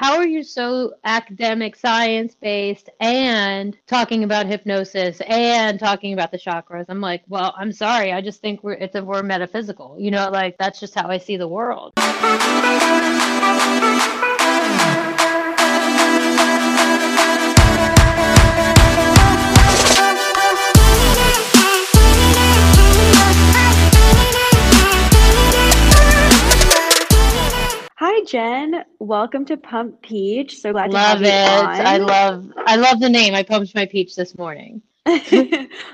how 0.00 0.16
are 0.16 0.26
you 0.26 0.42
so 0.42 0.94
academic, 1.04 1.76
science 1.76 2.34
based, 2.34 2.88
and 3.00 3.76
talking 3.86 4.24
about 4.24 4.46
hypnosis 4.46 5.20
and 5.26 5.78
talking 5.78 6.14
about 6.14 6.32
the 6.32 6.38
chakras? 6.38 6.86
I'm 6.88 7.02
like, 7.02 7.22
well, 7.28 7.54
I'm 7.54 7.70
sorry. 7.70 8.10
I 8.10 8.22
just 8.22 8.40
think 8.40 8.64
we're 8.64 8.72
it's 8.72 8.94
a 8.94 9.04
we're 9.04 9.22
metaphysical. 9.22 9.96
You 9.98 10.10
know, 10.10 10.30
like 10.30 10.56
that's 10.56 10.80
just 10.80 10.94
how 10.94 11.08
I 11.10 11.18
see 11.18 11.36
the 11.36 11.48
world. 11.48 11.92
Jen. 28.30 28.84
Welcome 29.00 29.44
to 29.46 29.56
Pump 29.56 30.02
Peach. 30.02 30.60
So 30.60 30.70
glad 30.70 30.92
love 30.92 31.18
to 31.18 31.32
have 31.32 31.74
it. 31.74 31.84
I 31.84 31.96
love 31.96 32.52
I 32.64 32.76
love 32.76 33.00
the 33.00 33.08
name. 33.08 33.34
I 33.34 33.42
pumped 33.42 33.74
my 33.74 33.86
peach 33.86 34.14
this 34.14 34.38
morning. 34.38 34.82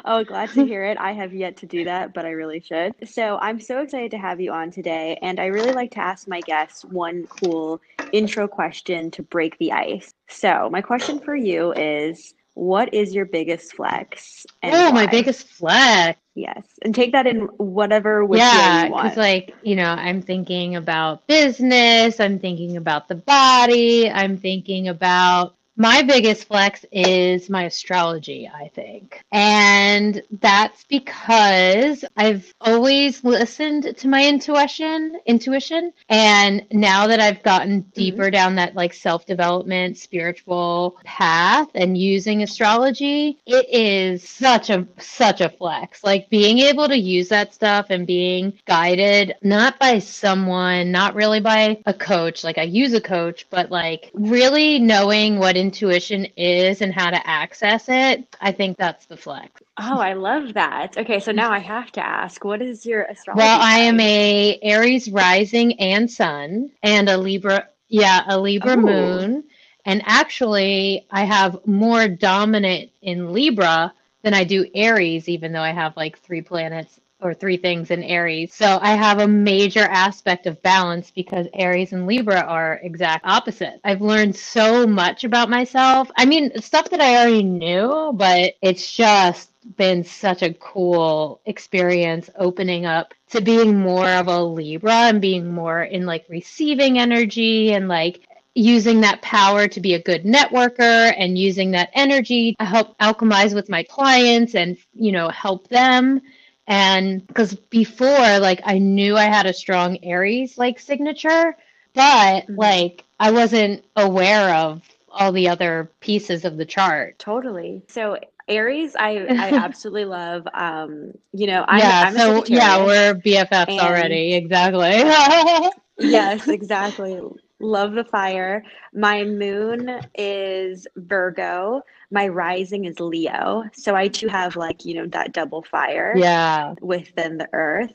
oh, 0.04 0.22
glad 0.22 0.50
to 0.50 0.66
hear 0.66 0.84
it. 0.84 0.98
I 0.98 1.12
have 1.12 1.32
yet 1.32 1.56
to 1.58 1.66
do 1.66 1.84
that, 1.84 2.12
but 2.12 2.26
I 2.26 2.32
really 2.32 2.60
should. 2.60 2.92
So, 3.08 3.38
I'm 3.38 3.58
so 3.58 3.80
excited 3.80 4.10
to 4.10 4.18
have 4.18 4.38
you 4.38 4.52
on 4.52 4.70
today, 4.70 5.18
and 5.22 5.40
I 5.40 5.46
really 5.46 5.72
like 5.72 5.92
to 5.92 6.00
ask 6.00 6.28
my 6.28 6.40
guests 6.42 6.84
one 6.84 7.26
cool 7.26 7.80
intro 8.12 8.46
question 8.46 9.10
to 9.12 9.22
break 9.22 9.56
the 9.56 9.72
ice. 9.72 10.12
So, 10.28 10.68
my 10.70 10.82
question 10.82 11.20
for 11.20 11.34
you 11.34 11.72
is 11.72 12.34
what 12.56 12.94
is 12.94 13.14
your 13.14 13.26
biggest 13.26 13.74
flex? 13.74 14.46
oh, 14.62 14.70
why? 14.70 14.90
my 14.90 15.06
biggest 15.06 15.46
flex. 15.46 16.18
Yes. 16.34 16.64
And 16.80 16.94
take 16.94 17.12
that 17.12 17.26
in 17.26 17.42
whatever 17.58 18.24
which 18.24 18.40
yeah, 18.40 18.82
way 18.82 18.86
you 18.86 18.92
want. 18.92 19.04
Because 19.04 19.18
like, 19.18 19.54
you 19.62 19.76
know, 19.76 19.90
I'm 19.90 20.22
thinking 20.22 20.74
about 20.74 21.26
business, 21.26 22.18
I'm 22.18 22.38
thinking 22.38 22.78
about 22.78 23.08
the 23.08 23.14
body, 23.14 24.10
I'm 24.10 24.38
thinking 24.38 24.88
about 24.88 25.54
my 25.76 26.02
biggest 26.02 26.48
flex 26.48 26.84
is 26.90 27.50
my 27.50 27.64
astrology, 27.64 28.50
I 28.52 28.68
think. 28.68 29.22
And 29.30 30.22
that's 30.40 30.84
because 30.84 32.04
I've 32.16 32.52
always 32.60 33.22
listened 33.24 33.96
to 33.96 34.08
my 34.08 34.26
intuition, 34.26 35.20
intuition. 35.26 35.92
And 36.08 36.64
now 36.72 37.06
that 37.08 37.20
I've 37.20 37.42
gotten 37.42 37.82
mm-hmm. 37.82 37.90
deeper 37.90 38.24
mm-hmm. 38.24 38.32
down 38.32 38.54
that 38.56 38.74
like 38.74 38.94
self-development, 38.94 39.98
spiritual 39.98 40.96
path 41.04 41.68
and 41.74 41.98
using 41.98 42.42
astrology, 42.42 43.38
it 43.46 43.66
is 43.68 44.26
such 44.26 44.70
a 44.70 44.86
such 44.98 45.40
a 45.40 45.50
flex. 45.50 46.02
Like 46.02 46.30
being 46.30 46.58
able 46.58 46.88
to 46.88 46.98
use 46.98 47.28
that 47.28 47.52
stuff 47.52 47.86
and 47.90 48.06
being 48.06 48.54
guided 48.66 49.34
not 49.42 49.78
by 49.78 49.98
someone, 49.98 50.90
not 50.90 51.14
really 51.14 51.40
by 51.40 51.78
a 51.84 51.92
coach, 51.92 52.44
like 52.44 52.58
I 52.58 52.62
use 52.62 52.94
a 52.94 53.00
coach, 53.00 53.46
but 53.50 53.70
like 53.70 54.10
really 54.14 54.78
knowing 54.78 55.38
what 55.38 55.56
intuition 55.66 56.26
is 56.36 56.80
and 56.80 56.94
how 56.94 57.10
to 57.10 57.26
access 57.26 57.88
it, 57.88 58.36
I 58.40 58.52
think 58.52 58.76
that's 58.78 59.06
the 59.06 59.16
flex. 59.16 59.62
Oh, 59.78 59.98
I 59.98 60.12
love 60.12 60.54
that. 60.54 60.96
Okay, 60.96 61.18
so 61.18 61.32
now 61.32 61.50
I 61.50 61.58
have 61.58 61.90
to 61.92 62.06
ask, 62.06 62.44
what 62.44 62.62
is 62.62 62.86
your 62.86 63.02
astrology? 63.02 63.42
Well, 63.42 63.60
I 63.60 63.78
am 63.80 63.98
a 63.98 64.58
Aries 64.62 65.10
rising 65.10 65.80
and 65.80 66.08
sun 66.08 66.70
and 66.84 67.08
a 67.08 67.16
Libra, 67.16 67.68
yeah, 67.88 68.22
a 68.28 68.38
Libra 68.38 68.76
Ooh. 68.78 68.82
moon. 68.82 69.44
And 69.84 70.02
actually, 70.06 71.06
I 71.10 71.24
have 71.24 71.66
more 71.66 72.08
dominant 72.08 72.90
in 73.02 73.32
Libra 73.32 73.92
than 74.22 74.34
I 74.34 74.44
do 74.44 74.66
Aries, 74.74 75.28
even 75.28 75.52
though 75.52 75.62
I 75.62 75.72
have 75.72 75.96
like 75.96 76.18
three 76.20 76.42
planets 76.42 77.00
or 77.20 77.32
three 77.34 77.56
things 77.56 77.90
in 77.90 78.02
Aries. 78.02 78.52
So 78.52 78.78
I 78.80 78.94
have 78.94 79.20
a 79.20 79.28
major 79.28 79.80
aspect 79.82 80.46
of 80.46 80.62
balance 80.62 81.10
because 81.10 81.46
Aries 81.54 81.92
and 81.92 82.06
Libra 82.06 82.40
are 82.40 82.80
exact 82.82 83.24
opposite. 83.26 83.80
I've 83.84 84.02
learned 84.02 84.36
so 84.36 84.86
much 84.86 85.24
about 85.24 85.48
myself. 85.48 86.10
I 86.16 86.26
mean, 86.26 86.60
stuff 86.60 86.90
that 86.90 87.00
I 87.00 87.16
already 87.16 87.42
knew, 87.42 88.12
but 88.14 88.54
it's 88.60 88.92
just 88.92 89.50
been 89.76 90.04
such 90.04 90.42
a 90.42 90.54
cool 90.54 91.40
experience 91.46 92.30
opening 92.36 92.86
up 92.86 93.14
to 93.30 93.40
being 93.40 93.78
more 93.78 94.08
of 94.08 94.28
a 94.28 94.42
Libra 94.42 94.92
and 94.92 95.20
being 95.20 95.52
more 95.52 95.82
in 95.82 96.06
like 96.06 96.26
receiving 96.28 96.98
energy 96.98 97.72
and 97.72 97.88
like 97.88 98.20
using 98.54 99.02
that 99.02 99.20
power 99.22 99.68
to 99.68 99.80
be 99.80 99.94
a 99.94 100.02
good 100.02 100.24
networker 100.24 101.14
and 101.18 101.36
using 101.36 101.72
that 101.72 101.90
energy 101.92 102.54
to 102.58 102.64
help 102.64 102.96
alchemize 102.98 103.54
with 103.54 103.68
my 103.68 103.82
clients 103.82 104.54
and 104.54 104.78
you 104.94 105.12
know 105.12 105.28
help 105.28 105.68
them 105.68 106.22
and 106.66 107.26
because 107.26 107.54
before, 107.54 108.38
like, 108.38 108.60
I 108.64 108.78
knew 108.78 109.16
I 109.16 109.24
had 109.24 109.46
a 109.46 109.52
strong 109.52 109.98
Aries 110.02 110.58
like 110.58 110.80
signature, 110.80 111.56
but 111.94 112.42
mm-hmm. 112.42 112.54
like, 112.56 113.04
I 113.18 113.30
wasn't 113.30 113.84
aware 113.94 114.54
of 114.54 114.82
all 115.08 115.32
the 115.32 115.48
other 115.48 115.90
pieces 116.00 116.44
of 116.44 116.56
the 116.56 116.64
chart. 116.64 117.18
Totally. 117.18 117.82
So, 117.88 118.18
Aries, 118.48 118.96
I, 118.96 119.26
I 119.28 119.50
absolutely 119.64 120.04
love. 120.04 120.46
Um, 120.52 121.12
you 121.32 121.46
know, 121.46 121.64
I'm, 121.66 121.78
yeah, 121.78 122.04
I'm 122.06 122.14
so 122.14 122.44
yeah, 122.46 122.84
we're 122.84 123.14
BFFs 123.14 123.78
already. 123.78 124.34
Exactly. 124.34 125.70
yes, 126.10 126.48
exactly. 126.48 127.20
Love 127.58 127.94
the 127.94 128.04
fire. 128.04 128.62
My 128.92 129.24
moon 129.24 130.00
is 130.14 130.86
Virgo. 130.96 131.80
My 132.10 132.28
rising 132.28 132.84
is 132.84 133.00
Leo. 133.00 133.64
So 133.72 133.94
I 133.94 134.08
too 134.08 134.28
have 134.28 134.56
like, 134.56 134.84
you 134.84 134.94
know, 134.94 135.06
that 135.06 135.32
double 135.32 135.62
fire. 135.62 136.12
Yeah. 136.16 136.74
Within 136.80 137.38
the 137.38 137.48
earth. 137.52 137.92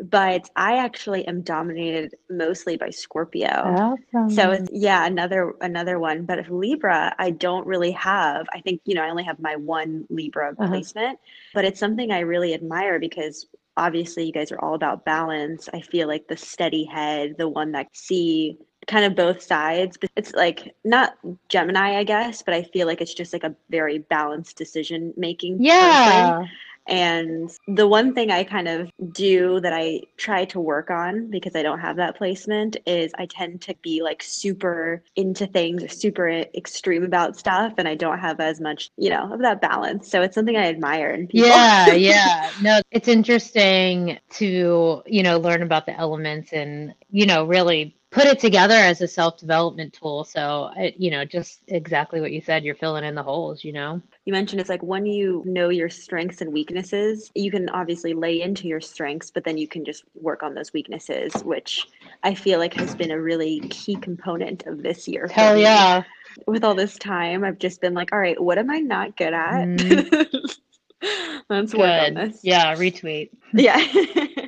But 0.00 0.48
I 0.54 0.76
actually 0.76 1.26
am 1.26 1.40
dominated 1.40 2.14
mostly 2.30 2.76
by 2.76 2.90
Scorpio. 2.90 3.96
Awesome. 4.12 4.30
So 4.30 4.52
it's 4.52 4.70
yeah, 4.72 5.06
another 5.06 5.54
another 5.60 5.98
one. 5.98 6.24
But 6.24 6.38
if 6.38 6.48
Libra, 6.50 7.16
I 7.18 7.30
don't 7.30 7.66
really 7.66 7.90
have. 7.92 8.46
I 8.52 8.60
think, 8.60 8.80
you 8.84 8.94
know, 8.94 9.02
I 9.02 9.10
only 9.10 9.24
have 9.24 9.40
my 9.40 9.56
one 9.56 10.06
Libra 10.08 10.50
uh-huh. 10.50 10.68
placement. 10.68 11.18
But 11.52 11.64
it's 11.64 11.80
something 11.80 12.12
I 12.12 12.20
really 12.20 12.54
admire 12.54 13.00
because 13.00 13.46
obviously 13.76 14.24
you 14.24 14.32
guys 14.32 14.52
are 14.52 14.60
all 14.60 14.74
about 14.74 15.04
balance. 15.04 15.68
I 15.72 15.80
feel 15.80 16.06
like 16.06 16.28
the 16.28 16.36
steady 16.36 16.84
head, 16.84 17.34
the 17.36 17.48
one 17.48 17.72
that 17.72 17.88
see 17.96 18.58
kind 18.88 19.04
of 19.04 19.14
both 19.14 19.42
sides. 19.42 19.96
But 19.96 20.10
it's 20.16 20.32
like 20.32 20.74
not 20.84 21.16
Gemini, 21.48 21.98
I 21.98 22.04
guess, 22.04 22.42
but 22.42 22.54
I 22.54 22.64
feel 22.64 22.86
like 22.86 23.00
it's 23.00 23.14
just 23.14 23.32
like 23.32 23.44
a 23.44 23.54
very 23.70 23.98
balanced 23.98 24.56
decision 24.56 25.14
making. 25.16 25.62
Yeah. 25.62 26.32
Person. 26.32 26.50
And 26.88 27.50
the 27.68 27.86
one 27.86 28.14
thing 28.14 28.30
I 28.30 28.44
kind 28.44 28.66
of 28.66 28.90
do 29.12 29.60
that 29.60 29.74
I 29.74 30.00
try 30.16 30.46
to 30.46 30.58
work 30.58 30.90
on 30.90 31.30
because 31.30 31.54
I 31.54 31.62
don't 31.62 31.80
have 31.80 31.96
that 31.96 32.16
placement 32.16 32.78
is 32.86 33.12
I 33.18 33.26
tend 33.26 33.60
to 33.62 33.74
be 33.82 34.02
like 34.02 34.22
super 34.22 35.02
into 35.14 35.46
things 35.46 35.84
or 35.84 35.88
super 35.88 36.28
extreme 36.28 37.04
about 37.04 37.36
stuff 37.36 37.74
and 37.76 37.86
I 37.86 37.94
don't 37.94 38.18
have 38.18 38.40
as 38.40 38.58
much, 38.58 38.90
you 38.96 39.10
know, 39.10 39.30
of 39.32 39.40
that 39.40 39.60
balance. 39.60 40.10
So 40.10 40.22
it's 40.22 40.34
something 40.34 40.56
I 40.56 40.66
admire 40.68 41.10
in 41.10 41.26
people. 41.26 41.50
Yeah, 41.50 41.92
yeah. 41.92 42.50
No, 42.62 42.80
it's 42.90 43.08
interesting 43.08 44.18
to, 44.30 45.02
you 45.04 45.22
know, 45.22 45.38
learn 45.38 45.62
about 45.62 45.84
the 45.84 45.94
elements 45.94 46.54
and, 46.54 46.94
you 47.10 47.26
know, 47.26 47.44
really 47.44 47.97
put 48.10 48.26
it 48.26 48.38
together 48.38 48.74
as 48.74 49.00
a 49.00 49.08
self 49.08 49.38
development 49.38 49.92
tool. 49.92 50.24
So, 50.24 50.70
you 50.96 51.10
know, 51.10 51.24
just 51.24 51.60
exactly 51.68 52.20
what 52.20 52.32
you 52.32 52.40
said, 52.40 52.64
you're 52.64 52.74
filling 52.74 53.04
in 53.04 53.14
the 53.14 53.22
holes, 53.22 53.64
you 53.64 53.72
know? 53.72 54.00
You 54.24 54.32
mentioned 54.32 54.60
it's 54.60 54.70
like 54.70 54.82
when 54.82 55.06
you 55.06 55.42
know 55.46 55.68
your 55.68 55.88
strengths 55.88 56.40
and 56.40 56.52
weaknesses, 56.52 57.30
you 57.34 57.50
can 57.50 57.68
obviously 57.68 58.14
lay 58.14 58.40
into 58.40 58.66
your 58.66 58.80
strengths, 58.80 59.30
but 59.30 59.44
then 59.44 59.58
you 59.58 59.68
can 59.68 59.84
just 59.84 60.04
work 60.14 60.42
on 60.42 60.54
those 60.54 60.72
weaknesses, 60.72 61.34
which 61.44 61.86
I 62.22 62.34
feel 62.34 62.58
like 62.58 62.74
has 62.74 62.94
been 62.94 63.10
a 63.10 63.20
really 63.20 63.60
key 63.70 63.96
component 63.96 64.66
of 64.66 64.82
this 64.82 65.06
year. 65.06 65.28
Hell 65.28 65.56
yeah. 65.56 66.04
With 66.46 66.64
all 66.64 66.74
this 66.74 66.96
time, 66.98 67.44
I've 67.44 67.58
just 67.58 67.80
been 67.80 67.94
like, 67.94 68.12
all 68.12 68.18
right, 68.18 68.40
what 68.40 68.58
am 68.58 68.70
I 68.70 68.78
not 68.78 69.16
good 69.16 69.34
at? 69.34 69.66
Mm. 69.66 70.56
Let's 71.48 71.72
Good. 71.72 71.78
work 71.78 72.02
on 72.08 72.14
this. 72.14 72.40
Yeah, 72.42 72.74
retweet. 72.74 73.30
Yeah. 73.54 73.78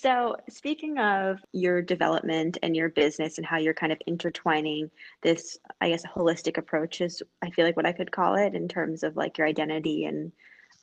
so, 0.00 0.36
speaking 0.48 0.98
of 0.98 1.40
your 1.52 1.82
development 1.82 2.58
and 2.62 2.76
your 2.76 2.88
business 2.88 3.38
and 3.38 3.46
how 3.46 3.58
you're 3.58 3.74
kind 3.74 3.90
of 3.90 3.98
intertwining 4.06 4.92
this, 5.22 5.58
I 5.80 5.88
guess, 5.88 6.04
holistic 6.06 6.56
approach 6.56 7.00
is, 7.00 7.20
I 7.42 7.50
feel 7.50 7.64
like 7.64 7.76
what 7.76 7.86
I 7.86 7.92
could 7.92 8.12
call 8.12 8.36
it 8.36 8.54
in 8.54 8.68
terms 8.68 9.02
of 9.02 9.16
like 9.16 9.38
your 9.38 9.46
identity 9.48 10.04
and 10.04 10.30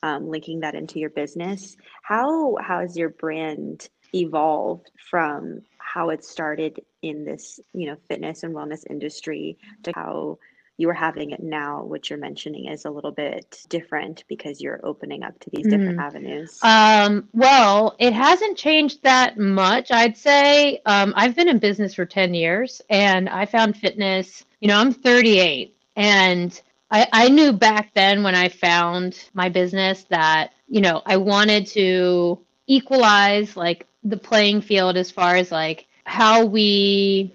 um, 0.02 0.28
linking 0.28 0.60
that 0.60 0.74
into 0.74 0.98
your 0.98 1.08
business. 1.08 1.78
How, 2.02 2.56
how 2.60 2.80
has 2.80 2.94
your 2.94 3.08
brand 3.08 3.88
evolved 4.14 4.90
from 5.10 5.62
how 5.78 6.10
it 6.10 6.22
started 6.22 6.80
in 7.00 7.24
this, 7.24 7.58
you 7.72 7.86
know, 7.86 7.96
fitness 8.08 8.42
and 8.42 8.54
wellness 8.54 8.84
industry 8.90 9.56
to 9.84 9.92
how 9.94 10.38
you 10.78 10.90
are 10.90 10.94
having 10.94 11.30
it 11.30 11.42
now, 11.42 11.84
which 11.84 12.10
you're 12.10 12.18
mentioning 12.18 12.66
is 12.66 12.84
a 12.84 12.90
little 12.90 13.10
bit 13.10 13.64
different 13.68 14.24
because 14.28 14.60
you're 14.60 14.80
opening 14.82 15.22
up 15.22 15.38
to 15.40 15.50
these 15.50 15.66
different 15.66 15.98
mm. 15.98 16.02
avenues? 16.02 16.58
Um, 16.62 17.28
well, 17.32 17.96
it 17.98 18.12
hasn't 18.12 18.58
changed 18.58 19.02
that 19.02 19.38
much, 19.38 19.90
I'd 19.90 20.16
say. 20.16 20.82
Um, 20.84 21.14
I've 21.16 21.34
been 21.34 21.48
in 21.48 21.58
business 21.58 21.94
for 21.94 22.04
10 22.04 22.34
years 22.34 22.82
and 22.90 23.28
I 23.28 23.46
found 23.46 23.76
fitness, 23.76 24.44
you 24.60 24.68
know, 24.68 24.78
I'm 24.78 24.92
38 24.92 25.74
and 25.96 26.60
I, 26.90 27.08
I 27.12 27.28
knew 27.28 27.52
back 27.52 27.94
then 27.94 28.22
when 28.22 28.34
I 28.34 28.48
found 28.48 29.30
my 29.32 29.48
business 29.48 30.04
that, 30.10 30.52
you 30.68 30.82
know, 30.82 31.02
I 31.06 31.16
wanted 31.16 31.66
to 31.68 32.38
equalize 32.66 33.56
like 33.56 33.86
the 34.04 34.16
playing 34.16 34.60
field 34.60 34.96
as 34.96 35.10
far 35.10 35.36
as 35.36 35.50
like 35.50 35.86
how 36.04 36.44
we 36.44 37.34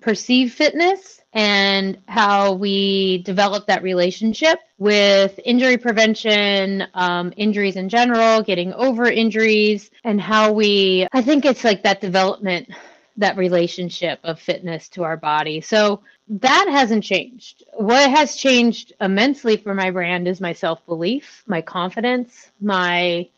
perceive 0.00 0.52
fitness 0.52 1.20
and 1.34 1.98
how 2.06 2.52
we 2.52 3.18
develop 3.24 3.66
that 3.66 3.82
relationship 3.82 4.60
with 4.78 5.38
injury 5.44 5.76
prevention, 5.76 6.84
um, 6.94 7.32
injuries 7.36 7.74
in 7.74 7.88
general, 7.88 8.40
getting 8.42 8.72
over 8.74 9.06
injuries, 9.06 9.90
and 10.04 10.20
how 10.20 10.52
we, 10.52 11.08
I 11.12 11.22
think 11.22 11.44
it's 11.44 11.64
like 11.64 11.82
that 11.82 12.00
development, 12.00 12.68
that 13.16 13.36
relationship 13.36 14.20
of 14.22 14.40
fitness 14.40 14.88
to 14.90 15.02
our 15.02 15.16
body. 15.16 15.60
So 15.60 16.02
that 16.28 16.68
hasn't 16.70 17.02
changed. 17.02 17.64
What 17.74 18.10
has 18.10 18.36
changed 18.36 18.92
immensely 19.00 19.56
for 19.56 19.74
my 19.74 19.90
brand 19.90 20.28
is 20.28 20.40
my 20.40 20.52
self 20.52 20.86
belief, 20.86 21.42
my 21.48 21.60
confidence, 21.62 22.50
my 22.60 23.28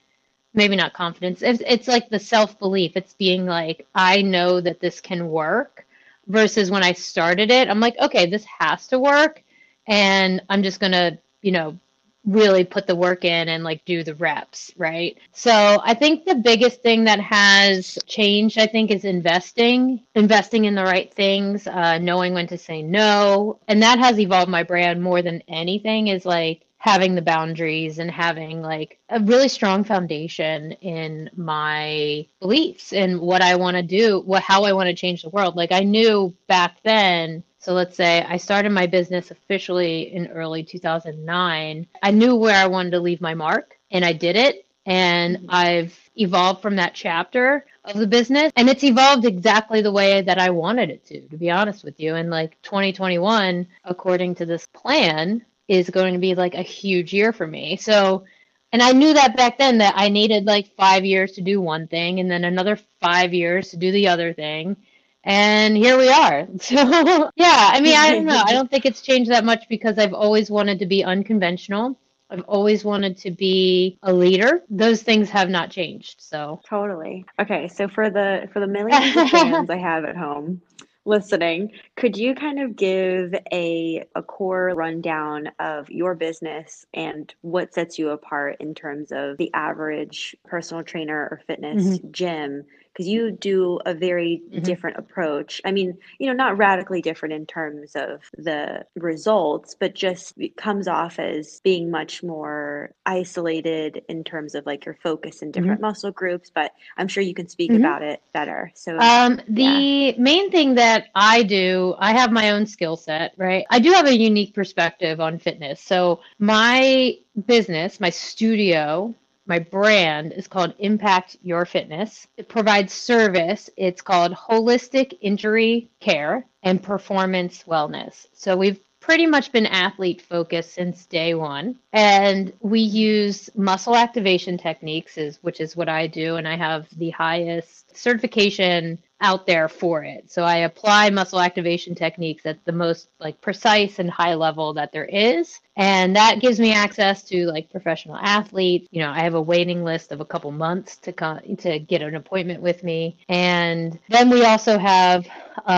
maybe 0.53 0.77
not 0.77 0.93
confidence. 0.93 1.43
It's, 1.43 1.63
it's 1.67 1.89
like 1.89 2.11
the 2.11 2.19
self 2.19 2.59
belief. 2.59 2.93
It's 2.95 3.15
being 3.15 3.47
like, 3.47 3.87
I 3.95 4.21
know 4.21 4.61
that 4.61 4.81
this 4.81 5.01
can 5.01 5.29
work 5.29 5.86
versus 6.27 6.71
when 6.71 6.83
I 6.83 6.93
started 6.93 7.51
it, 7.51 7.69
I'm 7.69 7.81
like, 7.81 7.97
okay, 7.99 8.27
this 8.27 8.45
has 8.45 8.87
to 8.89 8.99
work. 8.99 9.43
And 9.87 10.43
I'm 10.49 10.63
just 10.63 10.81
going 10.81 10.93
to, 10.93 11.19
you 11.43 11.53
know, 11.53 11.79
really 12.27 12.65
put 12.65 12.89
the 12.89 12.97
work 12.97 13.25
in 13.25 13.49
and 13.49 13.63
like 13.63 13.85
do 13.85 14.03
the 14.03 14.15
reps, 14.17 14.73
right? 14.77 15.17
So 15.33 15.81
I 15.85 15.95
think 15.95 16.25
the 16.25 16.35
biggest 16.35 16.83
thing 16.83 17.05
that 17.05 17.21
has 17.21 17.99
changed, 18.07 18.59
I 18.59 18.67
think, 18.67 18.91
is 18.91 19.05
investing, 19.05 20.03
investing 20.17 20.65
in 20.65 20.75
the 20.75 20.83
right 20.83 21.13
things, 21.15 21.69
uh, 21.69 21.99
knowing 21.99 22.35
when 22.35 22.49
to 22.49 22.59
say 22.59 22.83
no. 22.83 23.61
And 23.69 23.81
that 23.83 24.01
has 24.01 24.19
evolved 24.19 24.51
my 24.51 24.65
brand 24.65 25.01
more 25.01 25.23
than 25.23 25.43
anything 25.47 26.09
is 26.09 26.27
like, 26.27 26.66
having 26.79 27.15
the 27.15 27.23
boundaries 27.23 27.99
and 27.99 28.11
having 28.11 28.63
like 28.63 28.99
a 29.09 29.21
really 29.21 29.49
strong 29.49 29.83
foundation 29.83 30.73
in 30.73 31.31
my 31.37 32.27
beliefs 32.41 32.93
and 32.93 33.21
what 33.21 33.43
I 33.43 33.57
want 33.57 33.77
to 33.77 33.83
do, 33.83 34.21
what 34.21 34.43
how 34.43 34.65
I 34.65 34.73
want 34.73 34.89
to 34.89 34.95
change 34.95 35.23
the 35.23 35.31
world. 35.31 35.57
Like 35.57 35.73
I 35.73 35.81
knew 35.81 36.35
back 36.47 36.77
then 36.85 37.43
so 37.67 37.73
let's 37.73 37.97
say 37.97 38.23
I 38.23 38.37
started 38.37 38.71
my 38.71 38.87
business 38.87 39.33
officially 39.33 40.15
in 40.15 40.29
early 40.29 40.63
2009. 40.63 41.89
I 42.01 42.11
knew 42.13 42.37
where 42.37 42.55
I 42.55 42.69
wanted 42.69 42.91
to 42.91 43.01
leave 43.01 43.21
my 43.21 43.35
mark 43.35 43.77
and 43.91 44.05
I 44.05 44.13
did 44.13 44.37
it. 44.37 44.67
And 44.87 45.39
mm-hmm. 45.39 45.47
I've 45.49 45.99
evolved 46.15 46.63
from 46.63 46.77
that 46.77 46.95
chapter 46.95 47.67
of 47.85 47.99
the 47.99 48.07
business 48.07 48.53
and 48.55 48.69
it's 48.69 48.85
evolved 48.85 49.25
exactly 49.25 49.83
the 49.83 49.91
way 49.91 50.23
that 50.23 50.39
I 50.39 50.51
wanted 50.51 50.91
it 50.91 51.07
to, 51.07 51.23
to 51.23 51.37
be 51.37 51.51
honest 51.51 51.83
with 51.83 51.99
you. 51.99 52.15
And 52.15 52.31
like 52.31 52.57
2021, 52.63 53.67
according 53.83 54.37
to 54.37 54.47
this 54.47 54.69
plan, 54.69 55.45
is 55.69 55.91
going 55.91 56.15
to 56.15 56.21
be 56.21 56.35
like 56.35 56.55
a 56.55 56.63
huge 56.63 57.13
year 57.13 57.33
for 57.33 57.47
me. 57.47 57.77
So, 57.77 58.25
and 58.73 58.83
I 58.83 58.93
knew 58.93 59.13
that 59.15 59.37
back 59.37 59.59
then 59.59 59.79
that 59.79 59.95
I 59.97 60.09
needed 60.09 60.45
like 60.45 60.75
five 60.77 61.05
years 61.05 61.33
to 61.33 61.41
do 61.41 61.61
one 61.61 61.89
thing 61.89 62.21
and 62.21 62.31
then 62.31 62.45
another 62.45 62.79
five 63.01 63.35
years 63.35 63.71
to 63.71 63.77
do 63.77 63.93
the 63.93 64.09
other 64.09 64.33
thing. 64.33 64.77
And 65.25 65.77
here 65.77 65.99
we 65.99 66.09
are. 66.09 66.47
So, 66.61 67.31
yeah, 67.37 67.71
I 67.73 67.81
mean, 67.81 67.97
I 67.97 68.13
don't 68.13 68.27
know. 68.27 68.43
I 68.45 68.53
don't 68.53 68.71
think 68.71 68.87
it's 68.87 69.03
changed 69.03 69.31
that 69.31 69.45
much 69.45 69.69
because 69.69 69.99
I've 69.99 70.15
always 70.15 70.51
wanted 70.51 70.79
to 70.81 70.87
be 70.87 71.05
unconventional. 71.05 71.99
I've 72.31 72.45
always 72.49 72.85
wanted 72.85 73.19
to 73.19 73.31
be 73.31 73.99
a 74.03 74.13
leader. 74.13 74.63
Those 74.69 75.03
things 75.03 75.31
have 75.31 75.49
not 75.49 75.71
changed. 75.71 76.21
So 76.21 76.61
totally. 76.69 77.25
Okay, 77.41 77.69
so 77.69 77.89
for 77.89 78.11
the 78.11 78.49
for 78.53 78.61
the 78.61 78.67
millions 78.67 79.17
of 79.17 79.31
fans 79.31 79.71
I 79.71 79.77
have 79.77 80.05
at 80.05 80.17
home, 80.17 80.61
listening, 81.07 81.73
could 81.97 82.17
you 82.17 82.35
kind 82.35 82.61
of 82.61 82.77
give 82.77 83.35
a, 83.53 84.05
a 84.15 84.23
core 84.23 84.73
rundown 84.75 85.51
of 85.59 85.89
your 85.91 86.15
business 86.15 86.87
and 86.95 87.35
what 87.43 87.73
sets 87.73 87.99
you 87.99 88.11
apart 88.11 88.57
in 88.61 88.75
terms 88.75 89.13
of 89.13 89.37
the 89.39 89.53
average 89.55 90.37
personal 90.45 90.83
trainer 90.83 91.29
or 91.31 91.41
fitness 91.47 91.85
mm-hmm. 91.85 92.11
gym 92.11 92.65
because 92.97 93.09
you 93.09 93.31
do 93.31 93.79
a 93.85 93.93
very 93.93 94.41
mm-hmm. 94.49 94.63
different 94.63 94.97
approach. 94.97 95.61
I 95.67 95.73
mean, 95.73 95.99
you 96.19 96.29
know, 96.29 96.33
not 96.33 96.57
radically 96.57 97.03
different 97.03 97.35
in 97.35 97.45
terms 97.45 97.95
of 97.95 98.23
the 98.39 98.87
results, 98.95 99.77
but 99.79 99.95
just 99.95 100.33
it 100.39 100.57
comes 100.57 100.89
off 100.89 101.19
as 101.19 101.61
being 101.63 101.91
much 101.91 102.23
more 102.23 102.93
isolated 103.05 104.03
in 104.09 104.25
terms 104.25 104.55
of 104.55 104.65
like 104.65 104.87
your 104.87 104.97
focus 105.03 105.43
in 105.43 105.51
different 105.51 105.75
mm-hmm. 105.75 105.89
muscle 105.89 106.11
groups. 106.11 106.51
But 106.55 106.73
I'm 106.97 107.07
sure 107.07 107.23
you 107.23 107.35
can 107.35 107.49
speak 107.49 107.71
mm-hmm. 107.71 107.85
about 107.85 108.03
it 108.03 108.23
better. 108.33 108.73
So, 108.75 108.99
um, 108.99 109.43
the 109.47 109.63
yeah. 109.63 110.13
main 110.17 110.51
thing 110.51 110.77
that 110.77 111.09
I 111.15 111.43
do, 111.43 111.95
I 111.99 112.13
have 112.13 112.33
my 112.33 112.53
own 112.53 112.65
skill 112.65 112.97
set, 112.97 113.35
right? 113.37 113.67
I 113.69 113.79
do 113.79 113.93
have 113.93 114.07
a 114.07 114.17
unique 114.17 114.55
perspective 114.55 115.21
on 115.21 115.39
fitness. 115.39 115.83
So, 115.83 116.21
my 116.39 117.19
business, 117.47 118.01
my 118.01 118.09
studio, 118.09 119.15
my 119.47 119.59
brand 119.59 120.33
is 120.33 120.49
called 120.49 120.75
Impact 120.79 121.37
Your 121.43 121.65
Fitness. 121.65 122.27
It 122.37 122.49
provides 122.49 122.93
service. 122.93 123.71
It's 123.77 124.03
called 124.03 124.33
Holistic 124.33 125.17
Injury 125.21 125.89
Care 126.01 126.47
and 126.63 126.83
Performance 126.83 127.65
Wellness. 127.67 128.27
So 128.33 128.57
we've 128.57 128.81
pretty 129.01 129.27
much 129.27 129.53
been 129.53 129.67
athlete 129.67 130.21
focused 130.21 130.75
since 130.75 131.07
day 131.07 131.35
one. 131.35 131.79
And 131.93 132.53
we 132.61 132.81
use 132.81 133.49
muscle 133.55 133.95
activation 133.95 134.59
techniques, 134.59 135.17
is, 135.17 135.39
which 135.43 135.61
is 135.61 135.77
what 135.77 135.89
I 135.89 136.09
do. 136.09 136.37
And 136.37 136.49
I 136.49 136.57
have 136.57 136.89
the 136.97 137.11
highest 137.11 137.97
certification 137.97 138.99
out 139.21 139.47
there 139.47 139.69
for 139.69 140.05
it. 140.05 140.31
So 140.31 140.43
I 140.43 140.59
apply 140.59 141.11
muscle 141.11 141.41
activation 141.41 141.95
techniques 141.95 142.45
at 142.45 142.63
the 142.65 142.73
most 142.73 143.09
like 143.19 143.41
precise 143.41 143.99
and 143.99 144.11
high 144.11 144.35
level 144.35 144.75
that 144.75 144.93
there 144.93 145.07
is. 145.07 145.61
And 145.77 146.15
that 146.17 146.41
gives 146.41 146.61
me 146.61 146.73
access 146.73 147.23
to 147.25 147.47
like 147.47 147.71
professional 147.71 148.17
athletes. 148.17 148.89
You 148.91 149.01
know, 149.01 149.11
I 149.11 149.21
have 149.21 149.35
a 149.35 149.41
waiting 149.41 149.85
list 149.85 150.13
of 150.13 150.21
a 150.21 150.25
couple 150.25 150.51
months 150.51 150.97
to 150.99 151.13
come 151.13 151.41
to 151.59 151.79
get 151.79 152.03
an 152.03 152.15
appointment 152.15 152.61
with 152.61 152.83
me. 152.83 153.17
And 153.29 153.99
then 154.09 154.29
we 154.29 154.45
also 154.45 154.79
have 154.79 155.27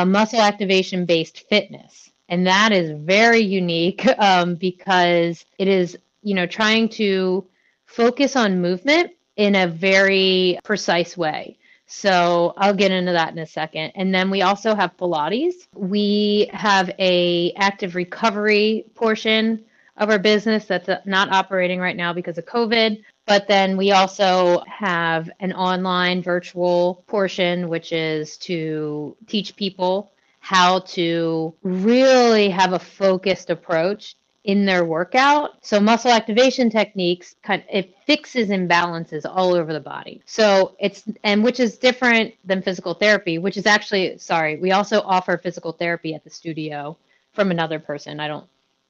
muscle 0.06 0.40
activation 0.40 1.04
based 1.04 1.48
fitness. 1.48 2.10
And 2.28 2.46
that 2.46 2.72
is 2.72 2.90
very 2.90 3.40
unique 3.40 4.06
um, 4.18 4.56
because 4.56 5.44
it 5.58 5.68
is, 5.68 5.96
you 6.22 6.34
know, 6.34 6.46
trying 6.46 6.88
to 6.90 7.46
focus 7.86 8.36
on 8.36 8.60
movement 8.60 9.12
in 9.36 9.54
a 9.54 9.68
very 9.68 10.58
precise 10.64 11.16
way. 11.16 11.56
So 11.90 12.52
I'll 12.58 12.74
get 12.74 12.92
into 12.92 13.12
that 13.12 13.32
in 13.32 13.38
a 13.38 13.46
second. 13.46 13.92
And 13.94 14.14
then 14.14 14.30
we 14.30 14.42
also 14.42 14.74
have 14.74 14.96
Pilates. 14.98 15.66
We 15.74 16.50
have 16.52 16.90
a 16.98 17.52
active 17.56 17.94
recovery 17.94 18.84
portion 18.94 19.64
of 19.96 20.10
our 20.10 20.18
business 20.18 20.66
that's 20.66 20.88
not 21.06 21.32
operating 21.32 21.80
right 21.80 21.96
now 21.96 22.12
because 22.12 22.36
of 22.36 22.44
COVID. 22.44 23.02
But 23.26 23.48
then 23.48 23.78
we 23.78 23.92
also 23.92 24.62
have 24.66 25.30
an 25.40 25.54
online 25.54 26.22
virtual 26.22 27.04
portion, 27.06 27.68
which 27.68 27.90
is 27.92 28.36
to 28.38 29.16
teach 29.26 29.56
people 29.56 30.12
how 30.40 30.80
to 30.80 31.54
really 31.62 32.50
have 32.50 32.74
a 32.74 32.78
focused 32.78 33.48
approach 33.48 34.14
in 34.44 34.64
their 34.64 34.84
workout. 34.84 35.64
So 35.64 35.80
muscle 35.80 36.10
activation 36.10 36.70
techniques 36.70 37.34
kind 37.42 37.62
of, 37.62 37.68
it 37.70 37.94
fixes 38.06 38.48
imbalances 38.48 39.22
all 39.24 39.54
over 39.54 39.72
the 39.72 39.80
body. 39.80 40.22
So 40.26 40.74
it's 40.78 41.04
and 41.24 41.42
which 41.44 41.60
is 41.60 41.76
different 41.76 42.34
than 42.44 42.62
physical 42.62 42.94
therapy, 42.94 43.38
which 43.38 43.56
is 43.56 43.66
actually 43.66 44.18
sorry, 44.18 44.56
we 44.56 44.72
also 44.72 45.00
offer 45.02 45.36
physical 45.36 45.72
therapy 45.72 46.14
at 46.14 46.24
the 46.24 46.30
studio 46.30 46.96
from 47.32 47.50
another 47.50 47.78
person. 47.78 48.20
I 48.20 48.28
don't 48.28 48.46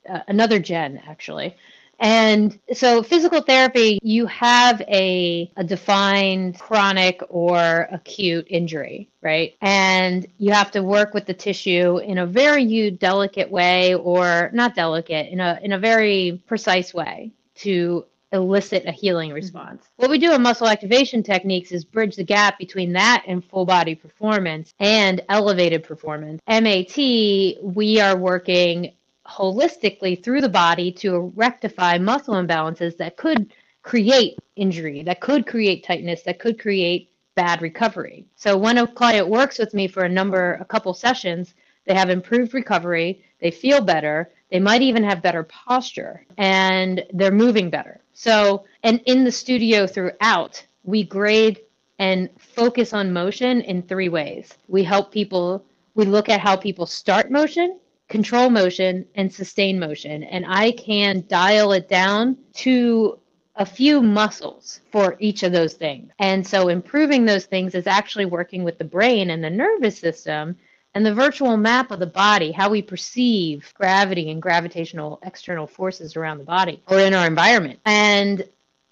uh, 0.09 0.21
another 0.29 0.59
Jen 0.59 1.03
actually. 1.07 1.57
And 1.99 2.59
so 2.73 3.03
physical 3.03 3.43
therapy, 3.43 3.99
you 4.03 4.27
have 4.27 4.81
a, 4.83 5.51
a 5.57 5.65
defined 5.65 6.59
chronic 6.59 7.21
or 7.29 7.89
acute 7.91 8.47
injury, 8.49 9.09
right? 9.23 9.55
And 9.61 10.27
you 10.39 10.53
have 10.53 10.71
to 10.73 10.83
work 10.83 11.15
with 11.15 11.27
the 11.27 11.35
tissue 11.35 11.99
in 11.99 12.19
a 12.19 12.27
very 12.27 12.91
delicate 12.91 13.51
way 13.51 13.95
or 13.95 14.51
not 14.53 14.75
delicate, 14.75 15.33
in 15.33 15.41
a, 15.41 15.59
in 15.63 15.73
a 15.73 15.79
very 15.79 16.43
precise 16.47 16.95
way 16.95 17.33
to 17.57 18.05
elicit 18.33 18.85
a 18.87 18.93
healing 18.93 19.33
response. 19.33 19.83
Mm-hmm. 19.83 20.03
What 20.03 20.11
we 20.11 20.19
do 20.19 20.33
in 20.35 20.43
muscle 20.43 20.69
activation 20.69 21.23
techniques 21.23 21.73
is 21.73 21.85
bridge 21.85 22.17
the 22.17 22.25
gap 22.25 22.59
between 22.59 22.93
that 22.93 23.25
and 23.27 23.45
full 23.45 23.65
body 23.65 23.95
performance 23.95 24.75
and 24.79 25.23
elevated 25.29 25.83
performance. 25.85 26.41
MAT, 26.47 26.97
we 26.97 28.01
are 28.01 28.17
working 28.17 28.93
holistically 29.29 30.23
through 30.23 30.41
the 30.41 30.49
body 30.49 30.91
to 30.93 31.33
rectify 31.37 31.99
muscle 31.99 32.35
imbalances 32.35 32.97
that 32.97 33.17
could 33.17 33.53
create 33.83 34.39
injury, 34.57 35.03
that 35.03 35.21
could 35.21 35.47
create 35.47 35.85
tightness, 35.85 36.23
that 36.23 36.39
could 36.39 36.59
create 36.61 37.11
bad 37.35 37.63
recovery. 37.63 38.27
So 38.37 38.57
when 38.57 38.79
a 38.79 38.87
client 38.87 39.29
works 39.29 39.59
with 39.59 39.75
me 39.75 39.87
for 39.87 40.05
a 40.05 40.09
number, 40.09 40.55
a 40.55 40.65
couple 40.65 40.93
sessions, 40.95 41.55
they 41.87 41.95
have 41.95 42.11
improved 42.11 42.53
recovery, 42.55 43.23
they 43.41 43.51
feel 43.51 43.81
better, 43.81 44.31
they 44.51 44.59
might 44.59 44.83
even 44.83 45.05
have 45.05 45.23
better 45.23 45.45
posture, 45.45 46.27
and 46.37 47.05
they're 47.13 47.31
moving 47.31 47.71
better. 47.71 48.01
So, 48.13 48.65
and 48.83 49.01
in 49.07 49.25
the 49.25 49.33
studio 49.33 49.87
throughout, 49.87 50.65
we 50.83 51.05
grade 51.05 51.61
and 51.99 52.29
focus 52.39 52.93
on 52.93 53.13
motion 53.13 53.61
in 53.63 53.83
three 53.83 54.09
ways. 54.09 54.55
We 54.69 54.83
help 54.83 55.13
people, 55.13 55.65
we 55.95 56.05
look 56.05 56.29
at 56.29 56.41
how 56.41 56.57
people 56.57 56.87
start 56.87 57.31
motion, 57.31 57.79
control 58.09 58.51
motion 58.51 59.07
and 59.15 59.33
sustain 59.33 59.79
motion. 59.79 60.25
And 60.25 60.45
I 60.47 60.73
can 60.73 61.25
dial 61.29 61.73
it 61.73 61.89
down 61.89 62.37
to 62.55 63.19
a 63.57 63.67
few 63.67 64.01
muscles 64.01 64.81
for 64.93 65.17
each 65.19 65.43
of 65.43 65.53
those 65.53 65.75
things. 65.75 66.11
And 66.19 66.47
so 66.47 66.69
improving 66.69 67.25
those 67.25 67.47
things 67.47 67.75
is 67.75 67.87
actually 67.87 68.25
working 68.25 68.65
with 68.65 68.79
the 68.79 68.85
brain 68.85 69.31
and 69.31 69.43
the 69.43 69.51
nervous 69.51 69.99
system 69.99 70.57
and 70.95 71.05
the 71.05 71.15
virtual 71.15 71.57
map 71.57 71.91
of 71.91 71.99
the 71.99 72.07
body, 72.07 72.51
how 72.51 72.71
we 72.71 72.81
perceive 72.81 73.73
gravity 73.75 74.31
and 74.31 74.41
gravitational 74.41 75.19
external 75.23 75.67
forces 75.67 76.17
around 76.17 76.39
the 76.39 76.45
body 76.45 76.83
or 76.89 76.99
in 77.01 77.15
our 77.15 77.27
environment. 77.27 77.81
And 77.85 78.41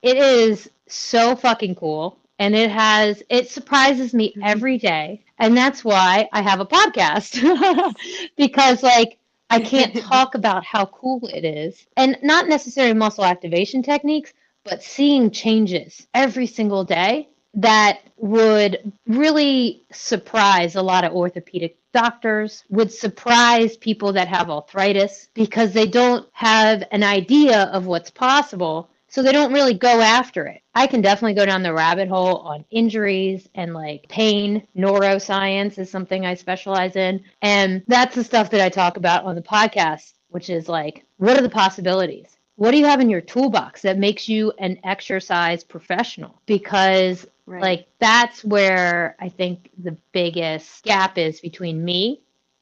it 0.03 0.17
is 0.17 0.69
so 0.89 1.35
fucking 1.37 1.77
cool. 1.77 2.19
And 2.39 2.55
it 2.55 2.71
has, 2.71 3.23
it 3.29 3.49
surprises 3.51 4.15
me 4.15 4.37
Mm-hmm. 4.37 4.43
every 4.43 4.79
day. 4.79 5.25
And 5.39 5.57
that's 5.57 5.85
why 5.85 6.29
I 6.33 6.43
have 6.43 6.61
a 6.61 6.67
podcast 6.67 7.95
because, 8.37 8.83
like, 8.83 9.19
I 9.51 9.61
can't 9.61 9.97
talk 9.97 10.35
about 10.35 10.65
how 10.65 10.87
cool 10.87 11.27
it 11.33 11.45
is. 11.45 11.87
And 11.97 12.17
not 12.23 12.49
necessarily 12.49 12.95
muscle 12.95 13.25
activation 13.25 13.83
techniques, 13.83 14.33
but 14.65 14.83
seeing 14.83 15.31
changes 15.31 16.07
every 16.15 16.47
single 16.47 16.85
day 16.85 17.29
that 17.55 18.01
would 18.17 18.93
really 19.07 19.83
surprise 19.93 20.75
a 20.77 20.83
lot 20.83 21.05
of 21.05 21.13
orthopedic 21.13 21.77
doctors, 21.93 22.65
would 22.69 22.93
surprise 22.93 23.77
people 23.77 24.13
that 24.13 24.29
have 24.29 24.51
arthritis 24.51 25.29
because 25.35 25.73
they 25.73 25.87
don't 25.87 26.27
have 26.33 26.85
an 26.93 27.03
idea 27.03 27.65
of 27.73 27.87
what's 27.87 28.11
possible. 28.11 28.91
So 29.17 29.23
they 29.23 29.33
don't 29.33 29.55
really 29.55 29.73
go 29.73 30.03
after 30.03 30.47
it. 30.47 30.61
I 30.75 30.87
can 30.87 31.01
definitely 31.01 31.33
go 31.33 31.47
down 31.47 31.63
the 31.63 31.73
rabbit 31.73 32.07
hole 32.07 32.37
on 32.41 32.67
injuries 32.71 33.49
and 33.55 33.73
like 33.73 34.07
pain. 34.11 34.69
Neuroscience 34.77 35.79
is 35.79 35.91
something 35.91 36.27
I 36.27 36.35
specialize 36.35 36.97
in. 36.97 37.25
And 37.41 37.83
that's 37.89 38.15
the 38.15 38.23
stuff 38.23 38.51
that 38.51 38.61
I 38.61 38.69
talk 38.69 38.99
about 38.99 39.25
on 39.25 39.35
the 39.35 39.41
podcast, 39.41 40.13
which 40.29 40.51
is 40.51 40.69
like, 40.69 41.07
what 41.17 41.39
are 41.39 41.43
the 41.43 41.49
possibilities? 41.49 42.37
What 42.57 42.73
do 42.73 42.77
you 42.77 42.85
have 42.85 43.01
in 43.01 43.09
your 43.09 43.23
toolbox 43.23 43.81
that 43.81 43.97
makes 43.97 44.29
you 44.29 44.53
an 44.59 44.79
exercise 44.85 45.65
professional? 45.65 46.43
Because 46.45 47.27
Right. 47.47 47.63
like 47.63 47.87
that's 47.99 48.45
where 48.45 49.17
I 49.19 49.31
think 49.31 49.71
the 49.79 49.97
biggest 50.13 50.85
gap 50.85 51.17
is 51.17 51.41
between 51.41 51.83
me 51.83 52.21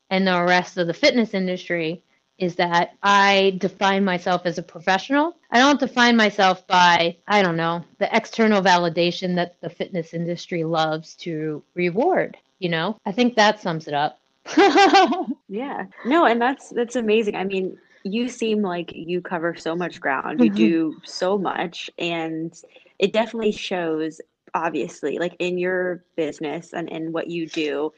and 0.08 0.25
the 0.25 0.40
rest 0.44 0.78
of 0.78 0.87
the 0.87 0.94
fitness 0.94 1.34
industry 1.34 2.04
is 2.38 2.57
that 2.57 2.97
I 3.03 3.57
define 3.59 4.05
myself 4.05 4.43
as 4.45 4.59
a 4.59 4.62
professional. 4.62 5.37
I 5.50 5.59
don't 5.59 5.79
define 5.79 6.17
myself 6.17 6.67
by, 6.67 7.17
I 7.29 7.43
don't 7.43 7.57
know, 7.57 7.85
the 7.99 8.14
external 8.14 8.62
validation 8.62 9.37
that 9.37 9.61
the 9.61 9.71
fitness 9.71 10.14
industry 10.14 10.64
loves 10.64 11.14
to 11.17 11.62
reward, 11.75 12.37
you 12.59 12.69
know? 12.69 12.99
I 13.07 13.12
think 13.12 13.37
that 13.37 13.61
sums 13.61 13.88
it 13.88 13.95
up. 13.95 14.21
Yeah. 15.55 15.85
No, 16.05 16.25
and 16.25 16.43
that's 16.43 16.71
that's 16.71 16.97
amazing. 16.97 17.37
I 17.37 17.45
mean, 17.45 17.79
you 18.03 18.29
seem 18.29 18.61
like 18.61 18.91
you 18.93 19.21
cover 19.21 19.55
so 19.55 19.76
much 19.76 20.00
ground. 20.00 20.41
You 20.41 20.50
do 20.50 20.91
mm-hmm. 20.91 20.99
so 21.05 21.38
much 21.38 21.91
and 21.97 22.53
it 22.99 23.12
definitely 23.12 23.53
shows 23.53 24.21
obviously 24.55 25.19
like 25.19 25.37
in 25.38 25.59
your 25.59 26.05
business 26.17 26.73
and 26.73 26.88
in 26.88 27.12
what 27.12 27.29
you 27.29 27.47
do. 27.49 27.93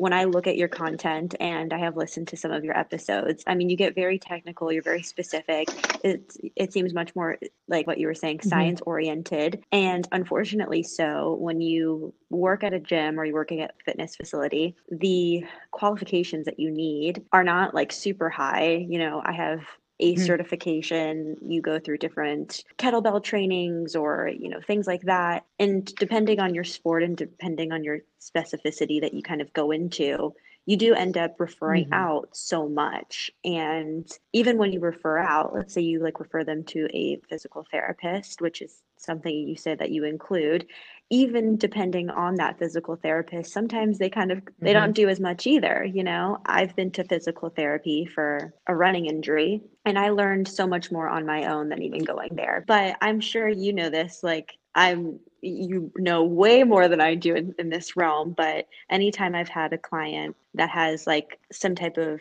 When 0.00 0.14
I 0.14 0.24
look 0.24 0.46
at 0.46 0.56
your 0.56 0.68
content 0.68 1.34
and 1.40 1.74
I 1.74 1.78
have 1.78 1.94
listened 1.94 2.28
to 2.28 2.36
some 2.38 2.52
of 2.52 2.64
your 2.64 2.74
episodes, 2.74 3.44
I 3.46 3.54
mean, 3.54 3.68
you 3.68 3.76
get 3.76 3.94
very 3.94 4.18
technical, 4.18 4.72
you're 4.72 4.82
very 4.82 5.02
specific. 5.02 5.74
It 6.02 6.22
it 6.56 6.72
seems 6.72 6.94
much 6.94 7.14
more 7.14 7.36
like 7.68 7.86
what 7.86 7.98
you 7.98 8.06
were 8.06 8.14
saying, 8.14 8.38
Mhm. 8.38 8.44
science 8.48 8.80
oriented. 8.86 9.62
And 9.72 10.08
unfortunately 10.10 10.82
so, 10.84 11.34
when 11.34 11.60
you 11.60 12.14
work 12.30 12.64
at 12.64 12.72
a 12.72 12.80
gym 12.80 13.20
or 13.20 13.26
you're 13.26 13.34
working 13.34 13.60
at 13.60 13.74
a 13.78 13.84
fitness 13.84 14.16
facility, 14.16 14.74
the 14.90 15.44
qualifications 15.70 16.46
that 16.46 16.58
you 16.58 16.70
need 16.70 17.22
are 17.32 17.44
not 17.44 17.74
like 17.74 17.92
super 17.92 18.30
high. 18.30 18.86
You 18.88 18.98
know, 19.00 19.20
I 19.22 19.32
have 19.32 19.60
a 20.00 20.16
Mhm. 20.16 20.30
certification, 20.30 21.36
you 21.46 21.62
go 21.62 21.78
through 21.78 21.98
different 21.98 22.64
kettlebell 22.78 23.22
trainings 23.22 23.94
or, 23.94 24.28
you 24.28 24.48
know, 24.48 24.60
things 24.60 24.86
like 24.86 25.02
that. 25.02 25.46
And 25.58 25.86
depending 25.96 26.40
on 26.40 26.54
your 26.54 26.64
sport 26.64 27.02
and 27.02 27.16
depending 27.16 27.72
on 27.72 27.84
your 27.84 28.00
specificity 28.20 29.00
that 29.00 29.14
you 29.14 29.22
kind 29.22 29.40
of 29.42 29.52
go 29.52 29.70
into, 29.70 30.34
you 30.66 30.76
do 30.76 30.94
end 30.94 31.16
up 31.16 31.38
referring 31.40 31.86
Mhm. 31.86 31.92
out 31.92 32.28
so 32.36 32.68
much. 32.68 33.30
And 33.44 34.08
even 34.32 34.58
when 34.58 34.72
you 34.72 34.80
refer 34.80 35.18
out, 35.18 35.54
let's 35.54 35.74
say 35.74 35.80
you 35.80 36.00
like 36.02 36.20
refer 36.20 36.44
them 36.44 36.64
to 36.64 36.88
a 36.96 37.16
physical 37.28 37.66
therapist, 37.70 38.40
which 38.40 38.62
is 38.62 38.82
something 38.96 39.34
you 39.48 39.56
say 39.56 39.74
that 39.74 39.90
you 39.90 40.04
include, 40.04 40.66
even 41.10 41.56
depending 41.56 42.08
on 42.10 42.36
that 42.36 42.58
physical 42.58 42.96
therapist, 42.96 43.52
sometimes 43.52 43.98
they 43.98 44.08
kind 44.10 44.30
of 44.30 44.42
they 44.62 44.72
Mhm. 44.72 44.74
don't 44.74 44.92
do 44.92 45.08
as 45.08 45.18
much 45.20 45.46
either, 45.46 45.84
you 45.84 46.04
know. 46.04 46.38
I've 46.46 46.76
been 46.76 46.90
to 46.92 47.04
physical 47.04 47.50
therapy 47.50 48.06
for 48.06 48.54
a 48.68 48.76
running 48.76 49.06
injury 49.06 49.62
and 49.84 49.98
I 49.98 50.10
learned 50.10 50.46
so 50.48 50.66
much 50.66 50.92
more 50.92 51.08
on 51.08 51.26
my 51.26 51.46
own 51.46 51.68
than 51.68 51.82
even 51.82 52.04
going 52.04 52.30
there. 52.36 52.64
But 52.66 52.96
I'm 53.00 53.20
sure 53.20 53.48
you 53.48 53.72
know 53.72 53.90
this 53.90 54.22
like 54.22 54.56
I'm 54.74 55.18
you 55.42 55.90
know 55.96 56.22
way 56.24 56.62
more 56.62 56.86
than 56.86 57.00
I 57.00 57.14
do 57.16 57.34
in, 57.34 57.54
in 57.58 57.70
this 57.70 57.96
realm, 57.96 58.32
but 58.36 58.66
anytime 58.90 59.34
I've 59.34 59.48
had 59.48 59.72
a 59.72 59.78
client 59.78 60.36
that 60.54 60.70
has 60.70 61.06
like 61.06 61.40
some 61.50 61.74
type 61.74 61.96
of 61.96 62.20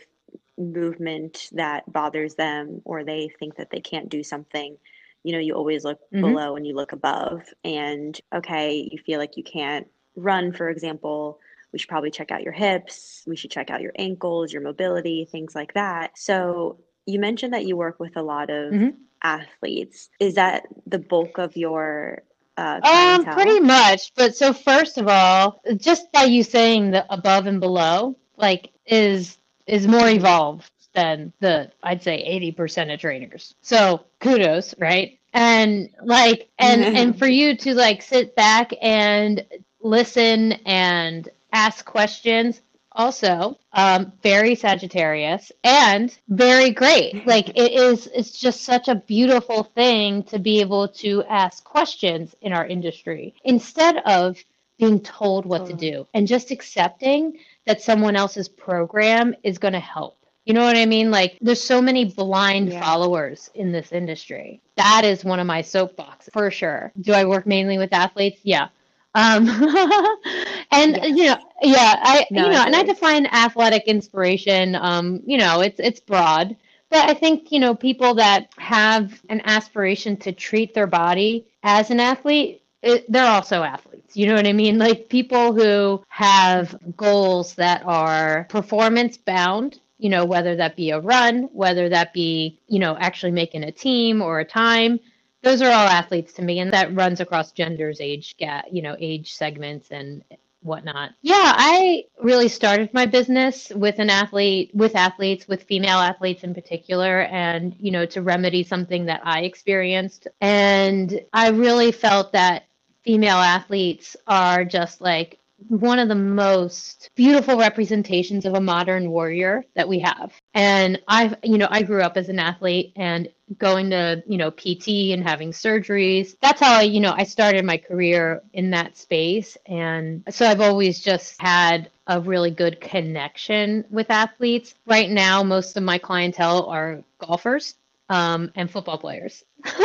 movement 0.58 1.50
that 1.54 1.92
bothers 1.92 2.36
them 2.36 2.82
or 2.86 3.04
they 3.04 3.30
think 3.40 3.56
that 3.58 3.70
they 3.72 3.82
can't 3.82 4.10
do 4.10 4.24
something, 4.24 4.78
you 5.24 5.34
know, 5.34 5.40
you 5.40 5.54
always 5.56 5.84
look 5.84 6.00
Mhm. 6.12 6.22
below 6.22 6.56
and 6.56 6.66
you 6.66 6.76
look 6.76 6.92
above. 6.92 7.42
And 7.64 8.20
okay, 8.34 8.88
you 8.92 8.98
feel 9.00 9.20
like 9.20 9.38
you 9.38 9.44
can't 9.44 9.88
run, 10.16 10.52
for 10.54 10.70
example, 10.70 11.40
we 11.72 11.80
should 11.80 11.90
probably 11.90 12.12
check 12.12 12.32
out 12.32 12.44
your 12.44 12.54
hips, 12.54 13.24
we 13.28 13.36
should 13.36 13.52
check 13.52 13.70
out 13.70 13.82
your 13.82 13.94
ankles, 13.98 14.52
your 14.52 14.62
mobility, 14.62 15.28
things 15.32 15.56
like 15.56 15.74
that. 15.74 16.18
So 16.18 16.80
you 17.06 17.20
mentioned 17.20 17.54
that 17.54 17.66
you 17.66 17.76
work 17.78 18.00
with 18.00 18.16
a 18.18 18.22
lot 18.24 18.50
of 18.50 18.78
Mhm. 18.78 18.98
athletes. 19.24 20.10
Is 20.20 20.36
that 20.36 20.66
the 20.86 21.00
bulk 21.00 21.38
of 21.38 21.56
your 21.56 22.24
uh, 22.58 22.82
Um, 22.82 23.26
pretty 23.26 23.60
much. 23.60 24.14
But 24.16 24.36
so 24.36 24.54
first 24.54 24.98
of 24.98 25.08
all, 25.08 25.62
just 25.78 26.12
by 26.12 26.24
you 26.24 26.44
saying 26.44 26.92
the 26.92 27.06
above 27.12 27.46
and 27.48 27.60
below, 27.60 28.16
like 28.38 28.72
is 28.86 29.38
is 29.68 29.88
more 29.88 30.08
evolved 30.10 30.72
than 31.00 31.34
the 31.40 31.72
I'd 31.82 32.04
say 32.04 32.18
80% 32.58 32.94
of 32.94 33.00
trainers. 33.00 33.56
So 33.62 34.06
kudos, 34.20 34.76
right? 34.78 35.18
And 35.34 35.90
like 36.04 36.50
and 36.60 36.84
and 37.00 37.18
for 37.18 37.28
you 37.28 37.56
to 37.58 37.74
like 37.74 38.02
sit 38.02 38.36
back 38.36 38.72
and 38.82 39.46
listen 39.82 40.54
and 40.66 41.30
ask 41.54 41.86
questions 41.86 42.62
also 42.92 43.58
um, 43.74 44.12
very 44.22 44.56
sagittarius 44.56 45.52
and 45.64 46.18
very 46.28 46.72
great 46.72 47.26
like 47.34 47.50
it 47.50 47.72
is 47.72 48.08
it's 48.08 48.38
just 48.38 48.64
such 48.64 48.88
a 48.90 48.96
beautiful 48.96 49.64
thing 49.64 50.22
to 50.24 50.38
be 50.38 50.60
able 50.60 50.88
to 50.88 51.24
ask 51.30 51.64
questions 51.64 52.36
in 52.42 52.52
our 52.52 52.66
industry 52.68 53.34
instead 53.46 53.98
of 54.06 54.38
being 54.78 55.00
told 55.00 55.46
what 55.46 55.66
to 55.66 55.74
do 55.74 56.06
and 56.14 56.28
just 56.28 56.52
accepting 56.52 57.38
that 57.66 57.82
someone 57.82 58.16
else's 58.16 58.50
program 58.50 59.34
is 59.44 59.58
going 59.58 59.74
to 59.74 59.80
help 59.80 60.19
you 60.50 60.56
know 60.56 60.64
what 60.64 60.78
i 60.78 60.86
mean? 60.86 61.12
Like 61.12 61.38
there's 61.42 61.64
so 61.64 61.82
many 61.82 62.06
blind 62.06 62.72
Yeah. 62.72 62.82
followers 62.84 63.52
in 63.56 63.72
this 63.72 63.92
industry. 63.92 64.62
That 64.78 65.04
is 65.06 65.24
one 65.24 65.40
of 65.40 65.48
my 65.48 65.62
soapboxes 65.62 66.32
for 66.34 66.50
sure. 66.52 66.92
Do 67.02 67.14
i 67.14 67.26
work 67.26 67.46
mainly 67.46 67.78
with 67.78 67.94
athletes? 67.94 68.42
Yeah. 68.44 68.70
Um 69.16 69.48
and 70.72 70.98
Yes. 70.98 71.18
you 71.18 71.26
know 71.28 71.38
yeah 71.62 71.96
i 72.04 72.26
No, 72.32 72.44
you 72.44 72.50
know 72.50 72.64
and 72.66 72.76
i 72.76 72.84
define 72.84 73.26
athletic 73.28 73.84
inspiration 73.88 74.76
um 74.76 75.22
you 75.26 75.38
know 75.38 75.62
it's 75.62 75.80
it's 75.80 76.00
broad. 76.00 76.56
But 76.90 77.10
i 77.10 77.14
think 77.14 77.52
you 77.52 77.60
know 77.60 77.76
people 77.76 78.16
that 78.16 78.50
have 78.58 79.22
an 79.30 79.42
aspiration 79.46 80.18
to 80.18 80.32
treat 80.32 80.74
their 80.74 80.88
body 80.88 81.46
as 81.64 81.92
an 81.92 82.00
athlete 82.00 82.64
it, 82.82 83.12
they're 83.12 83.28
also 83.28 83.62
athletes. 83.64 84.16
You 84.18 84.28
know 84.28 84.36
what 84.36 84.48
i 84.48 84.54
mean? 84.54 84.80
Like 84.80 85.10
people 85.10 85.54
who 85.54 86.04
have 86.10 86.76
goals 86.98 87.56
that 87.56 87.84
are 87.86 88.46
performance 88.50 89.18
bound 89.18 89.80
you 90.00 90.10
know 90.10 90.26
whether 90.26 90.56
that 90.56 90.76
be 90.76 90.92
a 90.92 91.00
run 91.00 91.50
whether 91.54 91.90
that 91.90 92.14
be 92.14 92.60
you 92.68 92.80
know 92.80 92.98
actually 93.00 93.32
making 93.32 93.64
a 93.64 93.72
team 93.72 94.22
or 94.22 94.40
a 94.40 94.46
time 94.46 95.00
those 95.44 95.62
are 95.62 95.72
all 95.72 95.88
athletes 95.88 96.34
to 96.34 96.42
me 96.42 96.60
and 96.60 96.74
that 96.74 96.94
runs 96.96 97.20
across 97.20 97.52
genders 97.52 98.02
age 98.02 98.36
gap 98.38 98.66
you 98.72 98.82
know 98.82 98.96
age 99.00 99.34
segments 99.34 99.92
and 99.92 100.24
whatnot. 100.62 101.12
Yeah 101.22 101.54
i 101.56 102.04
really 102.22 102.50
started 102.50 102.94
my 102.94 103.06
business 103.06 103.70
with 103.76 104.00
an 104.00 104.10
athlete 104.10 104.72
with 104.74 104.96
athletes 104.96 105.48
with 105.48 105.64
female 105.64 106.00
athletes 106.00 106.44
in 106.44 106.54
particular 106.54 107.22
and 107.24 107.76
you 107.80 107.92
know 107.92 108.06
to 108.08 108.22
remedy 108.22 108.64
something 108.64 109.06
that 109.06 109.22
i 109.24 109.42
experienced. 109.42 110.28
And 110.42 111.22
i 111.34 111.50
really 111.50 111.92
felt 111.92 112.34
that 112.34 112.66
female 113.04 113.38
athletes 113.38 114.18
are 114.28 114.66
just 114.66 115.02
like 115.02 115.39
one 115.68 116.00
of 116.00 116.08
the 116.08 116.16
most 116.16 117.10
beautiful 117.16 117.58
representations 117.58 118.46
of 118.46 118.54
a 118.54 118.62
modern 118.62 119.12
warrior 119.12 119.66
that 119.76 119.88
we 119.88 120.00
have. 120.00 120.34
And 120.54 121.02
I've, 121.08 121.36
you 121.44 121.58
know, 121.58 121.68
I 121.70 121.84
grew 121.84 122.02
up 122.02 122.18
as 122.18 122.30
an 122.30 122.40
athlete 122.40 122.94
and 122.96 123.30
going 123.58 123.90
to, 123.90 124.24
you 124.28 124.38
know, 124.38 124.52
PT 124.52 125.12
and 125.12 125.24
having 125.24 125.52
surgeries. 125.52 126.36
That's 126.42 126.62
how 126.62 126.80
I, 126.80 126.82
you 126.84 127.00
know, 127.00 127.14
I 127.16 127.24
started 127.24 127.66
my 127.66 127.78
career 127.78 128.42
in 128.54 128.72
that 128.72 128.98
space. 128.98 129.58
And 129.66 130.24
so 130.30 130.48
I've 130.48 130.62
always 130.62 131.00
just 131.00 131.42
had 131.42 131.90
a 132.08 132.20
really 132.20 132.52
good 132.52 132.82
connection 132.82 133.86
with 133.90 134.10
athletes. 134.10 134.76
Right 134.86 135.10
now, 135.10 135.44
most 135.44 135.78
of 135.78 135.84
my 135.84 135.98
clientele 135.98 136.66
are 136.66 137.04
golfers 137.20 137.76
um, 138.10 138.52
and 138.56 138.70
football 138.70 138.98
players. 138.98 139.44
yeah, 139.66 139.76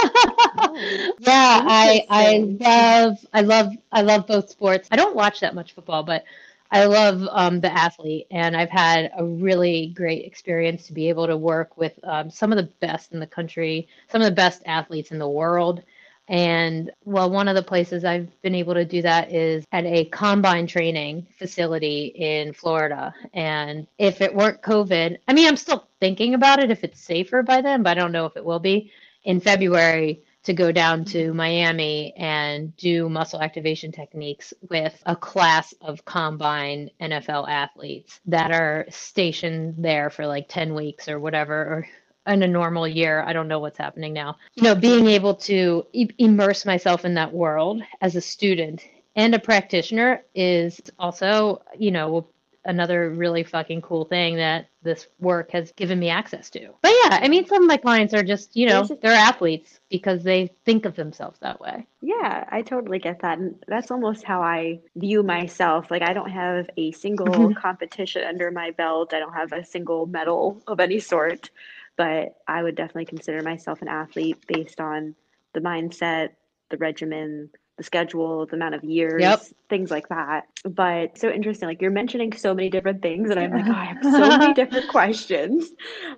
I 1.66 2.07
I 2.09 2.38
love 2.61 3.19
I 3.33 3.40
love 3.43 3.73
I 3.93 4.02
love 4.02 4.26
both 4.26 4.50
sports. 4.50 4.88
I 4.90 4.97
don't 4.97 5.16
watch 5.16 5.40
that 5.40 5.54
much 5.54 5.75
football, 5.75 6.02
but 6.02 6.25
I 6.71 6.87
love 6.87 7.28
um, 7.31 7.61
the 7.61 7.73
athlete, 7.73 8.26
and 8.31 8.57
I've 8.57 8.71
had 8.71 9.12
a 9.16 9.25
really 9.25 9.93
great 9.95 10.25
experience 10.25 10.87
to 10.87 10.93
be 10.93 11.09
able 11.09 11.26
to 11.26 11.37
work 11.37 11.76
with 11.76 11.93
um, 12.02 12.31
some 12.31 12.50
of 12.52 12.57
the 12.59 12.71
best 12.81 13.12
in 13.12 13.21
the 13.21 13.26
country, 13.26 13.88
some 14.09 14.21
of 14.23 14.26
the 14.26 14.35
best 14.35 14.62
athletes 14.66 15.12
in 15.12 15.19
the 15.19 15.28
world. 15.28 15.83
And 16.28 16.90
well, 17.04 17.31
one 17.31 17.49
of 17.49 17.54
the 17.54 17.62
places 17.62 18.04
I've 18.04 18.28
been 18.40 18.54
able 18.54 18.75
to 18.75 18.85
do 18.85 19.02
that 19.02 19.33
is 19.33 19.64
at 19.73 19.85
a 19.85 20.07
combine 20.07 20.66
training 20.66 21.26
facility 21.38 22.07
in 22.07 22.52
Florida. 22.54 23.14
And 23.35 23.87
if 23.99 24.21
it 24.21 24.35
weren't 24.35 24.62
COVID, 24.62 25.19
I 25.28 25.33
mean, 25.33 25.47
I'm 25.47 25.57
still 25.57 25.87
thinking 26.00 26.35
about 26.35 26.61
it 26.61 26.71
if 26.71 26.83
it's 26.83 27.00
safer 27.00 27.43
by 27.43 27.61
then, 27.61 27.83
but 27.83 27.90
I 27.90 28.00
don't 28.00 28.12
know 28.12 28.26
if 28.26 28.37
it 28.37 28.45
will 28.45 28.61
be. 28.61 28.90
In 29.25 29.40
February, 29.40 30.23
to 30.45 30.52
go 30.52 30.71
down 30.71 31.04
to 31.07 31.28
mm-hmm. 31.28 31.37
Miami 31.37 32.14
and 32.16 32.76
do 32.76 33.09
muscle 33.09 33.40
activation 33.40 33.90
techniques 33.90 34.54
with 34.69 35.02
a 35.07 35.16
class 35.16 35.75
of 35.81 36.04
combine 36.04 36.90
NFL 37.00 37.49
athletes 37.49 38.21
that 38.26 38.52
are 38.52 38.87
stationed 38.90 39.75
there 39.78 40.11
for 40.11 40.26
like 40.26 40.47
10 40.49 40.75
weeks 40.75 41.09
or 41.09 41.19
whatever, 41.19 41.54
or 41.54 41.88
in 42.26 42.43
a 42.43 42.49
normal 42.49 42.88
year. 42.88 43.23
I 43.23 43.33
don't 43.33 43.49
know 43.49 43.59
what's 43.59 43.78
happening 43.78 44.12
now. 44.12 44.37
You 44.54 44.62
know, 44.62 44.75
being 44.75 45.07
able 45.09 45.35
to 45.37 45.87
e- 45.93 46.09
immerse 46.19 46.64
myself 46.64 47.04
in 47.04 47.14
that 47.14 47.33
world 47.33 47.83
as 48.00 48.16
a 48.16 48.21
student 48.21 48.83
and 49.16 49.35
a 49.35 49.38
practitioner 49.38 50.25
is 50.35 50.81
also, 50.99 51.62
you 51.78 51.90
know, 51.90 52.26
another 52.66 53.11
really 53.11 53.45
fucking 53.45 53.83
cool 53.83 54.04
thing 54.07 54.37
that 54.37 54.66
this 54.83 55.07
work 55.19 55.50
has 55.50 55.73
given 55.73 55.99
me 55.99 56.09
access 56.09 56.50
to. 56.50 56.71
But 56.83 56.93
yeah, 57.04 57.19
I 57.23 57.28
mean, 57.28 57.47
some 57.47 57.62
of 57.62 57.69
my 57.69 57.76
clients 57.76 58.14
are 58.14 58.23
just, 58.23 58.57
you 58.57 58.66
know, 58.66 58.85
they're 58.85 59.12
athletes 59.12 59.81
because 59.90 60.23
they 60.23 60.50
think 60.64 60.85
of 60.85 60.97
themselves 60.97 61.38
that 61.40 61.61
way. 61.61 61.87
Yeah, 62.00 62.45
I 62.50 62.62
totally 62.62 62.99
get 62.99 63.21
that. 63.21 63.38
And 63.38 63.62
that's 63.69 63.90
almost 63.90 64.25
how 64.25 64.43
I 64.43 64.81
view 64.97 65.23
myself. 65.23 65.90
Like, 65.90 66.02
I 66.02 66.12
don't 66.12 66.31
have 66.31 66.69
a 66.76 66.93
single 66.93 67.54
competition 67.61 68.25
under 68.25 68.50
my 68.50 68.71
belt, 68.73 69.14
I 69.14 69.19
don't 69.19 69.35
have 69.35 69.52
a 69.52 69.64
single 69.64 70.07
medal 70.07 70.62
of 70.66 70.81
any 70.81 71.00
sort, 71.00 71.50
but 71.96 72.34
I 72.48 72.62
would 72.62 72.74
definitely 72.74 73.06
consider 73.06 73.42
myself 73.42 73.82
an 73.82 73.88
athlete 73.88 74.38
based 74.46 74.80
on 74.80 75.14
the 75.52 75.60
mindset, 75.60 76.30
the 76.70 76.76
regimen, 76.78 77.50
the 77.76 77.82
schedule, 77.84 78.46
the 78.46 78.54
amount 78.56 78.74
of 78.74 78.84
years, 78.84 79.20
Yep. 79.20 79.44
things 79.68 79.90
like 79.90 80.08
that. 80.08 80.46
But 80.64 81.18
so 81.18 81.28
interesting. 81.30 81.68
Like 81.68 81.80
you're 81.82 81.90
mentioning 81.90 82.32
so 82.32 82.54
many 82.54 82.70
different 82.70 83.02
things, 83.02 83.30
and 83.30 83.38
I'm 83.38 83.52
like, 83.52 83.66
oh, 83.68 83.74
I 83.74 83.84
have 83.84 84.02
so 84.02 84.36
many 84.36 84.52
different 84.54 84.88
questions. 84.88 85.70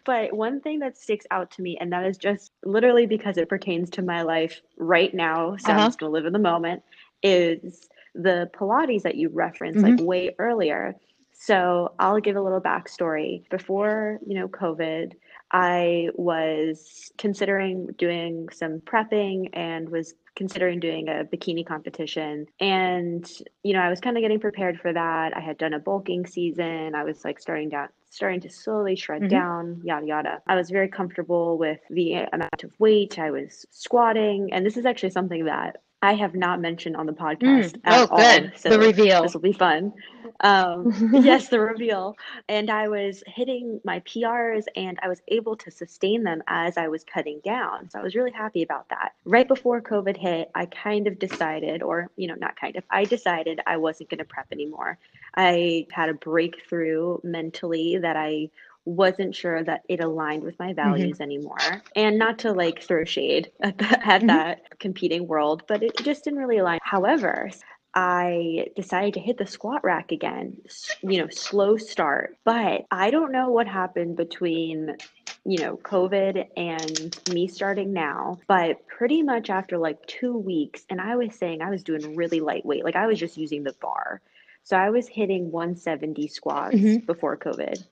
But 0.05 0.33
one 0.35 0.61
thing 0.61 0.81
that 0.81 0.97
sticks 0.97 1.27
out 1.31 1.51
to 1.53 1.63
me, 1.63 1.77
and 1.81 1.93
that 1.93 2.05
is 2.07 2.17
just 2.19 2.53
literally 2.65 3.07
because 3.07 3.37
it 3.39 3.49
pertains 3.49 3.91
to 3.91 4.03
my 4.03 4.23
life 4.23 4.61
right 4.79 5.13
now, 5.15 5.57
so 5.57 5.73
I'm 5.73 5.79
Uh-huh. 5.79 5.87
just 5.89 5.99
gonna 5.99 6.13
live 6.13 6.27
in 6.27 6.33
the 6.33 6.39
moment, 6.39 6.83
is 7.23 7.89
the 8.15 8.51
Pilates 8.55 9.03
that 9.03 9.17
you 9.17 9.29
referenced 9.31 9.83
Mm-hmm. 9.83 9.97
like 9.97 10.07
way 10.07 10.35
earlier. 10.39 10.97
So 11.33 11.95
I'll 11.99 12.21
give 12.21 12.37
a 12.37 12.41
little 12.41 12.61
backstory. 12.61 13.49
Before, 13.51 14.19
you 14.27 14.39
know, 14.39 14.49
COVID, 14.49 15.13
I 15.53 16.09
was 16.15 17.11
considering 17.19 17.87
doing 17.99 18.49
some 18.53 18.81
prepping 18.81 19.51
and 19.53 19.89
was 19.89 20.15
considering 20.35 20.81
doing 20.81 21.09
a 21.09 21.25
bikini 21.25 21.65
competition. 21.67 22.47
And, 22.61 23.27
you 23.63 23.73
know, 23.73 23.81
I 23.81 23.89
was 23.89 24.01
kind 24.01 24.17
of 24.17 24.23
getting 24.23 24.41
prepared 24.41 24.79
for 24.81 24.93
that. 24.93 25.37
I 25.37 25.41
had 25.41 25.57
done 25.57 25.73
a 25.73 25.79
bulking 25.79 26.27
season. 26.27 26.95
I 26.95 27.05
was 27.05 27.25
like 27.25 27.39
starting 27.41 27.69
down 27.71 27.89
starting 28.09 28.41
to 28.41 28.49
slowly 28.49 28.97
shred 28.97 29.23
Mhm. 29.23 29.29
down, 29.29 29.81
yada 29.85 30.07
yada. 30.07 30.43
I 30.47 30.55
was 30.55 30.71
very 30.71 30.89
comfortable 30.89 31.59
with 31.59 31.81
the 31.91 32.15
amount 32.33 32.65
of 32.65 32.73
weight. 32.79 33.19
I 33.19 33.31
was 33.31 33.67
squatting, 33.71 34.53
and 34.53 34.65
this 34.65 34.77
is 34.79 34.87
actually 34.87 35.11
something 35.11 35.45
that 35.45 35.83
I 36.07 36.15
have 36.15 36.35
not 36.35 36.61
mentioned 36.61 36.97
on 36.97 37.07
the 37.07 37.13
podcast 37.13 37.73
Mm. 37.73 37.81
at 37.85 38.11
Oh, 38.11 38.17
good. 38.17 38.45
all. 38.53 38.59
So 38.59 38.69
the 38.71 38.79
reveal. 38.79 39.23
this 39.23 39.35
will 39.35 39.41
be 39.53 39.53
fun. 39.53 39.93
Um, 40.41 40.93
yes, 41.13 41.49
the 41.49 41.61
reveal. 41.61 42.17
And 42.49 42.71
I 42.71 42.89
was 42.89 43.23
hitting 43.27 43.81
my 43.85 44.01
PRs 44.01 44.65
and 44.77 44.99
I 45.03 45.09
was 45.09 45.21
able 45.29 45.57
to 45.65 45.71
sustain 45.71 46.23
them 46.25 46.43
as 46.47 46.77
I 46.77 46.89
was 46.89 47.05
cutting 47.05 47.41
down. 47.45 47.91
So 47.91 47.99
I 47.99 48.03
was 48.03 48.15
really 48.15 48.33
happy 48.33 48.63
about 48.63 48.89
that. 48.91 49.13
Right 49.25 49.49
before 49.49 49.81
COVID 49.81 50.17
hit, 50.17 50.51
I 50.55 50.67
kind 50.67 51.07
of 51.07 51.19
decided, 51.19 51.83
or, 51.83 52.11
you 52.17 52.29
know, 52.29 52.35
not 52.39 52.55
kind 52.61 52.77
of, 52.77 52.85
I 52.91 53.05
decided 53.05 53.61
I 53.67 53.77
wasn't 53.79 54.11
going 54.11 54.19
to 54.19 54.25
prep 54.25 54.47
anymore. 54.53 54.99
I 55.35 55.87
had 55.93 56.09
a 56.09 56.15
breakthrough 56.15 57.19
mentally 57.23 57.99
that 57.99 58.17
I 58.17 58.51
wasn't 58.87 59.35
sure 59.35 59.63
that 59.65 59.83
it 59.89 60.01
aligned 60.01 60.43
with 60.45 60.59
my 60.59 60.73
values 60.73 61.21
anymore. 61.21 61.83
And 61.95 62.19
not 62.19 62.39
to 62.41 62.53
like 62.53 62.81
throw 62.83 63.05
shade 63.05 63.51
at, 63.61 63.77
the, 63.79 63.85
at 64.07 64.23
Mhm. 64.23 64.27
that 64.29 64.79
competing 64.79 65.27
world, 65.27 65.65
but 65.69 65.83
it 65.83 65.97
just 66.03 66.25
didn't 66.25 66.39
really 66.39 66.59
align. 66.59 66.79
However, 66.83 67.51
I 67.95 68.69
decided 68.77 69.15
to 69.15 69.21
hit 69.21 69.39
the 69.39 69.47
squat 69.47 69.83
rack 69.83 70.13
again, 70.13 70.57
you 71.03 71.19
know, 71.19 71.29
slow 71.29 71.77
start. 71.77 72.37
But 72.45 72.87
I 72.91 73.11
don't 73.11 73.33
know 73.33 73.51
what 73.51 73.67
happened 73.67 74.17
between, 74.17 74.97
you 75.45 75.59
know, 75.59 75.79
COVID 75.79 76.47
and 76.57 77.19
me 77.33 77.49
starting 77.49 77.93
now. 77.93 78.39
But 78.47 78.87
pretty 78.87 79.23
much 79.23 79.51
after 79.51 79.79
like 79.79 80.05
two 80.07 80.37
weeks, 80.37 80.85
and 80.91 81.01
I 81.01 81.17
was 81.17 81.35
saying 81.35 81.63
I 81.63 81.71
was 81.71 81.83
doing 81.83 82.15
really 82.15 82.41
lightweight, 82.41 82.85
like 82.85 82.97
I 82.97 83.07
was 83.07 83.19
just 83.19 83.37
using 83.37 83.65
the 83.65 83.75
bar. 83.81 84.21
So 84.63 84.77
I 84.77 84.91
was 84.91 85.09
hitting 85.09 85.51
170 85.51 86.29
squats 86.29 86.77
Mhm. 86.77 87.07
before 87.07 87.37
COVID. 87.37 87.83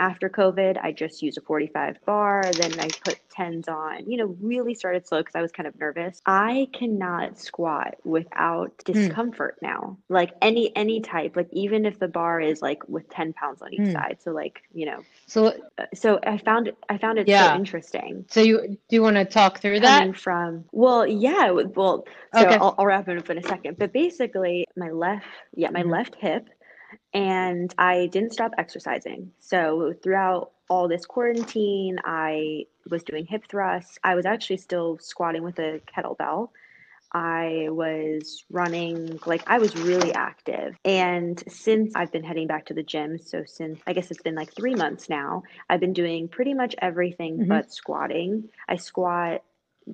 After 0.00 0.30
COVID, 0.30 0.78
I 0.82 0.92
just 0.92 1.20
used 1.22 1.36
a 1.36 1.42
45 1.42 1.98
bar. 2.06 2.50
Then 2.54 2.80
I 2.80 2.88
put 2.88 3.18
10s 3.36 3.68
on, 3.68 4.10
you 4.10 4.16
know, 4.16 4.34
really 4.40 4.74
started 4.74 5.06
slow 5.06 5.18
because 5.20 5.34
I 5.34 5.42
was 5.42 5.52
kind 5.52 5.66
of 5.66 5.78
nervous. 5.78 6.22
I 6.24 6.68
cannot 6.72 7.38
squat 7.38 7.96
without 8.02 8.72
discomfort 8.86 9.58
now. 9.60 9.98
Like 10.08 10.30
any 10.40 10.74
any 10.74 11.02
type, 11.02 11.36
like 11.36 11.48
even 11.52 11.84
if 11.84 11.98
the 11.98 12.08
bar 12.08 12.40
is 12.40 12.62
like 12.62 12.88
with 12.88 13.10
10 13.10 13.34
pounds 13.34 13.60
on 13.60 13.74
each 13.74 13.82
Hmm. 13.88 13.92
side. 13.92 14.16
So 14.22 14.30
like, 14.30 14.62
you 14.72 14.86
know, 14.86 15.00
So, 15.26 15.48
uh, 15.48 15.84
so 15.94 16.18
I 16.26 16.38
found 16.38 16.68
it 16.68 16.78
I 16.88 16.96
found 16.96 17.18
it 17.18 17.28
Yeah. 17.28 17.50
so 17.52 17.56
interesting. 17.58 18.24
so 18.30 18.40
you 18.40 18.78
do 18.88 18.96
you 18.96 19.02
want 19.02 19.16
to 19.16 19.26
talk 19.26 19.60
through 19.60 19.80
that? 19.80 19.98
Coming 20.00 20.14
from, 20.14 20.64
well, 20.72 21.06
yeah, 21.06 21.50
well, 21.50 22.06
so 22.32 22.46
Okay. 22.46 22.56
I'll, 22.56 22.74
I'll 22.78 22.86
wrap 22.86 23.06
it 23.08 23.18
up 23.18 23.28
in 23.28 23.36
a 23.36 23.42
second. 23.42 23.76
But 23.78 23.92
basically, 23.92 24.64
my 24.78 24.90
left, 24.90 25.26
yeah, 25.54 25.68
my 25.70 25.82
Mhm. 25.82 25.90
left 25.92 26.14
hip, 26.16 26.48
and 27.12 27.74
I 27.78 28.06
didn't 28.06 28.32
stop 28.32 28.52
exercising. 28.58 29.32
So 29.40 29.94
throughout 30.02 30.52
all 30.68 30.88
this 30.88 31.06
quarantine, 31.06 31.98
I 32.04 32.66
was 32.88 33.02
doing 33.02 33.26
hip 33.26 33.44
thrusts. 33.48 33.98
I 34.04 34.14
was 34.14 34.26
actually 34.26 34.58
still 34.58 34.98
squatting 34.98 35.42
with 35.42 35.58
a 35.58 35.80
kettlebell. 35.94 36.50
I 37.12 37.66
was 37.70 38.44
running, 38.50 39.18
like, 39.26 39.42
I 39.48 39.58
was 39.58 39.74
really 39.74 40.12
active. 40.14 40.76
And 40.84 41.42
since 41.48 41.92
I've 41.96 42.12
been 42.12 42.22
heading 42.22 42.46
back 42.46 42.66
to 42.66 42.74
the 42.74 42.84
gym, 42.84 43.18
so 43.18 43.42
since 43.44 43.80
I 43.86 43.94
guess 43.94 44.12
it's 44.12 44.22
been 44.22 44.36
like 44.36 44.54
three 44.54 44.76
months 44.76 45.08
now, 45.08 45.42
I've 45.68 45.80
been 45.80 45.92
doing 45.92 46.28
pretty 46.28 46.54
much 46.54 46.76
everything 46.80 47.40
Mhm. 47.40 47.48
but 47.48 47.72
squatting. 47.72 48.48
I 48.68 48.76
squat 48.76 49.42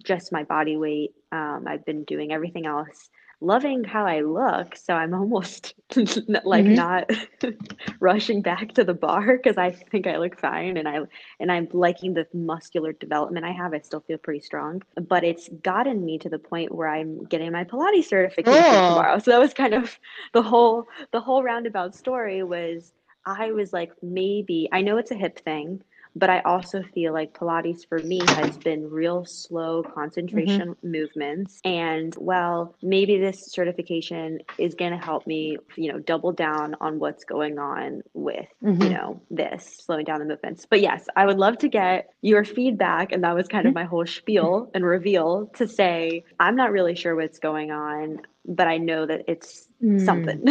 just 0.03 0.31
my 0.31 0.45
body 0.45 0.77
weight. 0.77 1.15
Um, 1.33 1.65
I've 1.67 1.87
been 1.87 2.05
doing 2.05 2.33
everything 2.33 2.67
else. 2.67 3.09
Loving 3.43 3.85
how 3.85 4.07
I 4.07 4.21
look, 4.23 4.77
so 4.77 4.95
I'm 4.95 5.13
almost 5.13 5.75
like 6.45 6.69
Mhm. 6.69 6.71
not 6.71 7.11
rushing 8.01 8.41
back 8.41 8.73
to 8.75 8.83
the 8.85 8.95
bar 8.95 9.37
because 9.37 9.59
I 9.59 9.73
think 9.73 10.07
I 10.07 10.17
look 10.17 10.41
fine 10.41 10.79
and 10.79 10.89
I 10.89 11.01
and 11.39 11.53
I'm 11.53 11.69
liking 11.75 12.15
the 12.15 12.27
muscular 12.33 12.95
development 12.95 13.45
I 13.45 13.53
have. 13.53 13.75
I 13.75 13.81
still 13.81 14.01
feel 14.01 14.17
pretty 14.17 14.41
strong, 14.41 14.83
but 15.09 15.23
it's 15.23 15.51
gotten 15.63 16.03
me 16.03 16.19
to 16.21 16.31
the 16.31 16.39
point 16.39 16.75
where 16.75 16.89
I'm 16.89 17.25
getting 17.25 17.53
my 17.53 17.65
Pilates 17.65 18.07
certification 18.07 18.81
Cool. 18.81 18.81
tomorrow. 18.81 19.19
So 19.27 19.31
that 19.33 19.39
was 19.41 19.53
kind 19.53 19.75
of 19.75 19.99
the 20.33 20.43
whole 20.43 20.87
the 21.13 21.21
whole 21.21 21.43
roundabout 21.43 21.95
story 21.95 22.43
was 22.43 22.95
I 23.27 23.53
was 23.53 23.71
like 23.71 23.93
maybe 24.03 24.67
I 24.73 24.81
know 24.81 24.97
it's 24.97 25.11
a 25.11 25.15
hip 25.15 25.39
thing, 25.41 25.83
but 26.17 26.31
I 26.31 26.41
also 26.41 26.83
feel 26.83 27.13
like 27.13 27.35
Pilates 27.39 27.87
for 27.87 27.99
me 28.01 28.21
has 28.21 28.57
been 28.57 28.91
real 28.91 29.25
slow 29.27 29.83
concentration 29.83 30.75
movements. 30.83 31.61
And 31.65 32.15
well, 32.19 32.75
maybe 32.83 33.19
this 33.19 33.53
certification 33.53 34.41
is 34.59 34.75
going 34.75 34.93
to 34.93 34.97
help 34.99 35.27
me, 35.27 35.59
you 35.77 35.93
know, 35.93 35.99
double 35.99 36.33
down 36.33 36.75
on 36.81 36.99
what's 36.99 37.25
going 37.25 37.59
on 37.59 38.03
with, 38.15 38.49
you 38.63 38.71
Mhm. 38.71 38.91
know, 38.91 39.21
this 39.31 39.65
slowing 39.85 40.07
down 40.07 40.21
the 40.21 40.25
movements. 40.25 40.67
But 40.69 40.81
yes, 40.81 41.07
I 41.17 41.27
would 41.27 41.39
love 41.39 41.59
to 41.59 41.69
get 41.69 42.09
your 42.23 42.45
feedback. 42.45 43.13
And 43.13 43.23
that 43.23 43.35
was 43.35 43.47
kind 43.47 43.67
of 43.67 43.75
my 43.75 43.85
whole 43.85 44.07
spiel 44.07 44.71
and 44.75 44.85
reveal 44.85 45.49
to 45.57 45.69
say, 45.69 46.25
I'm 46.41 46.57
not 46.57 46.73
really 46.73 46.95
sure 46.95 47.15
what's 47.15 47.39
going 47.39 47.71
on, 47.71 48.23
but 48.47 48.67
I 48.69 48.79
know 48.79 49.07
that 49.07 49.25
it's 49.29 49.69
Mm. 49.83 50.05
something. 50.05 50.45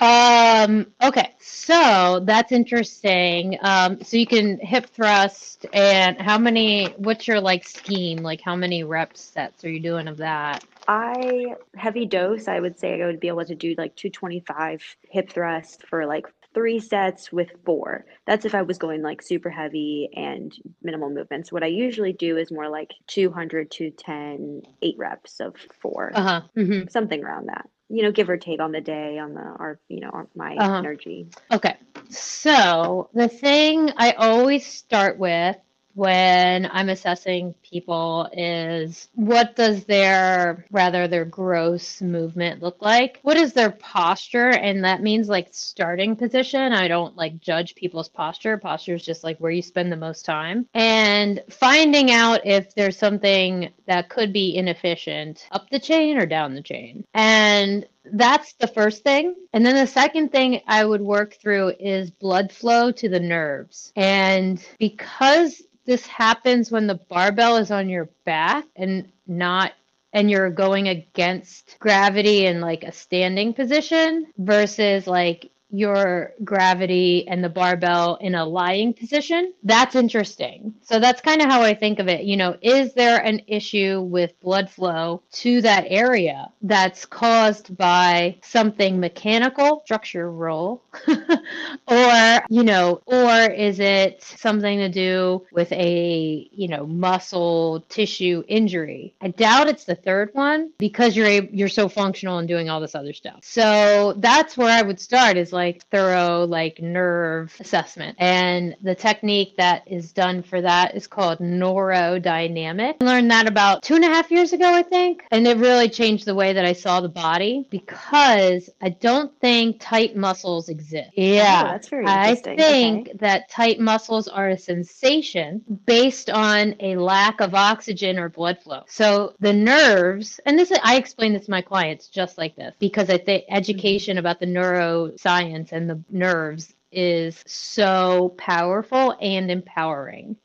Um, 0.00 0.92
okay, 1.02 1.34
so 1.38 2.20
that's 2.24 2.52
interesting. 2.52 3.58
Um, 3.62 4.02
so 4.02 4.16
you 4.16 4.26
can 4.26 4.58
hip 4.60 4.90
thrust 4.90 5.66
and 5.72 6.20
how 6.20 6.38
many, 6.38 6.94
what's 6.98 7.26
your 7.26 7.40
like 7.40 7.64
scheme? 7.64 8.22
Like 8.22 8.40
how 8.42 8.56
many 8.56 8.84
rep 8.84 9.16
sets 9.16 9.64
are 9.64 9.70
you 9.70 9.80
doing 9.80 10.08
of 10.08 10.18
that? 10.18 10.64
I 10.88 11.54
heavy 11.76 12.06
dose, 12.06 12.48
I 12.48 12.60
would 12.60 12.78
say 12.78 13.02
I 13.02 13.06
would 13.06 13.20
be 13.20 13.28
able 13.28 13.44
to 13.44 13.54
do 13.54 13.74
like 13.76 13.96
225 13.96 14.82
hip 15.10 15.32
thrust 15.32 15.84
for 15.88 16.06
like 16.06 16.26
three 16.56 16.80
sets 16.80 17.30
with 17.30 17.50
four. 17.66 18.06
That's 18.26 18.46
if 18.46 18.54
I 18.54 18.62
was 18.62 18.78
going 18.78 19.02
like 19.02 19.20
super 19.20 19.50
heavy 19.50 20.08
and 20.16 20.50
minimal 20.82 21.10
movements. 21.10 21.52
What 21.52 21.62
I 21.62 21.66
usually 21.66 22.14
do 22.14 22.38
is 22.38 22.50
more 22.50 22.70
like 22.70 22.92
200 23.08 23.70
to 23.72 23.90
10, 23.90 24.62
eight 24.80 24.94
reps 24.96 25.38
of 25.40 25.54
four, 25.82 26.12
Uh-huh. 26.14 26.40
hmm 26.54 26.84
something 26.88 27.22
around 27.22 27.48
that. 27.48 27.68
you 27.88 28.02
know, 28.02 28.10
give 28.10 28.28
or 28.30 28.36
take 28.36 28.58
on 28.60 28.72
the 28.72 28.80
day, 28.80 29.18
on 29.18 29.34
the 29.34 29.40
our, 29.40 29.78
you 29.88 30.00
know, 30.00 30.08
our, 30.08 30.26
my 30.34 30.56
Uh-huh. 30.56 30.78
energy. 30.78 31.28
Okay. 31.52 31.76
So 32.08 33.10
the 33.14 33.28
thing 33.28 33.92
I 33.96 34.12
always 34.12 34.66
start 34.66 35.18
with 35.18 35.56
when 35.96 36.68
I'm 36.70 36.90
assessing 36.90 37.54
people 37.62 38.28
is 38.34 39.08
what 39.14 39.56
does 39.56 39.86
their 39.86 40.66
rather 40.70 41.08
their 41.08 41.24
gross 41.24 42.02
movement 42.02 42.62
look 42.62 42.82
like? 42.82 43.18
What 43.22 43.38
is 43.38 43.54
their 43.54 43.70
posture? 43.70 44.50
And 44.50 44.84
that 44.84 45.02
means 45.02 45.26
like 45.26 45.48
starting 45.52 46.14
position. 46.14 46.74
I 46.74 46.86
don't 46.86 47.16
like 47.16 47.40
judge 47.40 47.74
people's 47.74 48.10
posture. 48.10 48.58
Posture 48.58 48.94
is 48.94 49.06
just 49.06 49.24
like 49.24 49.38
where 49.38 49.50
you 49.50 49.62
spend 49.62 49.90
the 49.90 49.96
most 49.96 50.26
time. 50.26 50.66
And 50.74 51.42
finding 51.48 52.10
out 52.10 52.46
if 52.46 52.74
there's 52.74 52.98
something 52.98 53.72
that 53.86 54.10
could 54.10 54.34
be 54.34 54.54
inefficient 54.54 55.48
up 55.50 55.70
the 55.70 55.80
chain 55.80 56.18
or 56.18 56.26
down 56.26 56.54
the 56.54 56.62
chain. 56.62 57.04
And 57.14 57.86
that's 58.12 58.54
the 58.54 58.66
first 58.66 59.02
thing. 59.02 59.34
And 59.52 59.64
then 59.64 59.74
the 59.74 59.86
second 59.86 60.30
thing 60.30 60.60
I 60.66 60.84
would 60.84 61.00
work 61.00 61.34
through 61.34 61.74
is 61.78 62.10
blood 62.10 62.52
flow 62.52 62.90
to 62.92 63.08
the 63.08 63.20
nerves. 63.20 63.92
And 63.96 64.64
because 64.78 65.62
this 65.84 66.06
happens 66.06 66.70
when 66.70 66.86
the 66.86 66.96
barbell 67.08 67.56
is 67.56 67.70
on 67.70 67.88
your 67.88 68.10
back 68.24 68.66
and 68.76 69.10
not 69.26 69.72
and 70.12 70.30
you're 70.30 70.50
going 70.50 70.88
against 70.88 71.76
gravity 71.78 72.46
in 72.46 72.60
like 72.60 72.84
a 72.84 72.92
standing 72.92 73.52
position 73.52 74.26
versus 74.38 75.06
like 75.06 75.50
your 75.70 76.32
gravity 76.44 77.26
and 77.28 77.42
the 77.42 77.48
barbell 77.48 78.16
in 78.20 78.34
a 78.34 78.44
lying 78.44 78.92
position. 78.94 79.52
That's 79.62 79.94
interesting. 79.94 80.74
So 80.82 81.00
that's 81.00 81.20
kind 81.20 81.42
of 81.42 81.48
how 81.48 81.62
I 81.62 81.74
think 81.74 81.98
of 81.98 82.08
it. 82.08 82.24
You 82.24 82.36
know, 82.36 82.56
is 82.62 82.94
there 82.94 83.18
an 83.24 83.40
issue 83.46 84.00
with 84.02 84.38
blood 84.40 84.70
flow 84.70 85.22
to 85.32 85.60
that 85.62 85.84
area 85.88 86.48
that's 86.62 87.04
caused 87.04 87.76
by 87.76 88.38
something 88.42 89.00
mechanical, 89.00 89.82
structural, 89.84 90.82
or, 91.88 92.44
you 92.48 92.62
know, 92.62 93.00
or 93.06 93.50
is 93.52 93.80
it 93.80 94.22
something 94.22 94.78
to 94.78 94.88
do 94.88 95.46
with 95.52 95.70
a, 95.72 96.48
you 96.52 96.68
know, 96.68 96.86
muscle 96.86 97.84
tissue 97.88 98.42
injury? 98.48 99.14
I 99.20 99.28
doubt 99.28 99.68
it's 99.68 99.84
the 99.84 99.94
third 99.94 100.30
one 100.32 100.72
because 100.78 101.16
you're 101.16 101.26
a, 101.26 101.48
you're 101.52 101.68
so 101.68 101.88
functional 101.88 102.38
and 102.38 102.48
doing 102.48 102.70
all 102.70 102.80
this 102.80 102.94
other 102.94 103.12
stuff. 103.12 103.40
So 103.42 104.14
that's 104.18 104.56
where 104.56 104.70
I 104.70 104.82
would 104.82 105.00
start 105.00 105.36
is 105.36 105.52
like 105.52 105.84
thorough 105.86 106.44
like 106.44 106.80
nerve 106.80 107.54
assessment. 107.60 108.16
And 108.18 108.76
the 108.82 108.94
technique 108.94 109.56
that 109.56 109.82
is 109.86 110.12
done 110.12 110.42
for 110.42 110.60
that 110.60 110.94
is 110.94 111.06
called 111.06 111.38
neurodynamic. 111.38 112.96
I 113.00 113.04
learned 113.04 113.30
that 113.30 113.46
about 113.46 113.82
two 113.82 113.94
and 113.94 114.04
a 114.04 114.08
half 114.08 114.30
years 114.30 114.52
ago, 114.52 114.72
I 114.72 114.82
think. 114.82 115.24
And 115.30 115.46
it 115.46 115.56
really 115.58 115.88
changed 115.88 116.24
the 116.24 116.34
way 116.34 116.52
that 116.52 116.64
I 116.64 116.72
saw 116.72 117.00
the 117.00 117.08
body 117.08 117.66
because 117.70 118.70
I 118.80 118.90
don't 118.90 119.38
think 119.40 119.78
tight 119.80 120.16
muscles 120.16 120.68
exist. 120.68 121.10
Yeah. 121.34 121.62
Oh, 121.64 121.72
that's 121.72 121.88
very 121.88 122.06
I 122.06 122.34
think 122.34 123.08
Okay. 123.08 123.18
that 123.18 123.48
tight 123.48 123.80
muscles 123.80 124.28
are 124.28 124.48
a 124.50 124.58
sensation 124.58 125.62
based 125.86 126.30
on 126.30 126.74
a 126.80 126.96
lack 126.96 127.40
of 127.40 127.54
oxygen 127.54 128.18
or 128.18 128.28
blood 128.28 128.58
flow. 128.62 128.82
So 128.86 129.34
the 129.40 129.52
nerves, 129.52 130.40
and 130.46 130.58
this 130.58 130.72
I 130.82 130.96
explain 130.96 131.32
this 131.32 131.46
to 131.46 131.50
my 131.50 131.62
clients 131.62 132.08
just 132.08 132.38
like 132.38 132.56
this 132.56 132.74
because 132.78 133.10
I 133.10 133.18
think 133.18 133.44
education 133.48 134.18
about 134.18 134.40
the 134.40 134.46
neuroscience 134.46 135.72
and 135.72 135.88
the 135.88 136.00
nerves 136.10 136.74
is 136.92 137.42
so 137.46 138.34
powerful 138.38 139.16
and 139.20 139.50
empowering 139.50 140.36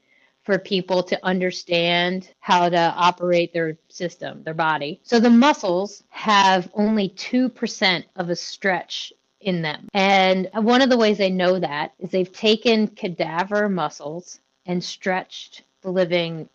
for 0.44 0.58
people 0.58 1.04
to 1.04 1.20
understand 1.24 2.30
how 2.40 2.68
to 2.68 2.94
operate 2.98 3.54
their 3.54 3.78
system, 3.90 4.44
their 4.44 4.56
body. 4.56 5.00
So 5.04 5.20
the 5.20 5.30
muscles 5.30 6.04
have 6.10 6.70
only 6.74 7.10
2% 7.10 8.04
of 8.16 8.30
a 8.30 8.36
stretch 8.36 9.14
in 9.42 9.62
them. 9.62 9.88
And 9.94 10.50
one 10.54 10.82
of 10.82 10.90
the 10.90 10.98
ways 10.98 11.18
they 11.18 11.30
know 11.30 11.60
that 11.60 11.94
is 12.00 12.10
they've 12.10 12.32
taken 12.32 12.88
cadaver 12.88 13.70
muscles 13.70 14.40
and 14.66 14.84
stretched 14.84 15.64
the 15.82 15.92
living 15.92 16.48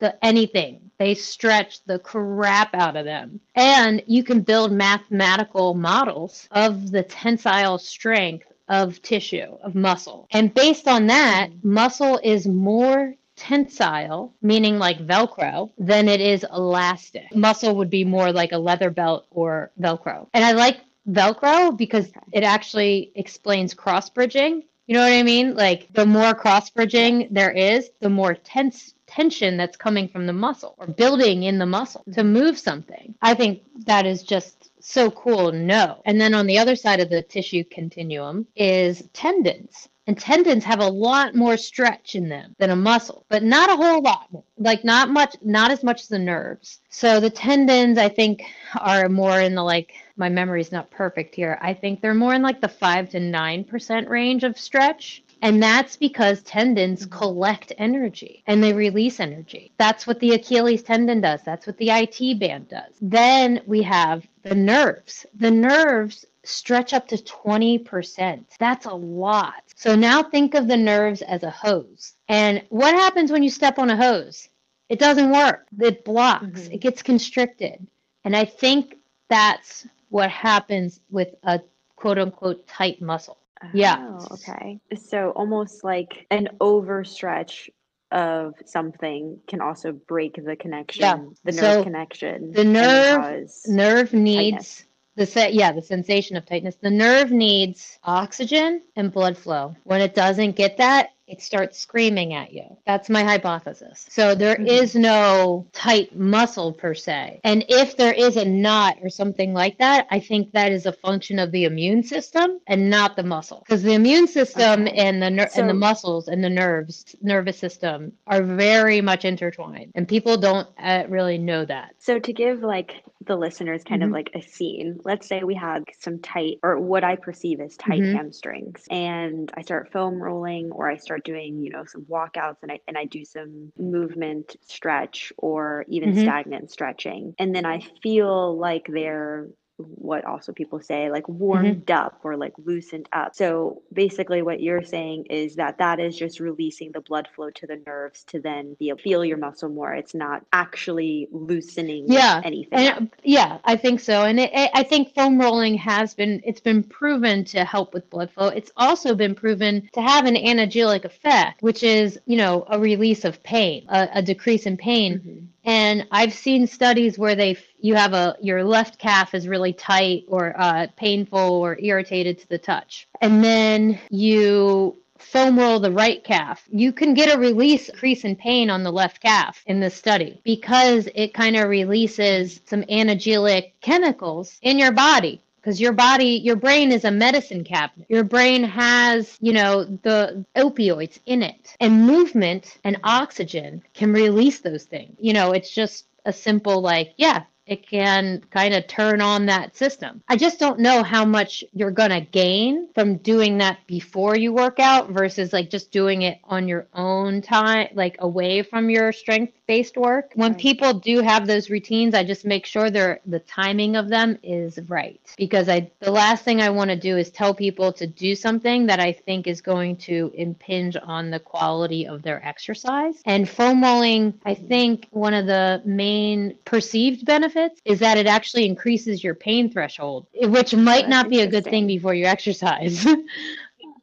the 0.00 0.14
anything 0.22 0.90
they 0.98 1.14
stretch 1.14 1.82
the 1.84 1.98
crap 1.98 2.74
out 2.74 2.94
of 2.94 3.06
them 3.06 3.40
and 3.54 4.02
you 4.06 4.22
can 4.22 4.42
build 4.42 4.70
mathematical 4.70 5.72
models 5.72 6.46
of 6.50 6.90
the 6.90 7.02
tensile 7.02 7.78
strength 7.78 8.52
of 8.68 9.00
tissue 9.00 9.56
of 9.62 9.74
muscle 9.74 10.28
and 10.30 10.52
based 10.52 10.86
on 10.86 11.06
that 11.06 11.48
muscle 11.62 12.20
is 12.22 12.46
more 12.46 13.14
tensile, 13.36 14.32
meaning 14.42 14.78
like 14.78 14.98
Velcro, 14.98 15.70
than 15.78 16.08
it 16.08 16.20
is 16.20 16.44
elastic. 16.52 17.34
Muscle 17.34 17.76
would 17.76 17.90
be 17.90 18.04
more 18.04 18.32
like 18.32 18.52
a 18.52 18.58
leather 18.58 18.90
belt 18.90 19.26
or 19.30 19.70
Velcro. 19.80 20.26
And 20.32 20.44
I 20.44 20.52
like 20.52 20.78
Velcro 21.08 21.76
because 21.76 22.12
it 22.32 22.42
actually 22.42 23.12
explains 23.14 23.74
cross 23.74 24.10
bridging. 24.10 24.64
You 24.86 24.94
know 24.94 25.02
what 25.02 25.12
I 25.12 25.22
mean? 25.22 25.54
Like 25.54 25.92
the 25.92 26.06
more 26.06 26.34
cross 26.34 26.70
bridging 26.70 27.28
there 27.30 27.50
is, 27.50 27.90
the 28.00 28.10
more 28.10 28.34
tense 28.34 28.94
tension 29.06 29.56
that's 29.56 29.76
coming 29.76 30.08
from 30.08 30.26
the 30.26 30.32
muscle 30.32 30.74
or 30.78 30.86
building 30.86 31.44
in 31.44 31.58
the 31.58 31.66
muscle 31.66 32.04
to 32.12 32.24
move 32.24 32.58
something. 32.58 33.14
I 33.22 33.34
think 33.34 33.62
that 33.86 34.04
is 34.04 34.22
just 34.22 34.70
so 34.80 35.10
cool 35.10 35.50
No. 35.52 36.00
And 36.04 36.20
then 36.20 36.34
on 36.34 36.46
the 36.46 36.58
other 36.58 36.76
side 36.76 37.00
of 37.00 37.10
the 37.10 37.22
tissue 37.22 37.64
continuum 37.64 38.46
is 38.54 39.08
tendons. 39.12 39.88
And 40.08 40.16
tendons 40.16 40.62
have 40.62 40.78
a 40.78 40.88
lot 40.88 41.34
more 41.34 41.56
stretch 41.56 42.14
in 42.14 42.28
them 42.28 42.54
than 42.58 42.70
a 42.70 42.76
muscle, 42.76 43.24
but 43.28 43.42
not 43.42 43.70
a 43.70 43.76
whole 43.76 44.00
lot. 44.00 44.28
Like 44.56 44.84
not 44.84 45.10
much, 45.10 45.34
not 45.42 45.72
as 45.72 45.82
much 45.82 46.02
as 46.02 46.08
the 46.08 46.18
nerves. 46.20 46.78
So 46.90 47.18
the 47.18 47.30
tendons, 47.30 47.98
I 47.98 48.08
think, 48.08 48.44
are 48.80 49.08
more 49.08 49.40
in 49.40 49.56
the 49.56 49.64
like. 49.64 49.94
My 50.16 50.28
memory's 50.28 50.72
not 50.72 50.90
perfect 50.90 51.34
here. 51.34 51.58
I 51.60 51.74
think 51.74 52.00
they're 52.00 52.14
more 52.14 52.34
in 52.34 52.42
like 52.42 52.60
the 52.60 52.68
five 52.68 53.10
to 53.10 53.20
nine 53.20 53.64
percent 53.64 54.08
range 54.08 54.44
of 54.44 54.58
stretch. 54.58 55.22
And 55.42 55.62
that's 55.62 55.96
because 55.96 56.42
tendons 56.42 57.04
collect 57.06 57.72
energy 57.76 58.42
and 58.46 58.62
they 58.64 58.72
release 58.72 59.20
energy. 59.20 59.70
That's 59.76 60.06
what 60.06 60.18
the 60.20 60.32
Achilles 60.32 60.82
tendon 60.82 61.20
does. 61.20 61.42
That's 61.42 61.66
what 61.66 61.76
the 61.76 61.90
IT 61.90 62.40
band 62.40 62.68
does. 62.68 62.94
Then 63.02 63.60
we 63.66 63.82
have 63.82 64.26
the 64.42 64.54
nerves. 64.54 65.26
The 65.34 65.50
nerves 65.50 66.24
stretch 66.42 66.94
up 66.94 67.06
to 67.08 67.16
20%. 67.16 68.44
That's 68.58 68.86
a 68.86 68.94
lot. 68.94 69.62
So 69.74 69.94
now 69.94 70.22
think 70.22 70.54
of 70.54 70.68
the 70.68 70.76
nerves 70.76 71.20
as 71.22 71.42
a 71.42 71.50
hose. 71.50 72.14
And 72.28 72.62
what 72.70 72.94
happens 72.94 73.30
when 73.30 73.42
you 73.42 73.50
step 73.50 73.78
on 73.78 73.90
a 73.90 73.96
hose? 73.96 74.48
It 74.88 74.98
doesn't 74.98 75.30
work. 75.32 75.66
It 75.80 76.04
blocks. 76.04 76.62
Mhm. 76.62 76.74
It 76.74 76.80
gets 76.80 77.02
constricted. 77.02 77.86
And 78.24 78.34
I 78.34 78.44
think 78.46 78.96
that's 79.28 79.86
what 80.08 80.30
happens 80.30 81.00
with 81.10 81.28
a 81.42 81.60
quote 81.96 82.18
unquote 82.18 82.66
tight 82.66 83.00
muscle. 83.02 83.38
Yeah. 83.72 83.96
Oh, 84.20 84.34
okay. 84.34 84.80
So 84.94 85.30
almost 85.30 85.82
like 85.82 86.26
an 86.30 86.48
overstretch 86.60 87.70
of 88.12 88.54
something 88.64 89.40
can 89.48 89.60
also 89.60 89.92
break 89.92 90.36
the 90.44 90.54
connection, 90.56 91.02
Yeah. 91.02 91.18
the 91.44 91.52
nerve 91.52 91.74
So 91.74 91.82
connection. 91.82 92.52
the 92.52 92.64
nerve- 92.64 93.50
nerve 93.66 94.12
needs 94.12 94.84
Tightness. 95.16 95.34
the 95.34 95.52
yeah 95.52 95.72
the 95.72 95.82
sensation 95.82 96.36
of 96.36 96.46
tightness 96.46 96.76
the 96.76 96.90
nerve 96.90 97.32
needs 97.32 97.98
oxygen 98.04 98.82
and 98.94 99.10
blood 99.10 99.36
flow 99.36 99.74
when 99.84 100.00
it 100.00 100.14
doesn't 100.14 100.54
get 100.54 100.76
that 100.76 101.10
it 101.26 101.40
starts 101.42 101.78
screaming 101.78 102.32
at 102.34 102.52
you 102.52 102.64
that's 102.86 103.08
my 103.10 103.22
hypothesis 103.22 104.06
so 104.10 104.34
there 104.34 104.56
Mhm. 104.56 104.66
is 104.66 104.94
no 104.94 105.66
tight 105.72 106.14
muscle 106.16 106.72
per 106.72 106.94
se 106.94 107.40
and 107.44 107.64
if 107.68 107.96
there 107.96 108.12
is 108.12 108.36
a 108.36 108.44
knot 108.44 108.96
or 109.02 109.08
something 109.10 109.52
like 109.52 109.78
that 109.78 110.06
i 110.10 110.18
think 110.20 110.52
that 110.52 110.72
is 110.72 110.86
a 110.86 110.92
function 110.92 111.38
of 111.38 111.50
the 111.52 111.64
immune 111.64 112.02
system 112.02 112.58
and 112.66 112.88
not 112.90 113.16
the 113.16 113.22
muscle 113.22 113.62
because 113.66 113.82
the 113.82 113.92
immune 113.94 114.26
system 114.26 114.82
Okay. 114.82 114.96
and 114.96 115.22
the 115.22 115.30
ner- 115.30 115.50
and 115.56 115.68
the 115.68 115.74
muscles 115.74 116.28
and 116.28 116.42
the 116.44 116.50
nerves 116.50 117.14
nervous 117.22 117.58
system 117.58 118.12
are 118.26 118.42
very 118.42 119.00
much 119.00 119.24
intertwined 119.24 119.90
and 119.94 120.08
people 120.08 120.36
don't 120.36 120.68
uh, 120.78 121.04
really 121.08 121.38
know 121.38 121.64
that 121.64 121.94
So 121.98 122.18
to 122.18 122.32
give 122.32 122.60
like 122.60 123.02
the 123.26 123.36
listeners 123.36 123.82
kind 123.82 124.02
of 124.04 124.10
Mhm. 124.10 124.12
like 124.12 124.30
a 124.34 124.40
scene, 124.42 125.00
let's 125.04 125.26
say 125.26 125.42
we 125.42 125.54
had 125.54 125.82
some 125.98 126.20
tight 126.20 126.58
or 126.62 126.78
what 126.78 127.02
I 127.02 127.16
perceive 127.16 127.60
as 127.60 127.76
tight 127.76 128.00
Mhm. 128.02 128.12
hamstrings 128.14 128.84
and 128.90 129.50
I 129.56 129.62
start 129.62 129.90
foam 129.92 130.22
rolling 130.22 130.70
or 130.70 130.88
I 130.88 130.96
start 130.96 131.15
doing, 131.18 131.62
you 131.62 131.70
know, 131.70 131.84
some 131.84 132.04
walkouts 132.06 132.56
and 132.62 132.72
I 132.72 132.80
and 132.88 132.96
I 132.98 133.04
do 133.04 133.24
some 133.24 133.72
movement 133.78 134.56
stretch 134.62 135.32
or 135.38 135.84
even 135.88 136.12
Mhm. 136.12 136.16
stagnant 136.16 136.70
stretching. 136.70 137.34
And 137.38 137.54
then 137.54 137.66
I 137.66 137.80
feel 138.02 138.56
like 138.58 138.86
they're 138.88 139.48
what 139.78 140.24
also 140.24 140.52
people 140.52 140.80
say 140.80 141.10
like 141.10 141.28
warmed 141.28 141.90
up 141.90 142.20
or 142.24 142.36
like 142.36 142.54
loosened 142.58 143.08
up. 143.12 143.34
So 143.34 143.82
basically 143.92 144.42
what 144.42 144.60
you're 144.60 144.82
saying 144.82 145.26
is 145.26 145.56
that 145.56 145.78
that 145.78 146.00
is 146.00 146.16
just 146.16 146.40
releasing 146.40 146.92
the 146.92 147.00
blood 147.00 147.28
flow 147.34 147.50
to 147.50 147.66
the 147.66 147.82
nerves 147.86 148.24
to 148.24 148.40
then 148.40 148.74
be 148.78 148.88
able 148.88 148.98
to 148.98 149.02
feel 149.02 149.24
your 149.24 149.36
muscle 149.36 149.68
more. 149.68 149.92
It's 149.94 150.14
not 150.14 150.44
actually 150.52 151.28
loosening 151.30 152.06
Yeah, 152.08 152.40
anything. 152.42 152.78
And 152.78 153.10
yeah, 153.22 153.58
I 153.64 153.76
think 153.76 154.00
so. 154.00 154.24
And 154.24 154.40
it, 154.40 154.50
I 154.54 154.70
I 154.74 154.82
think 154.82 155.14
foam 155.14 155.38
rolling 155.40 155.76
has 155.78 156.14
been 156.14 156.40
it's 156.44 156.60
been 156.60 156.82
proven 156.82 157.44
to 157.46 157.64
help 157.64 157.92
with 157.92 158.08
blood 158.10 158.30
flow. 158.30 158.48
It's 158.48 158.70
also 158.76 159.14
been 159.14 159.34
proven 159.34 159.88
to 159.92 160.00
have 160.00 160.24
an 160.26 160.36
analgesic 160.36 161.04
effect, 161.04 161.62
which 161.62 161.82
is 161.82 162.18
you 162.26 162.36
know 162.36 162.64
a 162.68 162.78
release 162.78 163.24
of 163.24 163.42
pain, 163.42 163.84
a, 163.88 164.08
a 164.14 164.22
decrease 164.22 164.66
in 164.66 164.76
pain. 164.76 165.20
Mhm. 165.20 165.46
And 165.66 166.06
I've 166.12 166.32
seen 166.32 166.66
studies 166.68 167.18
where 167.18 167.34
they 167.34 167.58
you 167.80 167.96
have 167.96 168.12
a 168.14 168.36
your 168.40 168.64
left 168.64 168.98
calf 168.98 169.34
is 169.34 169.48
really 169.48 169.72
tight 169.72 170.24
or 170.28 170.54
uh, 170.58 170.86
painful 170.96 171.38
or 171.40 171.76
irritated 171.80 172.38
to 172.38 172.48
the 172.48 172.58
touch, 172.58 173.08
and 173.20 173.42
then 173.44 173.98
you 174.10 174.96
foam 175.18 175.58
roll 175.58 175.80
the 175.80 175.90
right 175.90 176.22
calf. 176.22 176.62
You 176.70 176.92
can 176.92 177.14
get 177.14 177.34
a 177.34 177.38
release 177.38 177.88
increase 177.88 178.24
in 178.24 178.36
pain 178.36 178.70
on 178.70 178.84
the 178.84 178.92
left 178.92 179.20
calf 179.20 179.62
in 179.66 179.80
this 179.80 179.94
study 179.94 180.40
because 180.44 181.08
it 181.14 181.34
kind 181.34 181.56
of 181.56 181.68
releases 181.68 182.60
some 182.66 182.82
anabolic 182.84 183.72
chemicals 183.80 184.58
in 184.62 184.78
your 184.78 184.92
body 184.92 185.40
because 185.66 185.80
your 185.80 185.92
body 185.92 186.40
your 186.44 186.56
brain 186.56 186.92
is 186.92 187.04
a 187.04 187.10
medicine 187.10 187.64
cabinet. 187.64 188.06
Your 188.08 188.22
brain 188.24 188.62
has 188.64 189.36
you 189.40 189.52
know 189.52 189.84
the 189.84 190.46
opioids 190.56 191.18
in 191.26 191.42
it. 191.42 191.76
And 191.80 192.06
movement 192.06 192.78
and 192.84 192.98
oxygen 193.02 193.82
can 193.94 194.12
release 194.12 194.60
those 194.60 194.84
things. 194.84 195.16
You 195.20 195.32
know 195.32 195.52
it's 195.52 195.74
just 195.74 196.06
a 196.24 196.32
simple 196.32 196.80
like 196.82 197.14
yeah 197.18 197.44
it 197.66 197.86
can 197.86 198.42
kind 198.50 198.74
of 198.74 198.86
turn 198.86 199.20
on 199.20 199.46
that 199.46 199.76
system. 199.76 200.22
I 200.28 200.36
just 200.36 200.60
don't 200.60 200.78
know 200.78 201.02
how 201.02 201.24
much 201.24 201.64
you're 201.72 201.90
going 201.90 202.10
to 202.10 202.20
gain 202.20 202.88
from 202.94 203.16
doing 203.16 203.58
that 203.58 203.78
before 203.86 204.36
you 204.36 204.52
work 204.52 204.78
out 204.78 205.10
versus 205.10 205.52
like 205.52 205.68
just 205.68 205.90
doing 205.90 206.22
it 206.22 206.38
on 206.44 206.68
your 206.68 206.86
own 206.94 207.42
time, 207.42 207.88
like 207.94 208.16
away 208.20 208.62
from 208.62 208.88
your 208.88 209.12
strength 209.12 209.52
based 209.66 209.96
work. 209.96 210.30
When 210.36 210.52
right. 210.52 210.60
people 210.60 210.94
do 210.94 211.20
have 211.22 211.46
those 211.46 211.68
routines, 211.68 212.14
I 212.14 212.22
just 212.22 212.44
make 212.44 212.66
sure 212.66 212.88
they're 212.88 213.20
the 213.26 213.40
timing 213.40 213.96
of 213.96 214.08
them 214.08 214.38
is 214.44 214.78
right 214.88 215.20
because 215.36 215.68
I 215.68 215.90
the 215.98 216.12
last 216.12 216.44
thing 216.44 216.60
I 216.60 216.70
want 216.70 216.90
to 216.90 216.96
do 216.96 217.16
is 217.16 217.30
tell 217.30 217.52
people 217.52 217.92
to 217.94 218.06
do 218.06 218.36
something 218.36 218.86
that 218.86 219.00
I 219.00 219.12
think 219.12 219.48
is 219.48 219.60
going 219.60 219.96
to 219.96 220.30
impinge 220.34 220.96
on 221.02 221.30
the 221.30 221.40
quality 221.40 222.06
of 222.06 222.22
their 222.22 222.44
exercise. 222.46 223.20
And 223.24 223.48
foam 223.48 223.82
rolling, 223.82 224.34
I 224.44 224.54
think 224.54 225.08
one 225.10 225.34
of 225.34 225.46
the 225.46 225.82
main 225.84 226.56
perceived 226.64 227.26
benefits 227.26 227.55
benefits 227.56 227.80
is 227.84 227.98
that 228.00 228.18
it 228.18 228.26
actually 228.26 228.66
increases 228.66 229.22
your 229.22 229.34
pain 229.34 229.70
threshold, 229.70 230.26
which 230.34 230.74
might 230.74 231.08
not 231.08 231.28
be 231.28 231.40
a 231.40 231.46
good 231.46 231.64
thing 231.64 231.86
before 231.86 232.14
you 232.14 232.24
exercise. 232.26 233.06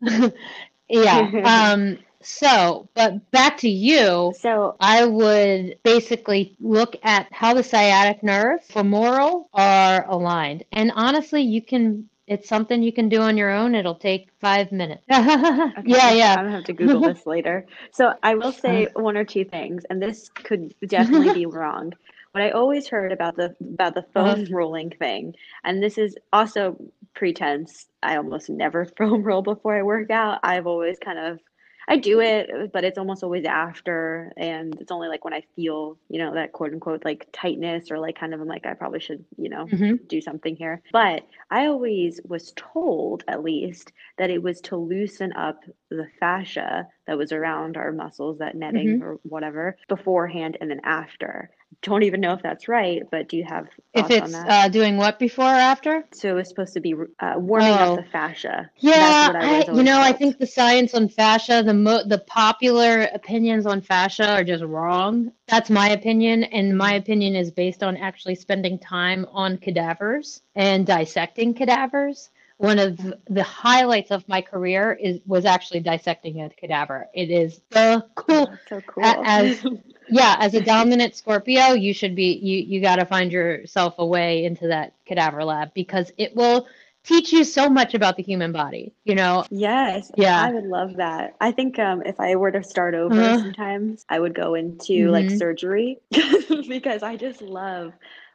yeah. 0.90 1.32
Um, 1.74 2.00
so, 2.26 2.88
but 2.94 3.32
back 3.32 3.58
to 3.60 3.70
you. 3.70 4.34
So, 4.38 4.78
I 4.80 5.06
would 5.06 5.78
basically 5.84 6.56
look 6.62 6.96
at 7.04 7.28
how 7.32 7.54
the 7.54 7.64
sciatic 7.64 8.24
nerve, 8.24 8.64
femoral, 8.64 9.50
are 9.54 10.06
aligned. 10.08 10.64
And 10.72 10.94
honestly, 10.96 11.42
you 11.42 11.62
can 11.62 12.10
it's 12.26 12.48
something 12.48 12.82
you 12.82 12.94
can 12.94 13.10
do 13.10 13.20
on 13.20 13.36
your 13.36 13.50
own. 13.50 13.76
It'll 13.76 13.96
take 13.96 14.30
five 14.40 14.72
minutes. 14.72 15.04
okay. 15.12 15.74
Yeah, 15.84 16.12
yeah. 16.12 16.36
I'm 16.38 16.46
gonna 16.46 16.52
have 16.52 16.64
to 16.66 16.74
Google 16.74 17.02
this 17.02 17.26
later. 17.26 17.66
So 17.92 18.14
I 18.24 18.36
will 18.36 18.54
say 18.54 18.88
one 18.94 19.18
or 19.18 19.26
two 19.26 19.44
things, 19.44 19.84
and 19.90 20.02
this 20.02 20.30
could 20.30 20.74
definitely 20.88 21.34
be 21.34 21.46
wrong 21.46 21.94
what 22.34 22.44
I 22.44 22.50
always 22.50 22.88
heard 22.88 23.12
about 23.12 23.36
the 23.36 23.56
about 23.62 23.94
the 23.94 24.06
foam 24.14 24.26
uh-huh. 24.26 24.46
rolling 24.52 24.90
thing, 24.90 25.36
and 25.64 25.82
this 25.82 25.98
is 25.98 26.18
also 26.34 26.78
pretense. 27.14 27.86
I 28.02 28.18
almost 28.18 28.50
never 28.50 28.86
foam 28.98 29.24
roll 29.24 29.44
before 29.44 29.78
I 29.78 29.84
work 29.84 30.10
out. 30.10 30.40
I've 30.44 30.68
always 30.68 30.98
kind 31.00 31.20
of 31.20 31.40
I 31.88 31.98
do 31.98 32.22
it, 32.22 32.72
but 32.72 32.84
it's 32.84 32.98
almost 32.98 33.24
always 33.24 33.46
after, 33.46 34.32
and 34.38 34.76
it's 34.80 34.92
only 34.92 35.10
like 35.10 35.26
when 35.26 35.34
I 35.34 35.44
feel, 35.56 35.98
you 36.10 36.18
know, 36.18 36.34
that 36.34 36.54
quote 36.54 36.72
unquote 36.72 37.06
like 37.06 37.28
tightness 37.34 37.92
or 37.92 38.00
like 38.00 38.18
kind 38.18 38.34
of 38.34 38.42
I'm 38.42 38.48
like 38.48 38.66
I 38.66 38.74
probably 38.74 39.00
should, 39.00 39.24
you 39.38 39.50
know, 39.50 39.66
mm-hmm. 39.66 39.96
do 40.08 40.22
something 40.22 40.56
here. 40.56 40.82
But 40.92 41.28
I 41.52 41.68
always 41.68 42.20
was 42.24 42.54
told, 42.56 43.24
at 43.28 43.44
least, 43.44 43.92
that 44.18 44.30
it 44.30 44.42
was 44.42 44.60
to 44.62 44.78
loosen 44.78 45.34
up 45.34 45.60
the 45.90 46.08
fascia 46.20 46.88
that 47.06 47.18
was 47.18 47.32
around 47.32 47.78
our 47.78 47.92
muscles, 47.92 48.40
that 48.40 48.56
netting 48.56 49.00
mm-hmm. 49.00 49.04
or 49.04 49.20
whatever, 49.24 49.78
beforehand 49.88 50.58
and 50.62 50.72
then 50.72 50.82
after 50.84 51.52
don't 51.82 52.04
even 52.04 52.22
know 52.22 52.34
if 52.34 52.42
that's 52.42 52.68
right, 52.68 53.04
but 53.10 53.30
do 53.30 53.38
you 53.38 53.44
have 53.44 53.68
if 53.94 54.10
it's 54.10 54.34
uh, 54.34 54.68
doing 54.70 54.98
what 54.98 55.20
before 55.20 55.46
or 55.46 55.48
after? 55.48 56.04
So 56.14 56.30
it 56.30 56.34
was 56.34 56.50
supposed 56.50 56.74
to 56.74 56.80
be 56.80 56.94
uh, 57.20 57.34
warming 57.38 57.70
oh. 57.70 57.94
up 57.94 57.98
the 57.98 58.10
fascia. 58.12 58.70
Yeah, 58.78 59.32
I 59.36 59.40
I, 59.40 59.74
you 59.74 59.84
know, 59.84 59.96
told. 59.96 60.06
I 60.06 60.14
think 60.14 60.38
the 60.38 60.48
science 60.48 60.94
on 60.94 61.10
fascia, 61.10 61.64
the 61.64 61.74
mo- 61.74 62.04
the 62.06 62.20
popular 62.20 63.10
opinions 63.14 63.66
on 63.66 63.82
fascia 63.82 64.30
are 64.30 64.44
just 64.44 64.64
wrong. 64.64 65.32
That's 65.48 65.70
my 65.70 65.90
opinion, 65.90 66.44
and 66.46 66.78
my 66.78 66.94
opinion 66.94 67.36
is 67.36 67.52
based 67.52 67.84
on 67.84 67.98
actually 67.98 68.36
spending 68.36 68.80
time 68.80 69.26
on 69.32 69.58
cadavers 69.58 70.42
and 70.56 70.86
dissecting 70.86 71.54
cadavers 71.54 72.30
one 72.64 72.80
of 72.80 72.98
the 73.30 73.44
highlights 73.44 74.10
of 74.10 74.26
my 74.30 74.42
career 74.42 74.94
is 74.94 75.20
was 75.26 75.44
actually 75.44 75.82
dissecting 75.82 76.42
a 76.42 76.50
cadaver. 76.50 77.10
It 77.14 77.30
is 77.30 77.60
the 77.72 78.06
cool. 78.16 78.58
So 78.70 78.80
cool. 78.88 79.04
As 79.04 79.66
yeah, 80.10 80.38
as 80.40 80.54
a 80.54 80.62
dominant 80.62 81.14
Scorpio, 81.14 81.74
you 81.74 81.94
should 81.94 82.16
be 82.16 82.40
you 82.42 82.60
you 82.60 82.80
got 82.80 82.96
to 82.96 83.06
find 83.06 83.34
yourself 83.34 83.96
a 83.98 84.06
way 84.06 84.46
into 84.46 84.68
that 84.68 84.94
cadaver 85.06 85.44
lab 85.44 85.74
because 85.74 86.14
it 86.18 86.38
will 86.38 86.66
teach 87.04 87.34
you 87.34 87.44
so 87.44 87.68
much 87.68 87.96
about 87.96 88.16
the 88.16 88.24
human 88.24 88.54
body 88.54 88.94
you 89.04 89.14
know 89.14 89.44
yes 89.50 90.10
yeah 90.16 90.42
i 90.42 90.54
would 90.54 90.64
love 90.64 90.96
that 90.96 91.36
i 91.42 91.52
think 91.52 91.78
um, 91.78 92.02
if 92.06 92.18
i 92.18 92.34
were 92.34 92.50
to 92.50 92.64
start 92.64 92.94
over 92.94 93.14
uh-huh. 93.14 93.40
sometimes 93.40 94.06
i 94.08 94.18
would 94.18 94.34
go 94.34 94.54
into 94.54 94.94
mm-hmm. 94.94 95.10
like 95.10 95.30
surgery 95.30 96.00
because 96.70 97.04
i 97.04 97.18
just 97.18 97.42
love 97.42 97.92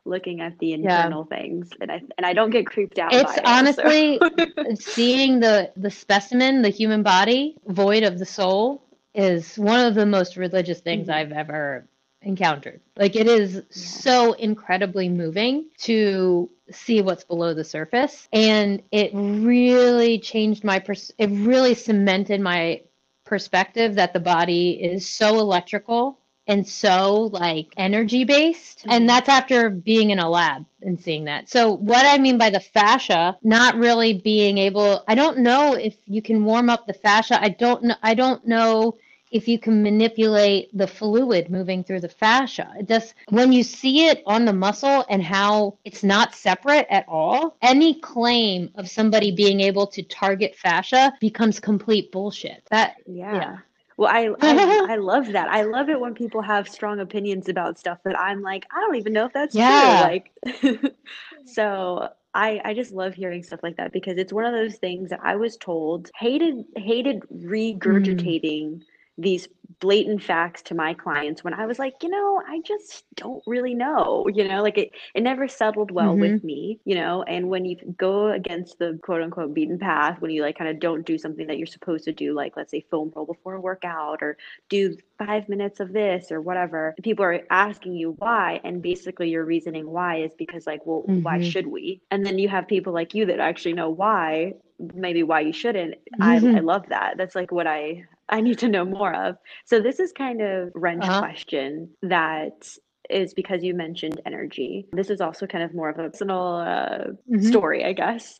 looking 0.09 0.41
at 0.41 0.59
the 0.59 0.73
internal 0.73 1.27
yeah. 1.31 1.37
things 1.37 1.71
and 1.81 1.91
I 1.93 2.03
and 2.17 2.25
I 2.25 2.33
don't 2.33 2.51
get 2.51 2.67
creeped 2.67 2.99
out 2.99 3.13
it's 3.13 3.39
honestly 3.45 4.19
it, 4.21 4.53
so. 4.57 4.75
seeing 4.93 5.41
the 5.41 5.71
the 5.77 5.91
specimen 5.91 6.63
the 6.63 6.71
human 6.71 7.03
body 7.03 7.57
void 7.67 8.03
of 8.03 8.19
the 8.19 8.27
soul 8.27 8.83
is 9.15 9.57
one 9.57 9.81
of 9.81 9.95
the 9.95 10.07
most 10.07 10.37
religious 10.37 10.81
things 10.81 11.09
mm-hmm. 11.09 11.15
I've 11.15 11.33
ever 11.33 11.87
encountered 12.23 12.81
like 12.97 13.15
it 13.15 13.29
is 13.29 13.55
yeah. 13.55 13.63
so 13.71 14.33
incredibly 14.33 15.09
moving 15.09 15.67
to 15.79 16.51
see 16.71 17.01
what's 17.01 17.25
below 17.25 17.55
the 17.55 17.65
surface 17.65 18.29
and 18.33 18.83
it 18.91 19.11
really 19.15 20.19
changed 20.19 20.65
my 20.65 20.79
pers- 20.79 21.13
it 21.19 21.31
really 21.31 21.75
cemented 21.75 22.41
my 22.41 22.83
perspective 23.25 23.95
that 23.95 24.13
the 24.13 24.21
body 24.21 24.71
is 24.71 25.09
so 25.09 25.39
electrical 25.39 26.19
and 26.49 26.67
so 26.67 27.31
like 27.33 27.73
energy 27.77 28.25
based. 28.25 28.83
And 28.85 29.03
mm-hmm. 29.03 29.07
that's 29.07 29.29
after 29.29 29.71
being 29.71 30.11
in 30.11 30.19
a 30.19 30.29
lab 30.29 30.65
and 30.83 30.99
seeing 31.01 31.25
that. 31.25 31.49
So, 31.49 31.73
what 31.73 32.07
I 32.07 32.19
mean 32.19 32.39
by 32.39 32.51
the 32.51 32.61
fascia, 32.61 33.37
not 33.43 33.77
really 33.77 34.15
being 34.15 34.59
able, 34.59 35.05
I 35.07 35.15
don't 35.15 35.39
know 35.39 35.75
if 35.75 35.97
you 36.07 36.23
can 36.23 36.45
warm 36.45 36.71
up 36.71 36.87
the 36.87 36.95
fascia. 36.95 37.41
I 37.41 37.51
don't 37.51 37.85
know. 37.85 37.97
I 38.03 38.15
don't 38.15 38.45
know 38.47 38.97
if 39.31 39.47
you 39.47 39.59
can 39.59 39.83
manipulate 39.83 40.75
the 40.77 40.87
fluid 40.87 41.51
moving 41.51 41.85
through 41.85 42.01
the 42.01 42.09
fascia. 42.09 42.73
It 42.79 42.89
just 42.89 43.15
when 43.29 43.53
you 43.53 43.63
see 43.63 44.07
it 44.07 44.23
on 44.27 44.45
the 44.45 44.53
muscle 44.53 45.05
and 45.11 45.23
how 45.23 45.77
it's 45.85 46.03
not 46.03 46.35
separate 46.35 46.87
at 46.91 47.05
all, 47.09 47.57
any 47.61 48.01
claim 48.01 48.71
of 48.77 48.89
somebody 48.89 49.31
being 49.31 49.61
able 49.61 49.87
to 49.89 50.03
target 50.03 50.57
fascia 50.57 51.13
becomes 51.21 51.61
complete 51.61 52.11
bullshit. 52.11 52.63
That 52.71 52.97
yeah. 53.07 53.35
yeah. 53.35 53.57
Well, 53.99 54.09
I, 54.11 54.31
I, 54.41 54.87
I 54.93 54.97
love 54.97 55.33
that. 55.33 55.49
I 55.49 55.63
love 55.63 55.91
it 55.91 56.01
when 56.01 56.15
people 56.15 56.41
have 56.41 56.69
strong 56.69 57.01
opinions 57.01 57.49
about 57.49 57.79
stuff 57.79 57.99
that 58.05 58.19
I'm 58.19 58.41
like, 58.41 58.65
I 58.75 58.81
don't 58.81 58.95
even 58.95 59.13
know 59.13 59.27
if 59.27 59.33
that's 59.35 59.55
yeah. 59.55 60.09
true. 60.43 60.55
Like, 60.55 60.95
so 61.45 62.09
I, 62.33 62.61
I 62.65 62.75
just 62.75 62.93
love 62.93 63.15
hearing 63.15 63.43
stuff 63.43 63.61
like 63.63 63.77
that 63.77 63.93
because 63.93 64.17
it's 64.17 64.33
one 64.33 64.45
of 64.45 64.53
those 64.53 64.77
things 64.77 65.11
that 65.11 65.21
I 65.23 65.35
was 65.35 65.57
told 65.57 66.11
hated 66.17 66.65
hated 66.77 67.23
regurgitating 67.35 68.77
mm. 68.77 68.83
These 69.19 69.49
blatant 69.81 70.23
facts 70.23 70.63
to 70.63 70.75
my 70.75 70.95
clients 70.95 71.45
when 71.45 71.55
I 71.55 71.67
was 71.67 71.79
like, 71.79 71.95
you 72.03 72.09
know, 72.09 72.43
I 72.47 72.61
just 72.65 73.05
don't 73.15 73.43
really 73.47 73.75
know, 73.75 74.27
you 74.33 74.49
know, 74.49 74.63
like 74.63 74.79
it, 74.79 74.91
it 75.15 75.23
never 75.23 75.47
settled 75.47 75.91
well 75.91 76.13
mm-hmm. 76.13 76.21
with 76.21 76.45
me, 76.45 76.81
you 76.85 76.95
know, 76.95 77.23
and 77.23 77.49
when 77.49 77.65
you 77.65 77.77
go 77.97 78.29
against 78.29 78.79
the 78.79 78.99
quote 79.03 79.23
unquote 79.23 79.55
beaten 79.55 79.79
path, 79.79 80.21
when 80.21 80.31
you 80.31 80.43
like 80.43 80.59
kind 80.59 80.71
of 80.71 80.81
don't 80.81 81.07
do 81.07 81.19
something 81.19 81.47
that 81.47 81.59
you're 81.59 81.67
supposed 81.67 82.05
to 82.05 82.13
do, 82.13 82.35
like 82.35 82.57
let's 82.57 82.71
say 82.71 82.85
foam 82.91 83.13
roll 83.15 83.27
before 83.27 83.55
a 83.55 83.61
workout 83.61 84.19
or 84.23 84.37
do 84.69 84.97
five 85.19 85.49
minutes 85.49 85.81
of 85.81 85.93
this 85.93 86.33
or 86.33 86.41
whatever, 86.41 86.95
people 87.03 87.25
are 87.25 87.41
asking 87.51 87.95
you 87.95 88.15
why. 88.19 88.61
And 88.65 88.83
basically 88.83 89.31
your 89.31 89.45
reasoning 89.45 89.89
why 89.89 90.23
is 90.23 90.33
because 90.37 90.67
like, 90.67 90.85
well, 90.87 91.03
mm-hmm. 91.03 91.23
why 91.23 91.43
should 91.43 91.67
we? 91.67 92.01
And 92.11 92.25
then 92.25 92.39
you 92.39 92.49
have 92.49 92.67
people 92.67 92.93
like 92.93 93.15
you 93.15 93.27
that 93.27 93.39
actually 93.39 93.75
know 93.75 93.91
why 93.91 94.55
maybe 94.95 95.23
why 95.23 95.41
you 95.41 95.53
shouldn't. 95.53 95.95
Mm-hmm. 96.21 96.23
I, 96.23 96.59
I 96.59 96.61
love 96.61 96.85
that. 96.89 97.15
That's 97.17 97.35
like 97.35 97.53
what 97.53 97.67
I 97.67 98.05
I 98.29 98.41
need 98.41 98.59
to 98.59 98.69
know 98.69 98.85
more 98.85 99.15
of. 99.15 99.37
So 99.65 99.81
this 99.81 100.01
is 100.01 100.13
kind 100.13 100.43
of 100.43 100.71
wrench 100.75 101.05
uh-huh. 101.05 101.21
question 101.21 101.91
that 102.03 102.69
is 103.11 103.33
because 103.33 103.63
you 103.63 103.75
mentioned 103.75 104.21
energy. 104.27 104.87
This 104.93 105.09
is 105.09 105.21
also 105.21 105.47
kind 105.47 105.65
of 105.65 105.75
more 105.75 105.89
of 105.89 105.99
a 105.99 106.11
personal 106.11 106.57
uh, 106.57 107.05
mm-hmm. 107.31 107.41
story, 107.41 107.85
I 107.85 107.93
guess, 107.95 108.39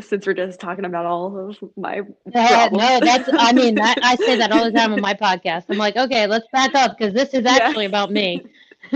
since 0.00 0.26
we're 0.26 0.34
just 0.34 0.58
talking 0.58 0.84
about 0.84 1.06
all 1.06 1.50
of 1.50 1.58
my 1.76 2.02
yeah, 2.34 2.68
No, 2.72 3.00
that's, 3.00 3.30
I 3.32 3.52
mean, 3.52 3.78
I, 3.80 3.94
I 4.02 4.16
say 4.16 4.36
that 4.36 4.50
all 4.50 4.64
the 4.64 4.72
time 4.72 4.92
on 4.92 5.00
my 5.00 5.14
podcast. 5.22 5.66
I'm 5.68 5.78
like, 5.78 5.96
okay, 5.96 6.26
let's 6.26 6.46
back 6.52 6.74
up 6.74 6.98
because 6.98 7.14
this 7.14 7.34
is 7.34 7.46
actually 7.46 7.84
yeah. 7.84 7.88
about 7.88 8.10
me. 8.10 8.44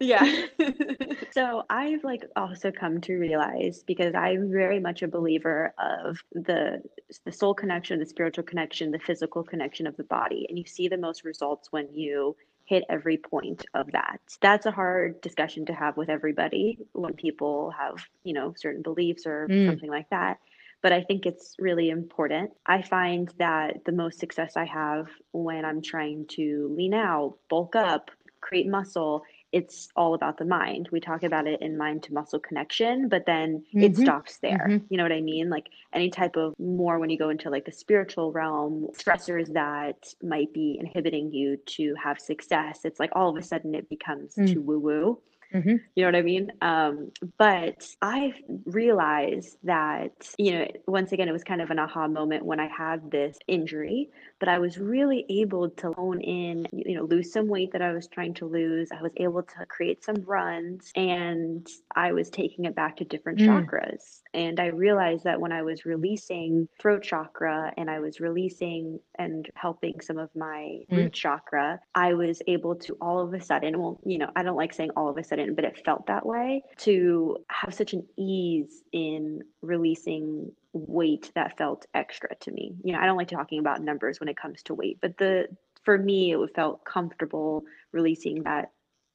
yeah 0.00 0.46
so 1.32 1.62
i've 1.70 2.04
like 2.04 2.24
also 2.36 2.70
come 2.70 3.00
to 3.00 3.14
realize 3.16 3.82
because 3.86 4.14
i'm 4.14 4.50
very 4.50 4.80
much 4.80 5.02
a 5.02 5.08
believer 5.08 5.72
of 5.78 6.18
the 6.32 6.82
the 7.24 7.32
soul 7.32 7.54
connection 7.54 7.98
the 7.98 8.06
spiritual 8.06 8.44
connection 8.44 8.90
the 8.90 8.98
physical 8.98 9.42
connection 9.42 9.86
of 9.86 9.96
the 9.96 10.04
body 10.04 10.46
and 10.48 10.58
you 10.58 10.64
see 10.66 10.88
the 10.88 10.96
most 10.96 11.24
results 11.24 11.72
when 11.72 11.88
you 11.92 12.36
hit 12.66 12.84
every 12.88 13.16
point 13.16 13.64
of 13.74 13.90
that. 13.92 14.20
That's 14.40 14.66
a 14.66 14.70
hard 14.70 15.20
discussion 15.20 15.66
to 15.66 15.72
have 15.72 15.96
with 15.96 16.08
everybody 16.08 16.78
when 16.92 17.14
people 17.14 17.72
have, 17.78 17.94
you 18.24 18.34
know, 18.34 18.54
certain 18.56 18.82
beliefs 18.82 19.24
or 19.24 19.46
mm. 19.48 19.68
something 19.68 19.88
like 19.88 20.10
that. 20.10 20.38
But 20.82 20.92
I 20.92 21.02
think 21.02 21.26
it's 21.26 21.54
really 21.58 21.90
important. 21.90 22.50
I 22.66 22.82
find 22.82 23.32
that 23.38 23.84
the 23.86 23.92
most 23.92 24.18
success 24.18 24.56
I 24.56 24.66
have 24.66 25.06
when 25.32 25.64
I'm 25.64 25.80
trying 25.80 26.26
to 26.30 26.72
lean 26.76 26.92
out, 26.92 27.38
bulk 27.48 27.76
up, 27.76 28.10
create 28.40 28.66
muscle 28.66 29.22
it's 29.56 29.88
all 29.96 30.12
about 30.12 30.36
the 30.36 30.44
mind. 30.44 30.90
We 30.92 31.00
talk 31.00 31.22
about 31.22 31.46
it 31.46 31.62
in 31.62 31.78
mind 31.78 32.02
to 32.02 32.12
muscle 32.12 32.38
connection, 32.38 33.08
but 33.08 33.24
then 33.24 33.64
mm-hmm. 33.74 33.84
it 33.84 33.96
stops 33.96 34.36
there. 34.36 34.66
Mm-hmm. 34.68 34.84
You 34.90 34.98
know 34.98 35.02
what 35.02 35.12
I 35.12 35.22
mean? 35.22 35.48
Like 35.48 35.70
any 35.94 36.10
type 36.10 36.36
of 36.36 36.52
more 36.58 36.98
when 36.98 37.08
you 37.08 37.16
go 37.16 37.30
into 37.30 37.48
like 37.48 37.64
the 37.64 37.72
spiritual 37.72 38.32
realm, 38.32 38.88
stressors 38.92 39.50
that 39.54 40.12
might 40.22 40.52
be 40.52 40.76
inhibiting 40.78 41.32
you 41.32 41.56
to 41.76 41.94
have 41.94 42.20
success, 42.20 42.80
it's 42.84 43.00
like 43.00 43.12
all 43.14 43.30
of 43.30 43.36
a 43.36 43.42
sudden 43.42 43.74
it 43.74 43.88
becomes 43.88 44.34
mm. 44.34 44.52
too 44.52 44.60
woo 44.60 44.78
woo. 44.78 45.18
Mm-hmm. 45.54 45.76
You 45.94 46.04
know 46.04 46.08
what 46.08 46.16
I 46.16 46.22
mean? 46.22 46.52
Um, 46.60 47.12
but 47.38 47.86
I 48.02 48.34
realized 48.64 49.56
that, 49.64 50.12
you 50.38 50.52
know, 50.52 50.66
once 50.86 51.12
again, 51.12 51.28
it 51.28 51.32
was 51.32 51.44
kind 51.44 51.62
of 51.62 51.70
an 51.70 51.78
aha 51.78 52.08
moment 52.08 52.44
when 52.44 52.60
I 52.60 52.68
had 52.68 53.10
this 53.10 53.38
injury, 53.46 54.10
but 54.38 54.48
I 54.48 54.58
was 54.58 54.78
really 54.78 55.24
able 55.28 55.70
to 55.70 55.92
hone 55.92 56.20
in, 56.20 56.66
you 56.72 56.96
know, 56.96 57.04
lose 57.04 57.32
some 57.32 57.48
weight 57.48 57.72
that 57.72 57.82
I 57.82 57.92
was 57.92 58.06
trying 58.06 58.34
to 58.34 58.46
lose. 58.46 58.90
I 58.92 59.02
was 59.02 59.12
able 59.16 59.42
to 59.42 59.66
create 59.66 60.04
some 60.04 60.16
runs 60.26 60.90
and 60.96 61.66
I 61.94 62.12
was 62.12 62.28
taking 62.28 62.64
it 62.64 62.74
back 62.74 62.96
to 62.96 63.04
different 63.04 63.38
mm. 63.38 63.46
chakras. 63.46 64.20
And 64.34 64.60
I 64.60 64.66
realized 64.66 65.24
that 65.24 65.40
when 65.40 65.52
I 65.52 65.62
was 65.62 65.86
releasing 65.86 66.68
throat 66.80 67.02
chakra 67.02 67.72
and 67.76 67.90
I 67.90 68.00
was 68.00 68.20
releasing 68.20 69.00
and 69.18 69.48
helping 69.54 70.00
some 70.00 70.18
of 70.18 70.28
my 70.34 70.80
mm. 70.90 70.96
root 70.96 71.12
chakra, 71.12 71.80
I 71.94 72.14
was 72.14 72.42
able 72.46 72.74
to 72.76 72.96
all 73.00 73.20
of 73.20 73.32
a 73.32 73.40
sudden, 73.40 73.78
well, 73.78 74.00
you 74.04 74.18
know, 74.18 74.30
I 74.36 74.42
don't 74.42 74.56
like 74.56 74.74
saying 74.74 74.90
all 74.96 75.08
of 75.08 75.16
a 75.16 75.24
sudden, 75.24 75.35
but 75.54 75.64
it 75.64 75.84
felt 75.84 76.06
that 76.06 76.24
way 76.24 76.62
to 76.78 77.38
have 77.48 77.74
such 77.74 77.92
an 77.92 78.06
ease 78.16 78.82
in 78.92 79.42
releasing 79.62 80.52
weight 80.72 81.30
that 81.34 81.56
felt 81.56 81.86
extra 81.94 82.34
to 82.40 82.50
me. 82.50 82.74
You 82.82 82.92
know, 82.92 82.98
I 82.98 83.06
don't 83.06 83.16
like 83.16 83.28
talking 83.28 83.58
about 83.58 83.82
numbers 83.82 84.20
when 84.20 84.28
it 84.28 84.36
comes 84.36 84.62
to 84.64 84.74
weight, 84.74 84.98
but 85.00 85.16
the 85.18 85.46
for 85.84 85.98
me 85.98 86.32
it 86.32 86.54
felt 86.54 86.84
comfortable 86.84 87.64
releasing 87.92 88.42
that 88.42 88.72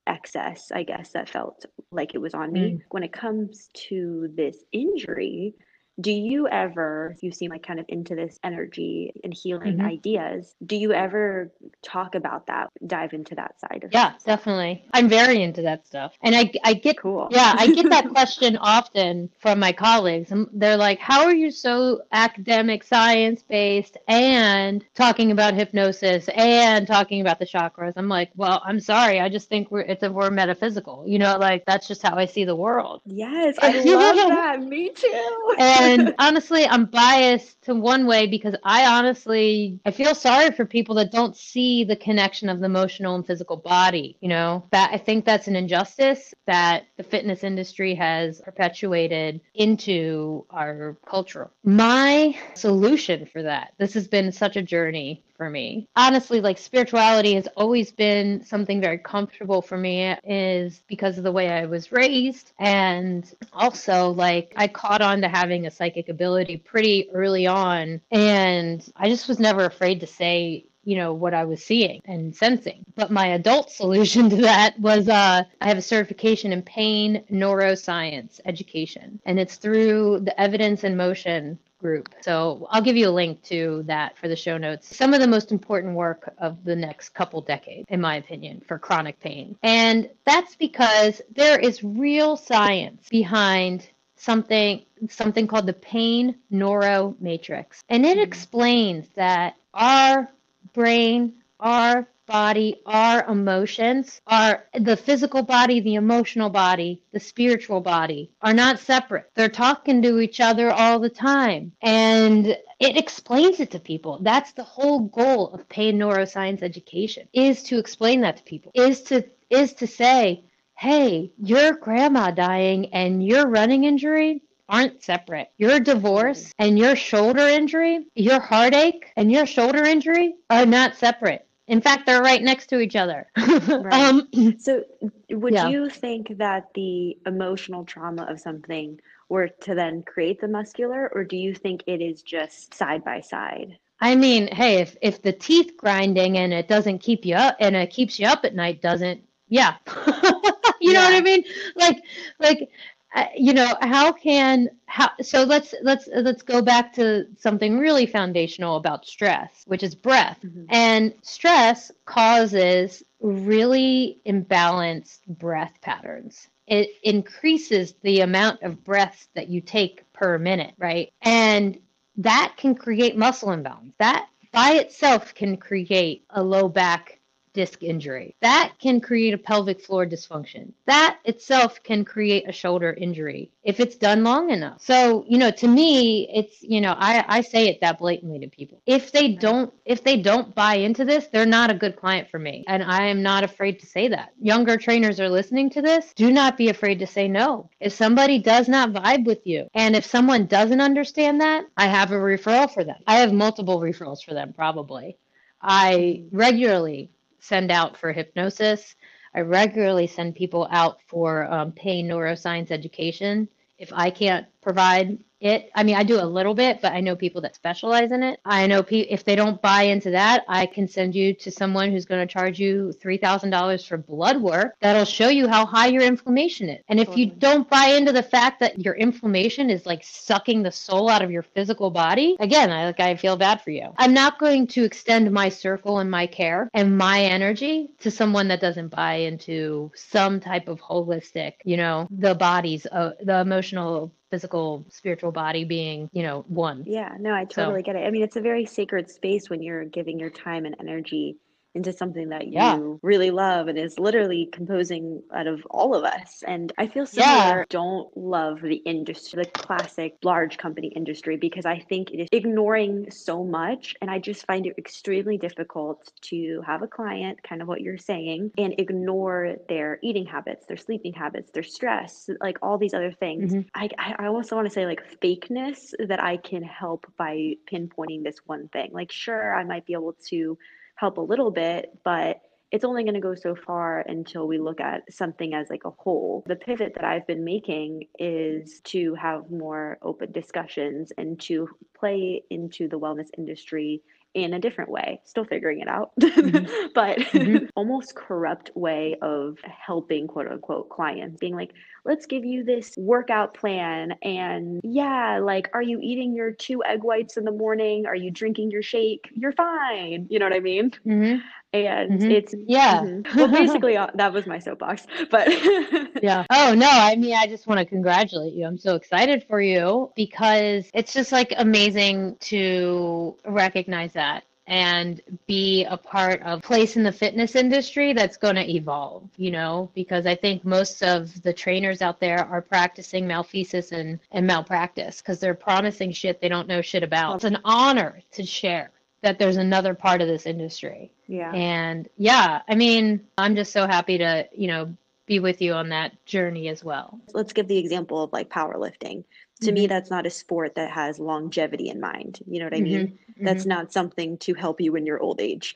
excess, 0.07 0.71
I 0.73 0.83
guess, 0.83 1.11
that 1.11 1.29
felt 1.29 1.65
like 1.91 2.15
it 2.15 2.19
was 2.19 2.33
on 2.33 2.51
me. 2.51 2.61
Mm. 2.61 2.81
When 2.89 3.03
it 3.03 3.13
comes 3.13 3.69
to 3.87 4.29
this 4.35 4.57
injury, 4.71 5.55
do 6.01 6.11
you 6.11 6.47
ever, 6.47 7.15
you 7.21 7.31
seem 7.31 7.51
like 7.51 7.63
kind 7.63 7.79
of 7.79 7.85
into 7.87 8.15
this 8.15 8.39
energy 8.43 9.13
and 9.23 9.33
healing 9.33 9.77
mm-hmm. 9.77 9.87
ideas, 9.87 10.55
do 10.65 10.75
you 10.75 10.91
ever 10.93 11.51
talk 11.83 12.15
about 12.15 12.47
that, 12.47 12.69
dive 12.85 13.13
into 13.13 13.35
that 13.35 13.59
side 13.59 13.83
of 13.83 13.91
it? 13.91 13.93
Yeah, 13.93 14.13
definitely. 14.25 14.83
I'm 14.93 15.07
very 15.07 15.41
into 15.41 15.61
that 15.63 15.85
stuff. 15.85 16.13
And 16.21 16.35
I, 16.35 16.51
I 16.63 16.73
get, 16.73 16.97
cool. 16.97 17.27
yeah, 17.31 17.55
I 17.57 17.67
get 17.67 17.89
that 17.89 18.09
question 18.13 18.57
often 18.57 19.29
from 19.39 19.59
my 19.59 19.71
colleagues. 19.71 20.31
And 20.31 20.47
they're 20.53 20.77
like, 20.77 20.99
how 20.99 21.25
are 21.25 21.35
you 21.35 21.51
so 21.51 22.01
academic, 22.11 22.83
science 22.83 23.43
based 23.43 23.97
and 24.07 24.83
talking 24.95 25.31
about 25.31 25.53
hypnosis 25.53 26.27
and 26.35 26.87
talking 26.87 27.21
about 27.21 27.39
the 27.39 27.45
chakras? 27.45 27.93
I'm 27.95 28.09
like, 28.09 28.31
well, 28.35 28.61
I'm 28.65 28.79
sorry. 28.79 29.19
I 29.19 29.29
just 29.29 29.49
think 29.49 29.69
we're, 29.71 29.81
it's 29.81 30.03
a, 30.03 30.11
we're 30.11 30.31
metaphysical, 30.31 31.03
you 31.05 31.19
know, 31.19 31.37
like 31.37 31.65
that's 31.65 31.87
just 31.87 32.01
how 32.01 32.15
I 32.15 32.25
see 32.25 32.45
the 32.45 32.55
world. 32.55 33.01
Yes, 33.05 33.55
I 33.61 33.81
love 33.81 34.15
that. 34.15 34.61
Me 34.61 34.89
too. 34.89 35.55
And 35.59 35.90
and 35.91 36.15
honestly, 36.19 36.65
I'm 36.65 36.85
biased 36.85 37.61
to 37.63 37.75
one 37.75 38.05
way 38.05 38.27
because 38.27 38.55
I 38.63 38.85
honestly 38.85 39.79
I 39.85 39.91
feel 39.91 40.15
sorry 40.15 40.51
for 40.51 40.65
people 40.65 40.95
that 40.95 41.11
don't 41.11 41.35
see 41.35 41.83
the 41.83 41.95
connection 41.95 42.49
of 42.49 42.59
the 42.59 42.65
emotional 42.65 43.15
and 43.15 43.25
physical 43.25 43.57
body. 43.57 44.17
You 44.21 44.29
know, 44.29 44.65
that 44.71 44.91
I 44.93 44.97
think 44.97 45.25
that's 45.25 45.47
an 45.47 45.55
injustice 45.55 46.33
that 46.47 46.85
the 46.97 47.03
fitness 47.03 47.43
industry 47.43 47.95
has 47.95 48.41
perpetuated 48.41 49.41
into 49.53 50.45
our 50.49 50.97
culture. 51.05 51.49
My 51.63 52.37
solution 52.53 53.25
for 53.25 53.43
that, 53.43 53.73
this 53.77 53.93
has 53.93 54.07
been 54.07 54.31
such 54.31 54.55
a 54.55 54.61
journey 54.61 55.23
for 55.41 55.49
me. 55.49 55.87
Honestly, 55.95 56.39
like 56.39 56.59
spirituality 56.59 57.33
has 57.33 57.47
always 57.57 57.91
been 57.91 58.45
something 58.45 58.79
very 58.79 58.99
comfortable 58.99 59.63
for 59.63 59.75
me 59.75 60.15
is 60.23 60.83
because 60.87 61.17
of 61.17 61.23
the 61.23 61.31
way 61.31 61.49
I 61.49 61.65
was 61.65 61.91
raised 61.91 62.51
and 62.59 63.25
also 63.51 64.11
like 64.11 64.53
I 64.55 64.67
caught 64.67 65.01
on 65.01 65.21
to 65.21 65.27
having 65.27 65.65
a 65.65 65.71
psychic 65.71 66.09
ability 66.09 66.57
pretty 66.57 67.09
early 67.11 67.47
on 67.47 68.01
and 68.11 68.87
I 68.95 69.09
just 69.09 69.27
was 69.27 69.39
never 69.39 69.65
afraid 69.65 70.01
to 70.01 70.05
say 70.05 70.67
you 70.83 70.95
know 70.95 71.13
what 71.13 71.33
I 71.33 71.45
was 71.45 71.63
seeing 71.63 72.01
and 72.05 72.35
sensing. 72.35 72.85
But 72.95 73.11
my 73.11 73.27
adult 73.27 73.71
solution 73.81 74.29
to 74.29 74.35
that 74.37 74.79
was 74.79 75.09
uh, 75.09 75.43
I 75.59 75.67
have 75.67 75.77
a 75.79 75.81
certification 75.81 76.53
in 76.53 76.61
pain 76.61 77.23
neuroscience 77.31 78.39
education, 78.45 79.19
and 79.25 79.39
it's 79.39 79.55
through 79.55 80.19
the 80.19 80.39
evidence 80.39 80.83
in 80.83 80.97
motion 80.97 81.57
group. 81.81 82.09
So 82.21 82.67
I'll 82.69 82.81
give 82.81 82.95
you 82.95 83.09
a 83.09 83.11
link 83.11 83.41
to 83.43 83.83
that 83.87 84.17
for 84.17 84.27
the 84.27 84.35
show 84.35 84.57
notes. 84.57 84.95
Some 84.95 85.13
of 85.13 85.19
the 85.19 85.27
most 85.27 85.51
important 85.51 85.95
work 85.95 86.33
of 86.37 86.63
the 86.63 86.75
next 86.75 87.09
couple 87.09 87.41
decades, 87.41 87.85
in 87.89 87.99
my 87.99 88.15
opinion, 88.15 88.61
for 88.67 88.77
chronic 88.77 89.19
pain. 89.19 89.57
And 89.63 90.09
that's 90.25 90.55
because 90.55 91.21
there 91.35 91.59
is 91.59 91.83
real 91.83 92.37
science 92.37 93.09
behind 93.09 93.87
something 94.15 94.85
something 95.09 95.47
called 95.47 95.65
the 95.65 95.73
pain 95.73 96.35
neuro 96.51 97.15
matrix. 97.19 97.83
And 97.89 98.05
it 98.05 98.17
hmm. 98.17 98.23
explains 98.23 99.07
that 99.15 99.55
our 99.73 100.29
brain, 100.73 101.33
our 101.59 102.07
body, 102.31 102.81
our 102.85 103.25
emotions, 103.27 104.21
our 104.27 104.63
the 104.73 104.95
physical 104.95 105.43
body, 105.43 105.81
the 105.81 105.95
emotional 105.95 106.49
body, 106.49 107.03
the 107.11 107.19
spiritual 107.19 107.81
body 107.81 108.31
are 108.41 108.53
not 108.53 108.79
separate. 108.79 109.29
They're 109.35 109.49
talking 109.49 110.01
to 110.03 110.19
each 110.19 110.39
other 110.39 110.71
all 110.71 110.99
the 110.99 111.09
time. 111.09 111.73
And 111.81 112.57
it 112.79 112.97
explains 112.97 113.59
it 113.59 113.71
to 113.71 113.79
people. 113.79 114.19
That's 114.21 114.53
the 114.53 114.63
whole 114.63 115.01
goal 115.01 115.49
of 115.49 115.67
pain 115.67 115.99
neuroscience 115.99 116.63
education 116.63 117.27
is 117.33 117.63
to 117.63 117.77
explain 117.77 118.21
that 118.21 118.37
to 118.37 118.43
people. 118.43 118.71
Is 118.73 119.01
to 119.03 119.23
is 119.49 119.73
to 119.73 119.87
say, 119.87 120.45
"Hey, 120.77 121.31
your 121.37 121.73
grandma 121.73 122.31
dying 122.31 122.93
and 122.93 123.25
your 123.25 123.47
running 123.47 123.83
injury 123.83 124.41
aren't 124.69 125.03
separate. 125.03 125.49
Your 125.57 125.79
divorce 125.81 126.53
and 126.57 126.79
your 126.79 126.95
shoulder 126.95 127.45
injury, 127.59 128.07
your 128.15 128.39
heartache 128.39 129.11
and 129.17 129.29
your 129.29 129.45
shoulder 129.45 129.83
injury 129.83 130.35
are 130.49 130.65
not 130.65 130.95
separate. 130.95 131.45
In 131.71 131.79
fact, 131.79 132.05
they're 132.05 132.21
right 132.21 132.43
next 132.43 132.67
to 132.67 132.81
each 132.81 132.97
other. 132.97 133.27
right. 133.37 133.93
um, 133.93 134.27
so, 134.59 134.83
would 135.29 135.53
yeah. 135.53 135.69
you 135.69 135.89
think 135.89 136.37
that 136.37 136.69
the 136.75 137.17
emotional 137.25 137.85
trauma 137.85 138.23
of 138.29 138.41
something 138.41 138.99
were 139.29 139.47
to 139.47 139.73
then 139.73 140.03
create 140.03 140.41
the 140.41 140.49
muscular, 140.49 141.09
or 141.15 141.23
do 141.23 141.37
you 141.37 141.55
think 141.55 141.85
it 141.87 142.01
is 142.01 142.23
just 142.23 142.73
side 142.73 143.05
by 143.05 143.21
side? 143.21 143.79
I 144.01 144.15
mean, 144.15 144.53
hey, 144.53 144.79
if 144.81 144.97
if 145.01 145.21
the 145.21 145.31
teeth 145.31 145.77
grinding 145.77 146.37
and 146.37 146.51
it 146.51 146.67
doesn't 146.67 146.99
keep 146.99 147.23
you 147.23 147.35
up 147.35 147.55
and 147.61 147.73
it 147.73 147.89
keeps 147.89 148.19
you 148.19 148.27
up 148.27 148.43
at 148.43 148.53
night 148.53 148.81
doesn't, 148.81 149.23
yeah. 149.47 149.75
you 149.95 150.91
yeah. 150.91 150.93
know 150.93 151.03
what 151.05 151.13
I 151.13 151.21
mean? 151.21 151.45
Like 151.77 152.03
like 152.39 152.69
uh, 153.13 153.25
you 153.35 153.53
know 153.53 153.75
how 153.81 154.11
can 154.11 154.69
how 154.85 155.09
so 155.21 155.43
let's 155.43 155.73
let's 155.81 156.07
let's 156.13 156.41
go 156.41 156.61
back 156.61 156.93
to 156.93 157.25
something 157.37 157.77
really 157.77 158.05
foundational 158.05 158.77
about 158.77 159.05
stress 159.05 159.63
which 159.67 159.83
is 159.83 159.95
breath. 159.95 160.39
Mm-hmm. 160.43 160.65
and 160.69 161.13
stress 161.21 161.91
causes 162.05 163.03
really 163.19 164.19
imbalanced 164.25 165.19
breath 165.27 165.73
patterns. 165.81 166.47
It 166.67 166.89
increases 167.03 167.95
the 168.01 168.21
amount 168.21 168.61
of 168.63 168.83
breaths 168.83 169.27
that 169.35 169.49
you 169.49 169.61
take 169.61 170.11
per 170.13 170.37
minute 170.37 170.73
right? 170.77 171.11
And 171.21 171.79
that 172.17 172.53
can 172.57 172.75
create 172.75 173.17
muscle 173.17 173.51
imbalance. 173.51 173.93
That 173.99 174.27
by 174.51 174.71
itself 174.73 175.33
can 175.33 175.57
create 175.57 176.25
a 176.29 176.43
low 176.43 176.67
back 176.67 177.20
disc 177.53 177.83
injury. 177.83 178.35
That 178.41 178.73
can 178.79 179.01
create 179.01 179.33
a 179.33 179.37
pelvic 179.37 179.81
floor 179.81 180.05
dysfunction. 180.05 180.71
That 180.85 181.19
itself 181.25 181.81
can 181.83 182.05
create 182.05 182.47
a 182.47 182.51
shoulder 182.51 182.93
injury 182.93 183.51
if 183.63 183.79
it's 183.79 183.95
done 183.95 184.23
long 184.23 184.49
enough. 184.49 184.81
So, 184.81 185.25
you 185.27 185.37
know, 185.37 185.51
to 185.51 185.67
me, 185.67 186.29
it's, 186.33 186.61
you 186.61 186.81
know, 186.81 186.95
I, 186.97 187.23
I 187.27 187.41
say 187.41 187.67
it 187.67 187.81
that 187.81 187.99
blatantly 187.99 188.39
to 188.39 188.47
people. 188.47 188.81
If 188.85 189.11
they 189.11 189.33
don't, 189.33 189.73
if 189.85 190.03
they 190.03 190.17
don't 190.17 190.55
buy 190.55 190.75
into 190.75 191.05
this, 191.05 191.27
they're 191.27 191.45
not 191.45 191.71
a 191.71 191.75
good 191.75 191.95
client 191.95 192.29
for 192.29 192.39
me. 192.39 192.63
And 192.67 192.83
I 192.83 193.07
am 193.07 193.21
not 193.21 193.43
afraid 193.43 193.79
to 193.79 193.85
say 193.85 194.07
that. 194.09 194.33
Younger 194.39 194.77
trainers 194.77 195.19
are 195.19 195.29
listening 195.29 195.69
to 195.71 195.81
this. 195.81 196.13
Do 196.15 196.31
not 196.31 196.57
be 196.57 196.69
afraid 196.69 196.99
to 196.99 197.07
say 197.07 197.27
no. 197.27 197.69
If 197.79 197.93
somebody 197.93 198.39
does 198.39 198.67
not 198.67 198.93
vibe 198.93 199.25
with 199.25 199.45
you, 199.45 199.67
and 199.73 199.95
if 199.95 200.05
someone 200.05 200.45
doesn't 200.45 200.81
understand 200.81 201.41
that, 201.41 201.65
I 201.77 201.87
have 201.87 202.11
a 202.11 202.15
referral 202.15 202.73
for 202.73 202.83
them. 202.83 202.97
I 203.07 203.17
have 203.17 203.33
multiple 203.33 203.79
referrals 203.79 204.23
for 204.23 204.33
them, 204.33 204.53
probably. 204.53 205.17
I 205.61 206.23
regularly 206.31 207.11
send 207.41 207.71
out 207.71 207.97
for 207.97 208.13
hypnosis. 208.13 208.95
I 209.35 209.41
regularly 209.41 210.07
send 210.07 210.35
people 210.35 210.67
out 210.71 211.01
for 211.07 211.51
um, 211.51 211.71
pain 211.73 212.07
neuroscience 212.07 212.71
education. 212.71 213.49
If 213.77 213.91
I 213.93 214.09
can't 214.09 214.47
provide 214.61 215.17
it. 215.41 215.69
I 215.75 215.83
mean, 215.83 215.95
I 215.95 216.03
do 216.03 216.19
a 216.19 216.25
little 216.25 216.53
bit, 216.53 216.81
but 216.81 216.93
I 216.93 217.01
know 217.01 217.15
people 217.15 217.41
that 217.41 217.55
specialize 217.55 218.11
in 218.11 218.23
it. 218.23 218.39
I 218.45 218.67
know 218.67 218.83
pe- 218.83 218.99
if 218.99 219.23
they 219.23 219.35
don't 219.35 219.61
buy 219.61 219.83
into 219.83 220.11
that, 220.11 220.43
I 220.47 220.65
can 220.65 220.87
send 220.87 221.15
you 221.15 221.33
to 221.35 221.51
someone 221.51 221.91
who's 221.91 222.05
going 222.05 222.25
to 222.25 222.31
charge 222.31 222.59
you 222.59 222.93
$3,000 223.03 223.87
for 223.87 223.97
blood 223.97 224.41
work 224.41 224.75
that'll 224.79 225.05
show 225.05 225.29
you 225.29 225.47
how 225.47 225.65
high 225.65 225.87
your 225.87 226.03
inflammation 226.03 226.69
is. 226.69 226.83
And 226.87 226.99
if 226.99 227.07
Totally. 227.07 227.25
you 227.25 227.31
don't 227.31 227.69
buy 227.69 227.87
into 227.97 228.11
the 228.11 228.23
fact 228.23 228.59
that 228.59 228.79
your 228.79 228.95
inflammation 228.95 229.69
is 229.69 229.85
like 229.85 230.03
sucking 230.03 230.63
the 230.63 230.71
soul 230.71 231.09
out 231.09 231.21
of 231.21 231.31
your 231.31 231.43
physical 231.43 231.89
body, 231.89 232.37
again, 232.39 232.71
I 232.71 232.85
like 232.85 232.99
I 232.99 233.15
feel 233.15 233.37
bad 233.37 233.61
for 233.61 233.71
you. 233.71 233.93
I'm 233.97 234.13
not 234.13 234.39
going 234.39 234.67
to 234.67 234.83
extend 234.83 235.31
my 235.31 235.49
circle 235.49 235.99
and 235.99 236.09
my 236.09 236.27
care 236.27 236.69
and 236.73 236.97
my 236.97 237.21
energy 237.21 237.89
to 237.99 238.11
someone 238.11 238.47
that 238.49 238.61
doesn't 238.61 238.89
buy 238.89 239.15
into 239.15 239.91
some 239.95 240.39
type 240.39 240.67
of 240.67 240.79
holistic, 240.79 241.53
you 241.63 241.77
know, 241.77 242.07
the 242.11 242.35
bodies, 242.35 242.85
uh, 242.91 243.11
the 243.23 243.39
emotional, 243.39 244.11
physical, 244.31 244.85
spiritual 244.89 245.31
body 245.31 245.65
being, 245.65 246.09
you 246.13 246.23
know, 246.23 246.45
one. 246.47 246.83
Yeah, 246.87 247.15
no, 247.19 247.33
I 247.33 247.43
So, 247.43 247.65
totally 247.65 247.83
get 247.83 247.95
it. 247.95 248.07
I 248.07 248.11
mean, 248.11 248.23
it's 248.23 248.37
a 248.37 248.41
very 248.41 248.65
sacred 248.65 249.11
space 249.11 249.49
when 249.49 249.61
you're 249.61 249.85
giving 249.85 250.17
your 250.19 250.29
time 250.29 250.65
and 250.65 250.75
energy 250.79 251.37
into 251.73 251.93
something 251.93 252.29
that 252.29 252.47
yeah, 252.47 252.77
you 252.77 252.99
really 253.01 253.31
love 253.31 253.67
and 253.67 253.77
is 253.77 253.97
literally 253.97 254.49
composing 254.51 255.21
out 255.33 255.47
of 255.47 255.65
all 255.69 255.95
of 255.95 256.03
us. 256.03 256.43
And 256.45 256.71
I 256.77 256.87
feel 256.87 257.05
yeah. 257.11 257.55
similar. 257.55 257.65
Don't 257.69 258.15
love 258.17 258.61
the 258.61 258.75
industry, 258.75 259.43
the 259.43 259.49
classic 259.61 260.17
large 260.23 260.57
company 260.57 260.87
industry, 260.89 261.37
because 261.37 261.65
I 261.65 261.79
think 261.79 262.11
it 262.11 262.21
is 262.21 262.27
ignoring 262.31 263.09
so 263.09 263.43
much. 263.43 263.95
And 264.01 264.09
I 264.11 264.19
just 264.19 264.45
find 264.45 264.65
it 264.65 264.75
extremely 264.77 265.37
difficult 265.37 266.11
to 266.23 266.61
have 266.65 266.81
a 266.81 266.87
client, 266.87 267.41
kind 267.43 267.61
of 267.61 267.67
what 267.67 267.81
you're 267.81 267.97
saying, 267.97 268.51
and 268.57 268.73
ignore 268.77 269.55
their 269.69 269.99
eating 270.01 270.25
habits, 270.25 270.65
their 270.65 270.77
sleeping 270.77 271.13
habits, 271.13 271.51
their 271.51 271.63
stress, 271.63 272.29
like 272.41 272.57
all 272.61 272.77
these 272.77 272.93
other 272.93 273.11
things. 273.11 273.53
hmm 273.53 273.61
I, 273.73 273.89
I 273.97 274.15
I 274.19 274.27
also 274.27 274.55
want 274.55 274.67
to 274.67 274.73
say 274.73 274.85
like 274.85 275.19
fakeness 275.21 275.93
that 276.07 276.21
I 276.21 276.37
can 276.37 276.63
help 276.63 277.05
by 277.17 277.55
pinpointing 277.71 278.23
this 278.23 278.39
one 278.45 278.67
thing. 278.69 278.91
Like, 278.93 279.11
sure, 279.11 279.55
I 279.55 279.63
might 279.63 279.85
be 279.85 279.93
able 279.93 280.13
to 280.29 280.57
help 281.01 281.17
a 281.17 281.21
little 281.21 281.49
bit, 281.49 281.97
but 282.05 282.41
it's 282.71 282.85
only 282.85 283.03
going 283.03 283.15
to 283.15 283.19
go 283.19 283.33
so 283.33 283.55
far 283.55 284.05
until 284.07 284.47
we 284.47 284.59
look 284.59 284.79
at 284.79 285.01
something 285.11 285.55
as 285.55 285.67
like 285.71 285.81
a 285.83 285.89
whole. 285.89 286.43
The 286.45 286.55
pivot 286.55 286.93
that 286.93 287.03
I've 287.03 287.25
been 287.25 287.43
making 287.43 288.03
is 288.19 288.81
to 288.85 289.15
have 289.15 289.49
more 289.49 289.97
open 290.03 290.31
discussions 290.31 291.11
and 291.17 291.41
to 291.41 291.67
play 291.99 292.43
into 292.51 292.87
the 292.87 292.99
wellness 292.99 293.29
industry 293.35 294.03
in 294.33 294.53
a 294.53 294.59
different 294.59 294.89
way, 294.89 295.21
still 295.25 295.45
figuring 295.45 295.81
it 295.81 295.87
out, 295.87 296.11
hmm 296.21 296.65
but 296.95 297.21
hmm 297.31 297.65
almost 297.75 298.15
corrupt 298.15 298.71
way 298.75 299.15
of 299.21 299.57
helping 299.63 300.27
quote 300.27 300.47
unquote 300.47 300.89
clients, 300.89 301.39
being 301.39 301.55
like, 301.55 301.71
let's 302.05 302.25
give 302.25 302.45
you 302.45 302.63
this 302.63 302.95
workout 302.97 303.53
plan. 303.53 304.13
And 304.23 304.79
yeah, 304.83 305.39
like, 305.39 305.69
are 305.73 305.81
you 305.81 305.99
eating 306.01 306.33
your 306.33 306.51
two 306.51 306.83
egg 306.83 307.03
whites 307.03 307.37
in 307.37 307.43
the 307.43 307.51
morning? 307.51 308.05
Are 308.05 308.15
you 308.15 308.31
drinking 308.31 308.71
your 308.71 308.83
shake? 308.83 309.29
You're 309.33 309.51
fine. 309.53 310.27
You 310.29 310.39
know 310.39 310.45
what 310.45 310.53
I 310.55 310.59
mean? 310.59 310.91
hmm 311.03 311.35
And 311.73 312.21
hmm 312.21 312.31
it's, 312.31 312.53
Yeah. 312.67 313.01
mhm. 313.01 313.35
well, 313.35 313.47
basically, 313.47 313.95
uh, 313.97 314.07
that 314.15 314.33
was 314.33 314.45
my 314.45 314.59
soapbox. 314.59 315.07
But 315.29 315.47
Yeah. 316.21 316.45
Oh, 316.49 316.73
no. 316.75 316.89
I 316.89 317.15
mean, 317.15 317.33
I 317.35 317.47
just 317.47 317.65
want 317.67 317.79
to 317.79 317.85
congratulate 317.85 318.53
you. 318.53 318.65
I'm 318.65 318.77
so 318.77 318.95
excited 318.95 319.43
for 319.47 319.61
you 319.61 320.11
because 320.15 320.89
it's 320.93 321.13
just 321.13 321.31
like 321.31 321.53
amazing 321.57 322.35
to 322.41 323.35
recognize 323.45 324.13
that 324.13 324.43
and 324.67 325.21
be 325.47 325.83
a 325.85 325.97
part 325.97 326.41
of 326.43 326.61
place 326.61 326.95
in 326.95 327.03
the 327.03 327.11
fitness 327.11 327.55
industry 327.55 328.13
that's 328.13 328.37
going 328.37 328.55
to 328.55 328.69
evolve, 328.69 329.27
you 329.35 329.51
know, 329.51 329.89
because 329.95 330.25
I 330.25 330.35
think 330.35 330.63
most 330.63 331.01
of 331.03 331.41
the 331.41 331.51
trainers 331.51 332.01
out 332.01 332.19
there 332.19 332.45
are 332.45 332.61
practicing 332.61 333.27
malfeasance 333.27 333.91
and, 333.91 334.19
and 334.31 334.45
malpractice 334.45 335.17
because 335.21 335.39
they're 335.39 335.55
promising 335.55 336.11
shit 336.11 336.39
they 336.39 336.47
don't 336.49 336.67
know 336.67 336.81
shit 336.81 337.03
about. 337.03 337.35
It's 337.35 337.43
an 337.43 337.57
honor 337.65 338.21
to 338.33 338.45
share 338.45 338.91
that 339.21 339.39
there's 339.39 339.57
another 339.57 339.93
part 339.93 340.21
of 340.21 340.27
this 340.27 340.45
industry. 340.45 341.11
yeah. 341.27 341.59
And 341.59 342.07
yeah, 342.17 342.61
I 342.67 342.75
mean, 342.75 343.21
I'm 343.37 343.55
just 343.55 343.71
so 343.71 343.87
happy 343.87 344.17
to, 344.19 344.47
you 344.53 344.67
know, 344.67 344.95
be 345.25 345.39
with 345.39 345.61
you 345.61 345.73
on 345.73 345.89
that 345.89 346.25
journey 346.25 346.67
as 346.69 346.83
well. 346.83 347.19
let's 347.33 347.53
give 347.53 347.67
the 347.67 347.77
example 347.77 348.23
of 348.23 348.33
like 348.33 348.49
powerlifting. 348.49 349.23
To 349.61 349.71
me, 349.71 349.85
hmm 349.85 349.87
that's 349.87 350.09
not 350.09 350.25
a 350.25 350.29
sport 350.31 350.75
that 350.75 350.91
has 350.91 351.19
longevity 351.19 351.89
in 351.89 351.99
mind. 351.99 352.39
You 352.47 352.59
know 352.59 352.65
what 352.65 352.75
I 352.75 352.79
hmm 352.79 352.81
mean? 352.81 353.13
That's 353.43 353.65
hmm 353.65 353.65
not 353.65 353.91
something 353.91 354.37
to 354.39 354.53
help 354.53 354.81
you 354.81 354.95
in 354.95 355.05
your 355.05 355.19
old 355.19 355.39
age. 355.41 355.75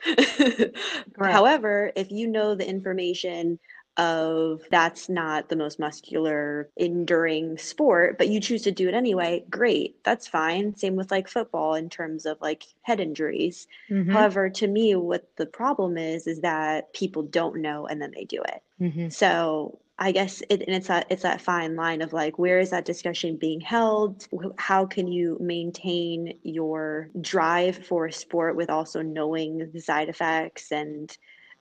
However, 1.20 1.92
if 1.96 2.10
you 2.10 2.26
know 2.28 2.54
the 2.54 2.68
information 2.68 3.58
of 3.96 4.62
that's 4.70 5.08
not 5.08 5.48
the 5.48 5.56
most 5.56 5.78
muscular, 5.78 6.68
enduring 6.76 7.58
sport, 7.58 8.18
but 8.18 8.28
you 8.28 8.40
choose 8.40 8.62
to 8.62 8.72
do 8.72 8.88
it 8.88 8.94
anyway, 8.94 9.44
great. 9.50 10.02
That's 10.04 10.26
fine. 10.28 10.74
Same 10.76 10.96
with 10.96 11.10
like 11.10 11.28
football 11.28 11.74
in 11.74 11.88
terms 11.88 12.26
of 12.26 12.38
like 12.40 12.64
head 12.82 13.00
injuries. 13.00 13.66
hmm 13.88 14.10
However, 14.10 14.50
to 14.50 14.66
me, 14.66 14.94
what 14.94 15.28
the 15.36 15.46
problem 15.46 15.96
is, 15.98 16.26
is 16.26 16.40
that 16.40 16.92
people 16.92 17.22
don't 17.22 17.60
know 17.60 17.86
and 17.86 18.00
then 18.00 18.12
they 18.14 18.24
do 18.24 18.42
it. 18.42 18.62
hmm 18.78 19.08
So 19.08 19.80
I 19.98 20.12
guess 20.12 20.42
it, 20.50 20.60
and 20.60 20.76
it's 20.76 20.88
that 20.88 21.06
it's 21.08 21.22
that 21.22 21.40
fine 21.40 21.74
line 21.74 22.02
of 22.02 22.12
like 22.12 22.38
where 22.38 22.60
is 22.60 22.70
that 22.70 22.84
discussion 22.84 23.36
being 23.36 23.60
held? 23.60 24.26
How 24.58 24.84
can 24.84 25.08
you 25.08 25.38
maintain 25.40 26.38
your 26.42 27.08
drive 27.20 27.78
for 27.86 28.06
a 28.06 28.12
sport 28.12 28.56
with 28.56 28.68
also 28.68 29.00
knowing 29.00 29.70
the 29.72 29.80
side 29.80 30.08
effects? 30.10 30.70
And 30.70 31.16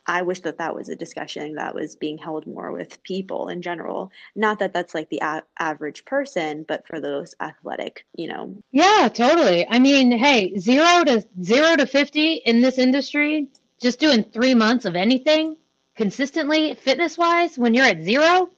I 0.07 0.21
wish 0.23 0.41
that 0.41 0.57
that 0.59 0.75
was 0.75 0.89
a 0.89 0.95
discussion 0.95 1.55
that 1.55 1.75
was 1.75 1.95
being 1.95 2.17
held 2.17 2.45
more 2.47 2.71
with 2.71 3.01
people 3.03 3.47
in 3.49 3.61
general. 3.61 4.11
Not 4.35 4.59
that 4.59 4.73
that's 4.73 4.93
like 4.95 5.09
the 5.09 5.19
a- 5.21 5.43
average 5.59 6.05
person, 6.05 6.63
but 6.67 6.87
for 6.87 6.99
those 6.99 7.35
athletic, 7.39 8.05
you 8.15 8.27
know. 8.27 8.55
Yeah, 8.71 9.09
totally. 9.13 9.65
I 9.69 9.79
mean, 9.79 10.11
hey, 10.11 10.57
zero 10.57 11.03
to 11.05 11.25
zero 11.41 11.75
to 11.75 11.85
50 11.87 12.35
in 12.35 12.61
this 12.61 12.77
industry, 12.77 13.47
just 13.81 13.99
doing 13.99 14.23
three 14.23 14.53
months 14.55 14.85
of 14.85 14.95
anything 14.95 15.57
consistently, 15.95 16.73
fitness 16.75 17.17
wise, 17.17 17.57
when 17.57 17.73
you're 17.73 17.85
at 17.85 18.03
zero, 18.03 18.49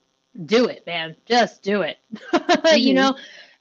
do 0.45 0.65
it, 0.67 0.85
man. 0.87 1.15
Just 1.25 1.61
do 1.63 1.81
it. 1.83 1.97
You 2.71 2.93
hmm 2.93 2.95
know, 2.95 3.15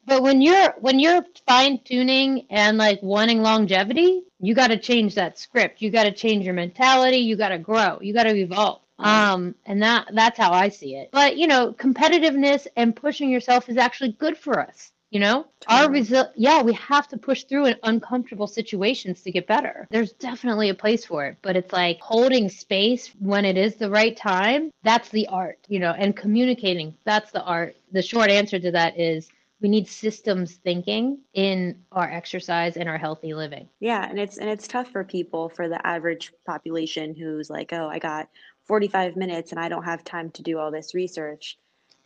but 0.07 0.23
when 0.23 0.41
you're 0.41 0.75
when 0.81 0.99
you're 0.99 1.25
fine 1.47 1.81
tuning 1.85 2.47
and 2.51 2.79
like 2.79 3.03
wanting 3.03 3.43
longevity, 3.43 4.23
you 4.41 4.55
got 4.55 4.69
to 4.69 4.79
change 4.79 5.15
that 5.17 5.39
script. 5.39 5.83
You 5.83 5.91
got 5.91 6.05
to 6.05 6.13
change 6.13 6.45
your 6.45 6.55
mentality. 6.55 7.19
You 7.19 7.37
got 7.37 7.51
to 7.51 7.59
grow. 7.59 7.99
You 8.01 8.15
got 8.15 8.25
to 8.25 8.37
evolve. 8.37 8.83
Um, 8.99 9.55
and 9.67 9.83
that 9.83 10.09
that's 10.13 10.39
how 10.39 10.53
I 10.53 10.71
see 10.71 10.95
it. 10.95 11.11
But 11.13 11.37
you 11.37 11.47
know, 11.47 11.73
competitiveness 11.73 12.67
and 12.77 12.97
pushing 12.97 13.29
yourself 13.31 13.69
is 13.69 13.77
actually 13.77 14.13
good 14.13 14.39
for 14.39 14.61
us. 14.61 14.93
You 15.11 15.21
know, 15.21 15.47
our 15.69 15.89
resi- 15.89 16.33
yeah, 16.35 16.63
we 16.63 16.73
have 16.75 17.07
to 17.09 17.17
push 17.17 17.45
through 17.45 17.67
in 17.67 17.77
uncomfortable 17.85 18.49
situations 18.49 19.23
to 19.23 19.31
get 19.31 19.47
better. 19.47 19.87
There's 19.91 20.13
definitely 20.13 20.69
a 20.69 20.75
place 20.75 21.05
for 21.05 21.27
it, 21.27 21.37
but 21.43 21.57
it's 21.57 21.73
like 21.73 22.01
holding 22.01 22.49
space 22.49 23.13
when 23.21 23.45
it 23.45 23.57
is 23.57 23.77
the 23.77 23.89
right 23.89 24.17
time. 24.17 24.73
That's 24.83 25.09
the 25.11 25.29
art, 25.29 25.59
you 25.69 25.79
know, 25.79 25.93
and 25.93 26.17
communicating. 26.17 26.97
That's 27.05 27.31
the 27.31 27.43
art. 27.43 27.77
The 27.93 28.03
short 28.03 28.31
answer 28.31 28.59
to 28.59 28.73
that 28.73 28.99
is 28.99 29.29
we 29.61 29.69
need 29.69 29.89
systems 29.89 30.57
thinking 30.57 31.23
in 31.33 31.85
our 31.93 32.09
exercise 32.11 32.77
and 32.77 32.89
our 32.89 32.99
healthy 32.99 33.35
living. 33.35 33.69
Yeah, 33.81 34.09
and 34.09 34.19
it's 34.19 34.39
and 34.39 34.49
it's 34.49 34.67
tough 34.67 34.89
for 34.91 35.05
people 35.05 35.49
for 35.51 35.69
the 35.69 35.85
average 35.87 36.33
population 36.47 37.15
who's 37.15 37.51
like, 37.51 37.73
"Oh, 37.73 37.89
I 37.89 37.99
got 37.99 38.29
45 38.67 39.17
minutes 39.17 39.53
and 39.53 39.61
I 39.61 39.69
don't 39.69 39.85
have 39.85 40.03
time 40.05 40.31
to 40.33 40.43
do 40.43 40.59
all 40.59 40.71
this 40.71 40.95
research." 40.95 41.59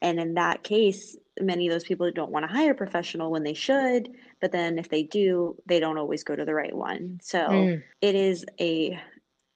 And 0.03 0.19
in 0.19 0.35
that 0.35 0.65
case, 0.65 1.17
many 1.41 1.67
of 1.69 1.73
those 1.73 1.85
people 1.85 2.11
don't 2.11 2.33
want 2.33 2.45
to 2.45 2.53
hire 2.53 2.73
a 2.73 2.75
professional 2.75 3.31
when 3.31 3.43
they 3.45 3.55
should, 3.55 4.09
but 4.41 4.51
then 4.53 4.79
if 4.79 4.89
they 4.89 5.03
do, 5.05 5.57
they 5.67 5.79
don't 5.79 5.99
always 5.99 6.25
go 6.25 6.35
to 6.35 6.45
the 6.45 6.55
right 6.55 6.75
one. 6.75 7.19
So 7.23 7.71
Mm. 7.71 7.83
it 8.01 8.15
is 8.15 8.45
a 8.61 8.99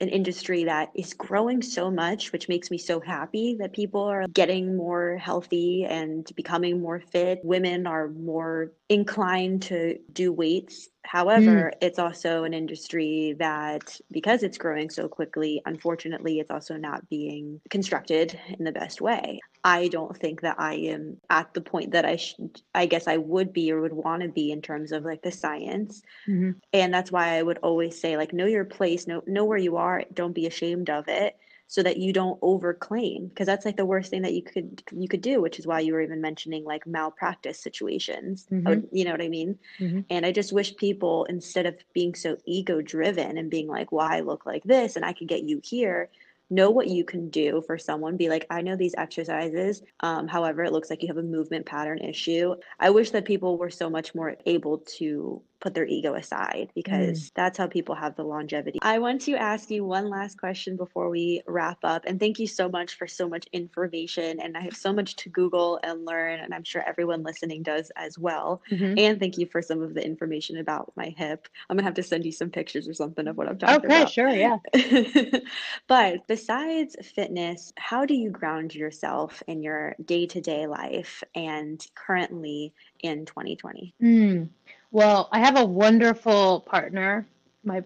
an 0.05 0.11
industry 0.11 0.65
that 0.65 0.91
is 0.95 1.15
growing 1.15 1.63
so 1.63 1.91
much, 1.91 2.31
which 2.31 2.49
makes 2.49 2.71
me 2.71 2.79
so 2.79 3.01
happy 3.01 3.57
that 3.59 3.73
people 3.73 4.03
are 4.03 4.27
getting 4.29 4.77
more 4.77 5.17
healthy 5.17 5.85
and 5.85 6.31
becoming 6.37 6.81
more 6.81 7.01
fit. 7.01 7.41
Women 7.43 7.87
are 7.87 8.09
more 8.09 8.73
inclined 8.89 9.63
to 9.63 9.99
do 10.13 10.33
weights. 10.33 10.91
Mm. 11.37 11.65
However, 11.67 11.73
it's 11.83 11.99
also 11.99 12.45
an 12.45 12.55
industry 12.55 13.35
that, 13.39 13.99
because 14.11 14.43
it's 14.43 14.59
growing 14.59 14.91
so 14.91 15.09
quickly, 15.09 15.61
unfortunately, 15.67 16.41
it's 16.41 16.51
also 16.51 16.77
not 16.77 17.09
being 17.09 17.61
constructed 17.71 18.39
in 18.59 18.65
the 18.65 18.73
best 18.73 19.01
way. 19.01 19.41
I 19.65 19.89
don't 19.89 20.17
think 20.17 20.41
that 20.43 20.57
I 20.59 20.75
am 20.75 21.21
at 21.31 21.53
the 21.55 21.61
point 21.61 21.93
that 21.93 22.05
I 22.05 22.17
should, 22.17 22.61
I 22.75 22.87
guess 22.87 23.07
I 23.09 23.17
would 23.19 23.53
be 23.53 23.71
or 23.73 23.81
would 23.81 23.93
want 23.95 24.23
to 24.23 24.29
be 24.29 24.51
in 24.51 24.63
terms 24.63 24.93
of 24.93 25.05
like 25.05 25.23
the 25.23 25.33
science. 25.33 26.03
hmm 26.27 26.65
And 26.73 26.93
that's 26.93 27.13
why 27.13 27.37
I 27.39 27.43
would 27.43 27.59
always 27.59 28.01
say, 28.01 28.17
like, 28.17 28.33
know 28.33 28.47
your 28.47 28.65
place, 28.65 29.07
know, 29.07 29.23
know 29.27 29.45
where 29.45 29.59
you 29.59 29.77
are, 29.77 30.05
don't 30.13 30.35
be 30.35 30.47
ashamed 30.47 30.91
of 30.91 31.09
it 31.09 31.35
so 31.67 31.83
that 31.83 31.97
you 31.97 32.13
don't 32.13 32.41
overclaim 32.41 33.29
because 33.29 33.47
that's 33.47 33.65
like 33.65 33.77
the 33.77 33.85
worst 33.85 34.11
thing 34.11 34.23
that 34.23 34.35
you 34.35 34.43
could 34.43 34.83
you 34.93 35.09
could 35.09 35.21
do 35.21 35.41
which 35.41 35.59
is 35.59 35.67
why 35.67 35.81
you 35.81 35.93
were 35.93 36.03
even 36.03 36.21
mentioning 36.21 36.65
like 36.65 36.87
malpractice 36.87 37.59
situations 37.61 38.47
I 38.67 38.71
hmm 38.71 38.71
would, 38.71 38.89
you 38.93 39.05
know 39.05 39.13
what 39.13 39.23
i 39.23 39.29
mean 39.29 39.59
hmm 39.79 40.01
and 40.11 40.27
i 40.27 40.33
just 40.33 40.53
wish 40.53 40.77
people 40.77 41.25
instead 41.25 41.67
of 41.67 41.77
being 41.93 42.15
so 42.15 42.37
ego 42.45 42.81
driven 42.83 43.39
and 43.39 43.51
being 43.51 43.69
like 43.69 43.93
well 43.93 44.07
i 44.07 44.21
look 44.21 44.47
like 44.47 44.63
this 44.65 44.97
and 44.97 45.05
i 45.05 45.13
can 45.13 45.27
get 45.27 45.45
you 45.45 45.61
here 45.65 46.11
know 46.51 46.71
what 46.71 46.89
you 46.89 47.05
can 47.05 47.31
do 47.31 47.63
for 47.67 47.79
someone. 47.79 48.17
Be 48.17 48.29
like, 48.29 48.47
I 48.51 48.63
know 48.63 48.77
these 48.77 48.95
exercises. 48.97 49.83
Um, 50.01 50.29
however, 50.29 50.63
it 50.63 50.73
looks 50.73 50.91
like 50.91 51.03
you 51.03 51.09
have 51.09 51.17
a 51.17 51.23
movement 51.23 51.67
pattern 51.67 51.99
issue. 51.99 52.55
I 52.79 52.91
wish 52.91 53.11
that 53.11 53.25
people 53.25 53.57
were 53.59 53.71
so 53.71 53.89
much 53.91 54.15
more 54.15 54.37
able 54.47 54.79
to 54.99 55.43
put 55.61 55.75
their 55.75 55.87
ego 55.87 56.15
aside 56.15 56.71
because 56.75 57.21
mm. 57.21 57.31
that's 57.35 57.59
how 57.59 57.67
people 57.67 57.95
have 57.95 58.17
the 58.17 58.23
longevity. 58.23 58.79
I 58.83 58.99
want 58.99 59.23
to 59.23 59.35
ask 59.35 59.71
you 59.71 59.85
one 59.85 60.11
last 60.11 60.39
question 60.39 60.77
before 60.77 61.09
we 61.09 61.43
wrap 61.47 61.79
up. 61.85 62.05
And 62.07 62.21
thank 62.21 62.39
you 62.39 62.47
so 62.47 62.69
much 62.69 62.97
for 62.97 63.07
so 63.07 63.29
much 63.29 63.47
information. 63.53 64.41
And 64.41 64.57
I 64.57 64.61
have 64.61 64.77
so 64.77 64.93
much 64.93 65.17
to 65.17 65.29
Google 65.29 65.81
and 65.83 66.05
learn. 66.05 66.41
And 66.41 66.53
I'm 66.53 66.65
sure 66.65 66.83
everyone 66.87 67.23
listening 67.23 67.63
does 67.63 67.91
as 67.97 68.19
well. 68.19 68.63
Mm-hmm. 68.71 68.99
And 68.99 69.21
thank 69.21 69.39
you 69.39 69.47
for 69.47 69.63
some 69.63 69.83
of 69.83 69.95
the 69.95 70.05
information 70.05 70.59
about 70.59 70.93
my 70.97 71.15
hip. 71.17 71.49
I'm 71.69 71.77
going 71.77 71.85
to 71.85 71.87
have 71.87 71.95
to 71.95 72.03
send 72.03 72.25
you 72.25 72.33
some 72.33 72.51
pictures 72.51 72.89
or 72.89 72.95
something 72.95 73.27
of 73.27 73.37
what 73.37 73.49
I'm 73.49 73.59
talking 73.59 73.77
okay, 73.77 73.87
about. 73.87 74.03
Okay, 74.03 74.13
sure. 74.13 74.29
Yeah. 74.29 75.41
but 75.89 76.27
besides 76.27 76.97
fitness, 77.15 77.73
how 77.77 78.05
do 78.05 78.15
you 78.15 78.31
ground 78.31 78.75
yourself 78.75 79.43
in 79.47 79.63
your 79.63 79.95
day 80.05 80.27
to 80.27 80.41
day 80.41 80.67
life 80.67 81.23
and 81.35 81.85
currently 81.95 82.73
in 83.03 83.25
2020? 83.25 83.95
Mm. 84.03 84.49
Well, 84.95 85.29
I 85.33 85.41
have 85.41 85.57
a 85.59 85.65
wonderful 85.65 86.61
partner. 86.61 87.27
My 87.65 87.83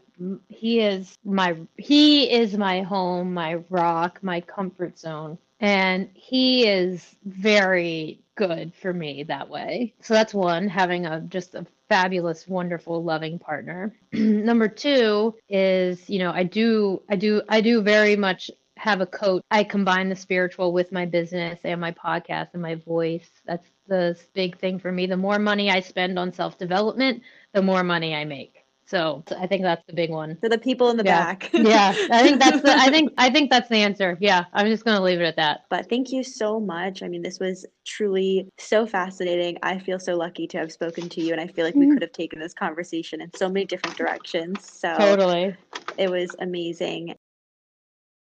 he 0.49 0.81
is 0.81 1.17
my 1.25 1.57
he 1.79 2.31
is 2.31 2.55
my 2.59 2.83
home, 2.83 3.33
my 3.33 3.63
rock, 3.71 4.19
my 4.23 4.43
comfort 4.43 4.99
zone. 4.99 5.39
And 5.59 6.11
he 6.13 6.69
is 6.69 7.17
very 7.25 8.21
good 8.35 8.75
for 8.75 8.93
me 8.93 9.23
that 9.23 9.49
way. 9.49 9.95
So 10.03 10.13
that's 10.13 10.35
one, 10.35 10.69
having 10.69 11.07
a 11.07 11.23
just 11.23 11.55
a 11.55 11.65
fabulous, 11.89 12.47
wonderful, 12.47 13.03
loving 13.03 13.39
partner. 13.39 13.97
Number 14.13 14.69
2 14.69 15.35
is, 15.49 16.11
you 16.11 16.19
know, 16.19 16.31
I 16.31 16.43
do 16.43 17.01
I 17.09 17.17
do 17.17 17.41
I 17.49 17.63
do 17.63 17.81
very 17.81 18.17
much 18.17 18.51
have 18.79 19.01
a 19.01 19.07
coach. 19.07 19.43
I 19.51 19.65
combine 19.65 20.09
the 20.09 20.17
spiritual 20.17 20.73
with 20.73 20.93
my 20.93 21.05
business 21.05 21.59
and 21.65 21.81
my 21.81 21.93
podcast 21.93 22.49
and 22.53 22.63
my 22.63 22.77
voice. 22.77 23.29
That's 23.45 23.69
the 23.87 24.19
big 24.35 24.59
thing 24.59 24.79
for 24.79 24.93
me. 24.93 25.07
The 25.07 25.17
more 25.17 25.39
money 25.39 25.71
I 25.71 25.81
spend 25.81 26.19
on 26.19 26.33
self 26.33 26.59
development, 26.59 27.23
the 27.53 27.63
more 27.63 27.83
money 27.83 28.15
I 28.15 28.25
make. 28.25 28.65
So 28.89 29.23
I 29.39 29.47
think 29.47 29.65
that's 29.65 29.85
the 29.87 29.93
big 29.93 30.09
one. 30.09 30.39
For 30.41 30.49
the 30.49 30.57
people 30.57 30.89
in 30.89 30.97
the 30.97 31.05
yeah. 31.05 31.25
back. 31.25 31.51
yeah. 31.53 31.93
I 32.11 32.23
think 32.23 32.41
that's 32.41 32.63
the 32.63 32.75
I 32.75 32.89
think 32.91 33.13
I 33.19 33.29
think 33.29 33.51
that's 33.51 33.69
the 33.69 33.77
answer. 33.77 34.17
Yeah. 34.19 34.45
I'm 34.55 34.67
just 34.67 34.83
gonna 34.83 35.03
leave 35.03 35.21
it 35.21 35.25
at 35.25 35.37
that. 35.37 35.67
But 35.69 35.91
thank 35.91 36.11
you 36.11 36.25
so 36.25 36.59
much. 36.59 37.03
I 37.03 37.09
mean, 37.09 37.21
this 37.21 37.39
was 37.39 37.67
truly 37.85 38.49
so 38.57 38.87
fascinating. 38.87 39.59
I 39.63 39.79
feel 39.79 39.99
so 39.99 40.17
lucky 40.17 40.47
to 40.47 40.59
have 40.59 40.73
spoken 40.73 41.11
to 41.11 41.21
you 41.21 41.33
and 41.33 41.41
I 41.41 41.49
feel 41.49 41.67
like 41.67 41.75
we 41.75 41.85
mm-hmm. 41.85 41.95
could 41.95 42.03
have 42.03 42.13
taken 42.13 42.39
this 42.39 42.55
conversation 42.55 43.21
in 43.21 43.31
so 43.37 43.51
many 43.51 43.67
different 43.67 43.99
directions. 43.99 44.65
So 44.71 44.97
totally. 44.97 45.55
It 45.99 46.11
was 46.11 46.35
amazing. 46.39 47.15